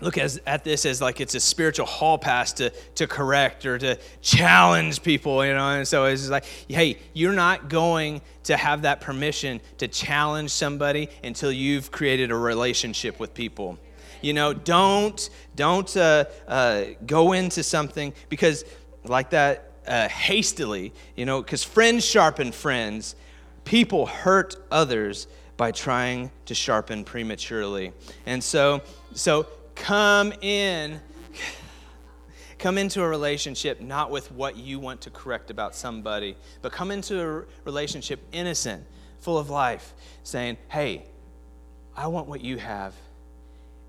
look 0.00 0.18
as, 0.18 0.40
at 0.46 0.64
this 0.64 0.86
as 0.86 1.00
like 1.00 1.20
it's 1.20 1.34
a 1.34 1.40
spiritual 1.40 1.86
hall 1.86 2.18
pass 2.18 2.52
to, 2.54 2.70
to 2.94 3.06
correct 3.06 3.66
or 3.66 3.78
to 3.78 3.98
challenge 4.20 5.02
people, 5.02 5.44
you 5.44 5.52
know. 5.52 5.70
And 5.70 5.86
so 5.86 6.06
it's 6.06 6.28
like, 6.28 6.44
hey, 6.68 6.98
you're 7.12 7.34
not 7.34 7.68
going 7.68 8.22
to 8.44 8.56
have 8.56 8.82
that 8.82 9.00
permission 9.00 9.60
to 9.78 9.88
challenge 9.88 10.50
somebody 10.50 11.08
until 11.22 11.52
you've 11.52 11.90
created 11.90 12.30
a 12.30 12.36
relationship 12.36 13.20
with 13.20 13.34
people. 13.34 13.78
You 14.22 14.34
know, 14.34 14.52
don't 14.52 15.30
don't 15.56 15.94
uh, 15.96 16.24
uh, 16.46 16.84
go 17.06 17.32
into 17.32 17.62
something 17.62 18.12
because 18.28 18.64
like 19.04 19.30
that 19.30 19.69
uh, 19.90 20.08
hastily. 20.08 20.94
You 21.16 21.26
know, 21.26 21.42
because 21.42 21.62
friends 21.62 22.04
sharpen 22.04 22.52
friends. 22.52 23.16
People 23.64 24.06
hurt 24.06 24.56
others 24.70 25.26
by 25.58 25.72
trying 25.72 26.30
to 26.46 26.54
sharpen 26.54 27.04
prematurely, 27.04 27.92
and 28.24 28.42
so 28.42 28.80
so 29.12 29.46
come 29.74 30.32
in 30.40 31.00
come 32.58 32.76
into 32.76 33.02
a 33.02 33.08
relationship 33.08 33.80
not 33.80 34.10
with 34.10 34.30
what 34.32 34.54
you 34.56 34.78
want 34.78 35.00
to 35.00 35.10
correct 35.10 35.50
about 35.50 35.74
somebody 35.74 36.36
but 36.60 36.70
come 36.70 36.90
into 36.90 37.18
a 37.18 37.44
relationship 37.64 38.20
innocent 38.32 38.84
full 39.20 39.38
of 39.38 39.48
life 39.48 39.94
saying 40.22 40.58
hey 40.68 41.02
i 41.96 42.06
want 42.06 42.28
what 42.28 42.42
you 42.42 42.58
have 42.58 42.92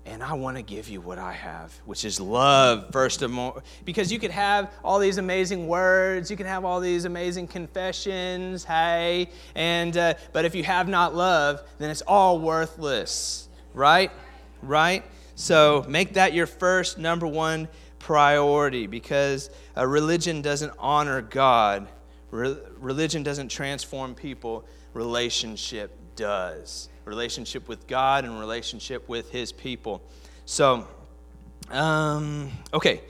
and 0.04 0.22
I 0.22 0.32
want 0.34 0.56
to 0.56 0.62
give 0.62 0.88
you 0.88 1.00
what 1.00 1.18
I 1.18 1.32
have, 1.32 1.72
which 1.84 2.04
is 2.04 2.20
love, 2.20 2.90
first 2.92 3.22
of 3.22 3.36
all. 3.36 3.62
Because 3.84 4.10
you 4.10 4.18
could 4.18 4.30
have 4.30 4.72
all 4.84 4.98
these 4.98 5.18
amazing 5.18 5.68
words, 5.68 6.30
you 6.30 6.36
can 6.36 6.46
have 6.46 6.64
all 6.64 6.80
these 6.80 7.04
amazing 7.04 7.46
confessions, 7.46 8.64
hey, 8.64 9.28
and 9.54 9.96
uh, 9.96 10.14
but 10.32 10.44
if 10.44 10.54
you 10.54 10.64
have 10.64 10.88
not 10.88 11.14
love, 11.14 11.62
then 11.78 11.90
it's 11.90 12.02
all 12.02 12.40
worthless, 12.40 13.48
right? 13.74 14.10
Right? 14.62 15.04
So 15.34 15.84
make 15.88 16.14
that 16.14 16.34
your 16.34 16.46
first, 16.46 16.98
number 16.98 17.26
one 17.26 17.68
priority 17.98 18.86
because 18.86 19.50
a 19.76 19.86
religion 19.86 20.42
doesn't 20.42 20.72
honor 20.78 21.22
God, 21.22 21.88
Re- 22.32 22.56
religion 22.78 23.22
doesn't 23.22 23.48
transform 23.48 24.14
people, 24.14 24.64
relationship 24.94 25.96
does. 26.16 26.88
Relationship 27.04 27.68
with 27.68 27.86
God 27.86 28.24
and 28.24 28.38
relationship 28.38 29.08
with 29.08 29.30
His 29.30 29.52
people. 29.52 30.02
So, 30.44 30.86
um, 31.70 32.50
okay. 32.72 33.00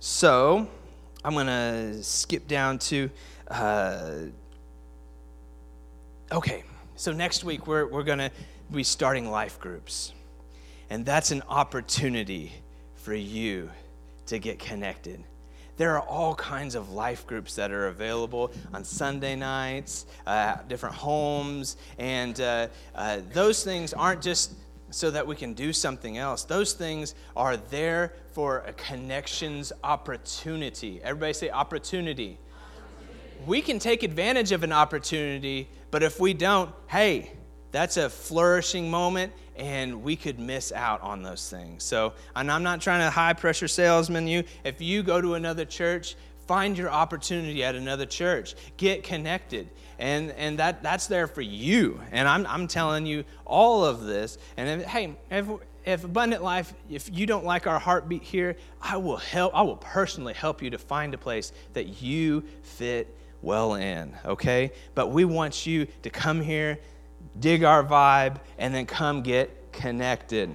So, 0.00 0.68
I'm 1.24 1.34
going 1.34 1.46
to 1.46 2.02
skip 2.02 2.48
down 2.48 2.78
to. 2.80 3.10
Uh, 3.48 4.12
okay. 6.30 6.64
So, 6.96 7.12
next 7.12 7.44
week, 7.44 7.66
we're, 7.66 7.86
we're 7.86 8.02
going 8.02 8.18
to 8.18 8.30
be 8.70 8.84
starting 8.84 9.30
life 9.30 9.60
groups. 9.60 10.12
And 10.90 11.06
that's 11.06 11.30
an 11.30 11.42
opportunity 11.48 12.52
for 12.96 13.14
you 13.14 13.70
to 14.26 14.38
get 14.38 14.58
connected. 14.58 15.24
There 15.82 15.96
are 15.96 16.06
all 16.06 16.36
kinds 16.36 16.76
of 16.76 16.92
life 16.92 17.26
groups 17.26 17.56
that 17.56 17.72
are 17.72 17.88
available 17.88 18.52
on 18.72 18.84
Sunday 18.84 19.34
nights, 19.34 20.06
uh, 20.28 20.58
different 20.68 20.94
homes, 20.94 21.76
and 21.98 22.40
uh, 22.40 22.68
uh, 22.94 23.18
those 23.32 23.64
things 23.64 23.92
aren't 23.92 24.22
just 24.22 24.52
so 24.90 25.10
that 25.10 25.26
we 25.26 25.34
can 25.34 25.54
do 25.54 25.72
something 25.72 26.18
else. 26.18 26.44
Those 26.44 26.72
things 26.72 27.16
are 27.36 27.56
there 27.56 28.12
for 28.30 28.58
a 28.58 28.72
connections 28.74 29.72
opportunity. 29.82 31.00
Everybody 31.02 31.32
say 31.32 31.50
opportunity. 31.50 32.38
opportunity. 32.54 33.44
We 33.44 33.60
can 33.60 33.80
take 33.80 34.04
advantage 34.04 34.52
of 34.52 34.62
an 34.62 34.70
opportunity, 34.70 35.68
but 35.90 36.04
if 36.04 36.20
we 36.20 36.32
don't, 36.32 36.72
hey, 36.86 37.32
that's 37.72 37.96
a 37.96 38.08
flourishing 38.08 38.88
moment 38.88 39.32
and 39.56 40.02
we 40.02 40.16
could 40.16 40.38
miss 40.38 40.72
out 40.72 41.00
on 41.02 41.22
those 41.22 41.48
things. 41.50 41.84
So, 41.84 42.14
and 42.34 42.50
I'm 42.50 42.62
not 42.62 42.80
trying 42.80 43.00
to 43.00 43.10
high 43.10 43.32
pressure 43.32 43.68
salesman 43.68 44.26
you. 44.26 44.44
If 44.64 44.80
you 44.80 45.02
go 45.02 45.20
to 45.20 45.34
another 45.34 45.64
church, 45.64 46.16
find 46.46 46.76
your 46.76 46.90
opportunity 46.90 47.62
at 47.64 47.74
another 47.74 48.06
church. 48.06 48.54
Get 48.76 49.04
connected. 49.04 49.68
And, 49.98 50.32
and 50.32 50.58
that, 50.58 50.82
that's 50.82 51.06
there 51.06 51.26
for 51.26 51.42
you. 51.42 52.00
And 52.10 52.26
I'm, 52.26 52.46
I'm 52.46 52.66
telling 52.66 53.06
you 53.06 53.24
all 53.44 53.84
of 53.84 54.04
this. 54.04 54.38
And 54.56 54.80
if, 54.80 54.86
hey, 54.86 55.14
if, 55.30 55.46
if 55.84 56.04
Abundant 56.04 56.42
Life, 56.42 56.74
if 56.90 57.08
you 57.12 57.26
don't 57.26 57.44
like 57.44 57.66
our 57.66 57.78
heartbeat 57.78 58.22
here, 58.22 58.56
I 58.80 58.96
will 58.96 59.16
help, 59.16 59.54
I 59.54 59.62
will 59.62 59.76
personally 59.76 60.34
help 60.34 60.62
you 60.62 60.70
to 60.70 60.78
find 60.78 61.14
a 61.14 61.18
place 61.18 61.52
that 61.74 62.02
you 62.02 62.44
fit 62.62 63.14
well 63.42 63.74
in, 63.74 64.14
okay? 64.24 64.72
But 64.94 65.08
we 65.08 65.24
want 65.24 65.66
you 65.66 65.86
to 66.02 66.10
come 66.10 66.40
here 66.40 66.78
dig 67.38 67.64
our 67.64 67.84
vibe, 67.84 68.36
and 68.58 68.74
then 68.74 68.86
come 68.86 69.22
get 69.22 69.72
connected. 69.72 70.54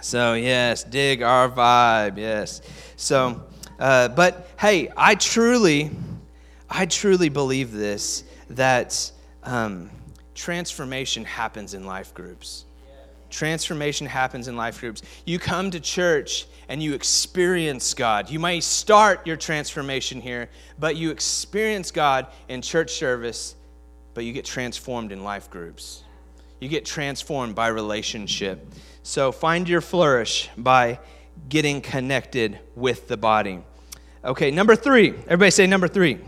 So, 0.00 0.34
yes, 0.34 0.84
dig 0.84 1.22
our 1.22 1.48
vibe, 1.48 2.18
yes. 2.18 2.62
So, 2.96 3.42
uh, 3.78 4.08
but 4.08 4.48
hey, 4.58 4.90
I 4.96 5.14
truly, 5.14 5.90
I 6.70 6.86
truly 6.86 7.28
believe 7.28 7.72
this 7.72 8.24
that 8.50 9.12
um, 9.42 9.90
transformation 10.34 11.24
happens 11.24 11.74
in 11.74 11.84
life 11.84 12.14
groups. 12.14 12.64
Transformation 13.30 14.06
happens 14.06 14.48
in 14.48 14.56
life 14.56 14.80
groups. 14.80 15.02
You 15.26 15.38
come 15.38 15.70
to 15.72 15.80
church 15.80 16.46
and 16.68 16.82
you 16.82 16.94
experience 16.94 17.92
God. 17.92 18.30
You 18.30 18.38
may 18.38 18.60
start 18.60 19.26
your 19.26 19.36
transformation 19.36 20.20
here, 20.20 20.48
but 20.78 20.96
you 20.96 21.10
experience 21.10 21.90
God 21.90 22.28
in 22.48 22.62
church 22.62 22.92
service 22.92 23.54
but 24.18 24.24
you 24.24 24.32
get 24.32 24.44
transformed 24.44 25.12
in 25.12 25.22
life 25.22 25.48
groups. 25.48 26.02
You 26.58 26.68
get 26.68 26.84
transformed 26.84 27.54
by 27.54 27.68
relationship. 27.68 28.66
So 29.04 29.30
find 29.30 29.68
your 29.68 29.80
flourish 29.80 30.50
by 30.56 30.98
getting 31.48 31.80
connected 31.80 32.58
with 32.74 33.06
the 33.06 33.16
body. 33.16 33.60
Okay, 34.24 34.50
number 34.50 34.74
three. 34.74 35.10
Everybody 35.10 35.52
say 35.52 35.68
number 35.68 35.86
three. 35.86 36.18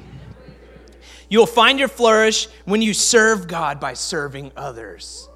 You'll 1.28 1.46
find 1.46 1.80
your 1.80 1.88
flourish 1.88 2.46
when 2.64 2.80
you 2.80 2.94
serve 2.94 3.48
God 3.48 3.80
by 3.80 3.94
serving 3.94 4.52
others. 4.56 5.28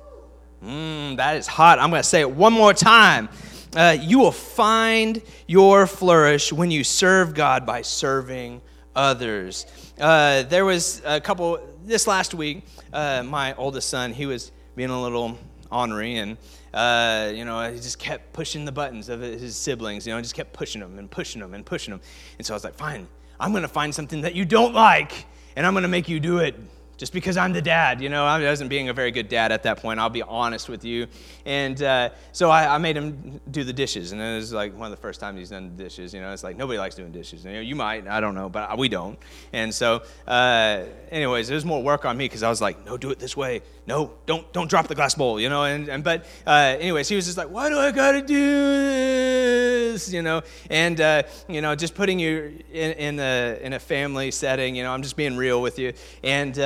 Mm, 0.64 1.16
that 1.16 1.36
is 1.36 1.48
hot. 1.48 1.80
I'm 1.80 1.90
going 1.90 2.02
to 2.02 2.08
say 2.08 2.20
it 2.20 2.30
one 2.30 2.52
more 2.52 2.72
time. 2.72 3.30
Uh, 3.74 3.96
you 4.00 4.20
will 4.20 4.30
find 4.30 5.20
your 5.48 5.88
flourish 5.88 6.52
when 6.52 6.70
you 6.70 6.84
serve 6.84 7.34
God 7.34 7.66
by 7.66 7.82
serving 7.82 8.62
others. 8.94 9.66
Uh, 9.98 10.44
there 10.44 10.64
was 10.64 11.02
a 11.04 11.20
couple 11.20 11.58
this 11.84 12.06
last 12.06 12.34
week, 12.34 12.64
uh, 12.92 13.22
my 13.22 13.54
oldest 13.54 13.88
son, 13.88 14.12
he 14.12 14.26
was 14.26 14.52
being 14.74 14.90
a 14.90 15.02
little 15.02 15.38
ornery 15.70 16.16
and 16.16 16.36
uh, 16.72 17.30
you 17.34 17.44
know, 17.44 17.70
he 17.70 17.76
just 17.76 17.98
kept 17.98 18.32
pushing 18.32 18.64
the 18.64 18.72
buttons 18.72 19.08
of 19.08 19.20
his 19.20 19.56
siblings, 19.56 20.06
you 20.06 20.12
know, 20.12 20.20
just 20.20 20.34
kept 20.34 20.52
pushing 20.52 20.80
them 20.80 20.98
and 20.98 21.10
pushing 21.10 21.40
them 21.40 21.54
and 21.54 21.64
pushing 21.64 21.92
them. 21.92 22.00
And 22.38 22.46
so 22.46 22.54
I 22.54 22.56
was 22.56 22.64
like, 22.64 22.74
fine, 22.74 23.06
I'm 23.38 23.52
going 23.52 23.62
to 23.62 23.68
find 23.68 23.94
something 23.94 24.22
that 24.22 24.34
you 24.34 24.44
don't 24.44 24.74
like 24.74 25.26
and 25.56 25.66
I'm 25.66 25.72
going 25.72 25.82
to 25.82 25.88
make 25.88 26.08
you 26.08 26.18
do 26.18 26.38
it 26.38 26.56
just 26.96 27.12
because 27.12 27.36
I'm 27.36 27.52
the 27.52 27.62
dad. 27.62 28.00
You 28.00 28.08
know, 28.08 28.24
I 28.24 28.42
wasn't 28.42 28.70
being 28.70 28.88
a 28.88 28.92
very 28.92 29.10
good 29.10 29.28
dad 29.28 29.52
at 29.52 29.62
that 29.64 29.78
point. 29.78 30.00
I'll 30.00 30.10
be 30.10 30.22
honest 30.22 30.68
with 30.68 30.84
you. 30.84 31.06
And 31.44 31.82
uh, 31.82 32.10
so 32.32 32.50
I, 32.50 32.74
I, 32.74 32.78
made 32.78 32.96
him 32.96 33.40
do 33.50 33.64
the 33.64 33.72
dishes, 33.72 34.12
and 34.12 34.20
it 34.20 34.36
was 34.36 34.52
like 34.52 34.76
one 34.76 34.86
of 34.86 34.90
the 34.90 35.00
first 35.00 35.20
times 35.20 35.38
he's 35.38 35.50
done 35.50 35.74
the 35.76 35.82
dishes. 35.82 36.14
You 36.14 36.20
know, 36.20 36.32
it's 36.32 36.44
like 36.44 36.56
nobody 36.56 36.78
likes 36.78 36.94
doing 36.94 37.12
dishes. 37.12 37.44
You, 37.44 37.52
know, 37.52 37.60
you 37.60 37.74
might, 37.74 38.06
I 38.06 38.20
don't 38.20 38.34
know, 38.34 38.48
but 38.48 38.78
we 38.78 38.88
don't. 38.88 39.18
And 39.52 39.74
so, 39.74 40.02
uh, 40.26 40.84
anyways, 41.10 41.50
it 41.50 41.54
was 41.54 41.64
more 41.64 41.82
work 41.82 42.04
on 42.04 42.16
me 42.16 42.26
because 42.26 42.42
I 42.42 42.48
was 42.48 42.60
like, 42.60 42.84
no, 42.86 42.96
do 42.96 43.10
it 43.10 43.18
this 43.18 43.36
way. 43.36 43.62
No, 43.86 44.12
don't 44.24 44.50
don't 44.54 44.70
drop 44.70 44.88
the 44.88 44.94
glass 44.94 45.14
bowl. 45.14 45.38
You 45.38 45.48
know, 45.48 45.64
and, 45.64 45.88
and 45.88 46.02
but 46.02 46.24
uh, 46.46 46.76
anyways, 46.78 47.08
he 47.08 47.16
was 47.16 47.26
just 47.26 47.36
like, 47.36 47.50
why 47.50 47.68
do 47.68 47.78
I 47.78 47.90
gotta 47.90 48.22
do 48.22 48.34
this? 48.34 50.12
You 50.12 50.22
know, 50.22 50.42
and 50.70 51.00
uh, 51.00 51.24
you 51.48 51.60
know, 51.60 51.74
just 51.74 51.94
putting 51.94 52.18
you 52.18 52.58
in, 52.72 52.92
in 52.92 53.20
a 53.20 53.58
in 53.60 53.72
a 53.74 53.78
family 53.78 54.30
setting. 54.30 54.74
You 54.74 54.84
know, 54.84 54.92
I'm 54.92 55.02
just 55.02 55.16
being 55.16 55.36
real 55.36 55.60
with 55.60 55.78
you, 55.78 55.92
and. 56.22 56.58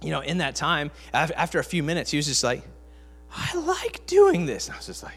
You 0.00 0.10
know, 0.10 0.20
in 0.20 0.38
that 0.38 0.54
time, 0.54 0.90
after 1.12 1.58
a 1.58 1.64
few 1.64 1.82
minutes, 1.82 2.10
he 2.10 2.16
was 2.16 2.26
just 2.26 2.44
like, 2.44 2.62
I 3.30 3.56
like 3.56 4.06
doing 4.06 4.46
this. 4.46 4.66
And 4.66 4.74
I 4.74 4.78
was 4.78 4.86
just 4.86 5.02
like, 5.02 5.16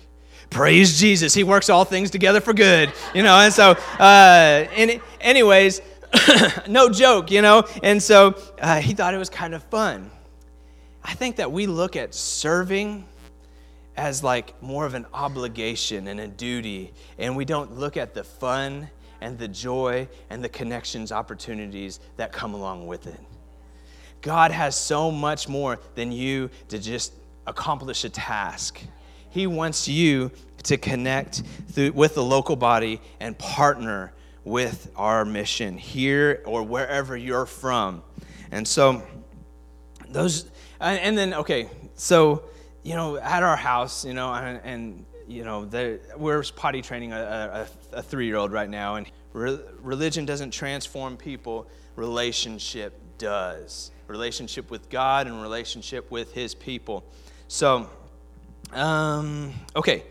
praise 0.50 1.00
Jesus. 1.00 1.34
He 1.34 1.44
works 1.44 1.70
all 1.70 1.86
things 1.86 2.10
together 2.10 2.42
for 2.42 2.54
good, 2.54 2.92
you 3.14 3.24
know. 3.24 3.36
And 3.36 3.54
so, 3.54 3.72
uh, 4.00 4.68
and 4.76 5.02
anyways, 5.20 5.82
no 6.68 6.90
joke, 6.90 7.32
you 7.32 7.42
know. 7.42 7.64
And 7.84 8.02
so 8.02 8.36
uh, 8.60 8.82
he 8.82 8.94
thought 8.94 9.14
it 9.14 9.20
was 9.20 9.30
kind 9.30 9.54
of 9.54 9.64
fun. 9.64 10.10
I 11.04 11.14
think 11.14 11.38
that 11.38 11.52
we 11.52 11.68
look 11.68 11.96
at 11.96 12.14
serving 12.14 13.06
as 13.98 14.24
like 14.24 14.62
more 14.62 14.86
of 14.86 14.94
an 14.94 15.06
obligation 15.14 16.08
and 16.08 16.20
a 16.20 16.28
duty, 16.28 16.94
and 17.18 17.36
we 17.36 17.46
don't 17.46 17.78
look 17.78 17.98
at 17.98 18.14
the 18.14 18.24
fun 18.24 18.90
and 19.20 19.38
the 19.38 19.48
joy 19.48 20.08
and 20.30 20.44
the 20.44 20.50
connections 20.50 21.12
opportunities 21.12 22.00
that 22.18 22.32
come 22.32 22.54
along 22.54 22.88
with 22.88 23.08
it. 23.08 23.20
God 24.22 24.52
has 24.52 24.76
so 24.76 25.12
much 25.12 25.50
more 25.50 25.80
than 25.96 26.12
you 26.12 26.50
to 26.70 26.80
just 26.80 27.14
accomplish 27.48 28.04
a 28.04 28.10
task. 28.10 28.82
He 29.30 29.48
wants 29.48 29.88
you 29.88 30.32
to 30.64 30.78
connect 30.78 31.44
through, 31.72 31.94
with 31.94 32.16
the 32.16 32.24
local 32.24 32.56
body 32.56 33.02
and 33.20 33.38
partner 33.38 34.14
with 34.44 34.92
our 34.96 35.26
mission 35.26 35.78
here 35.78 36.42
or 36.46 36.64
wherever 36.64 37.16
you're 37.16 37.46
from. 37.46 38.04
And 38.52 38.68
so, 38.68 39.04
those, 40.10 40.50
and 40.80 41.18
then, 41.18 41.34
okay, 41.34 41.70
so, 41.96 42.44
you 42.84 42.96
know, 42.96 43.18
at 43.18 43.44
our 43.44 43.56
house, 43.56 44.06
you 44.06 44.14
know, 44.14 44.34
and, 44.34 44.60
and 44.64 45.06
you 45.28 45.46
know, 45.46 45.70
we're 46.18 46.44
potty 46.56 46.82
training 46.82 47.14
a, 47.14 47.68
a, 47.94 47.98
a 47.98 48.02
three 48.04 48.26
year 48.26 48.36
old 48.36 48.52
right 48.52 48.70
now, 48.70 48.96
and 48.96 49.10
re- 49.34 49.60
religion 49.80 50.26
doesn't 50.26 50.52
transform 50.52 51.16
people, 51.18 51.68
relationship 51.96 53.00
does 53.18 53.92
relationship 54.12 54.70
with 54.70 54.90
God 54.90 55.28
and 55.28 55.42
relationship 55.42 56.12
with 56.12 56.34
His 56.34 56.54
people. 56.54 57.04
So, 57.48 57.90
um, 58.74 59.54
okay, 59.76 60.04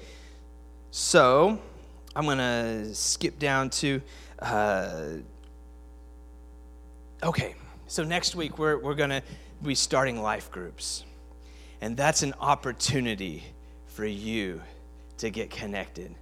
so 0.91 1.61
I'm 2.17 2.25
going 2.25 2.39
to 2.39 2.95
skip 2.95 3.39
down 3.39 3.71
to. 3.71 4.03
Uh, 4.39 5.03
okay, 7.23 7.55
so 7.87 8.03
next 8.03 8.35
week 8.35 8.59
we're, 8.59 8.79
we're 8.79 8.95
going 8.95 9.11
to 9.11 9.23
be 9.63 9.75
starting 9.75 10.21
life 10.21 10.51
groups. 10.51 11.05
And 11.81 11.97
that's 11.97 12.23
an 12.23 12.35
opportunity 12.41 13.45
for 13.87 14.05
you 14.05 14.63
to 15.19 15.31
get 15.31 15.51
connected. 15.51 16.15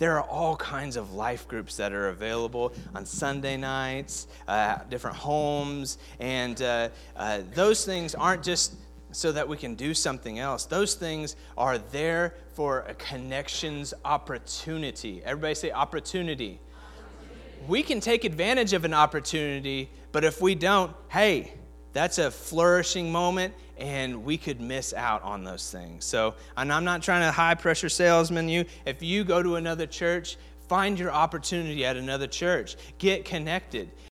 There 0.00 0.16
are 0.16 0.22
all 0.22 0.56
kinds 0.56 0.96
of 0.96 1.12
life 1.12 1.46
groups 1.46 1.76
that 1.76 1.92
are 1.92 2.08
available 2.08 2.72
on 2.94 3.04
Sunday 3.04 3.58
nights, 3.58 4.28
uh, 4.48 4.78
different 4.88 5.18
homes, 5.18 5.98
and 6.18 6.60
uh, 6.62 6.88
uh, 7.14 7.42
those 7.52 7.84
things 7.84 8.14
aren't 8.14 8.42
just 8.42 8.76
so 9.12 9.30
that 9.30 9.46
we 9.46 9.58
can 9.58 9.74
do 9.74 9.92
something 9.92 10.38
else. 10.38 10.64
Those 10.64 10.94
things 10.94 11.36
are 11.58 11.76
there 11.76 12.34
for 12.54 12.80
a 12.88 12.94
connections 12.94 13.92
opportunity. 14.06 15.20
Everybody 15.22 15.54
say 15.54 15.70
opportunity. 15.70 16.60
opportunity. 16.72 17.66
We 17.68 17.82
can 17.82 18.00
take 18.00 18.24
advantage 18.24 18.72
of 18.72 18.86
an 18.86 18.94
opportunity, 18.94 19.90
but 20.12 20.24
if 20.24 20.40
we 20.40 20.54
don't, 20.54 20.96
hey, 21.10 21.52
that's 21.92 22.16
a 22.16 22.30
flourishing 22.30 23.12
moment 23.12 23.52
and 23.80 24.24
we 24.24 24.36
could 24.36 24.60
miss 24.60 24.92
out 24.92 25.22
on 25.22 25.42
those 25.42 25.70
things. 25.70 26.04
So, 26.04 26.34
and 26.56 26.72
I'm 26.72 26.84
not 26.84 27.02
trying 27.02 27.22
to 27.22 27.32
high 27.32 27.54
pressure 27.54 27.88
salesman 27.88 28.48
you. 28.48 28.66
If 28.84 29.02
you 29.02 29.24
go 29.24 29.42
to 29.42 29.56
another 29.56 29.86
church, 29.86 30.36
find 30.68 30.98
your 30.98 31.10
opportunity 31.10 31.84
at 31.84 31.96
another 31.96 32.26
church, 32.26 32.76
get 32.98 33.24
connected. 33.24 33.90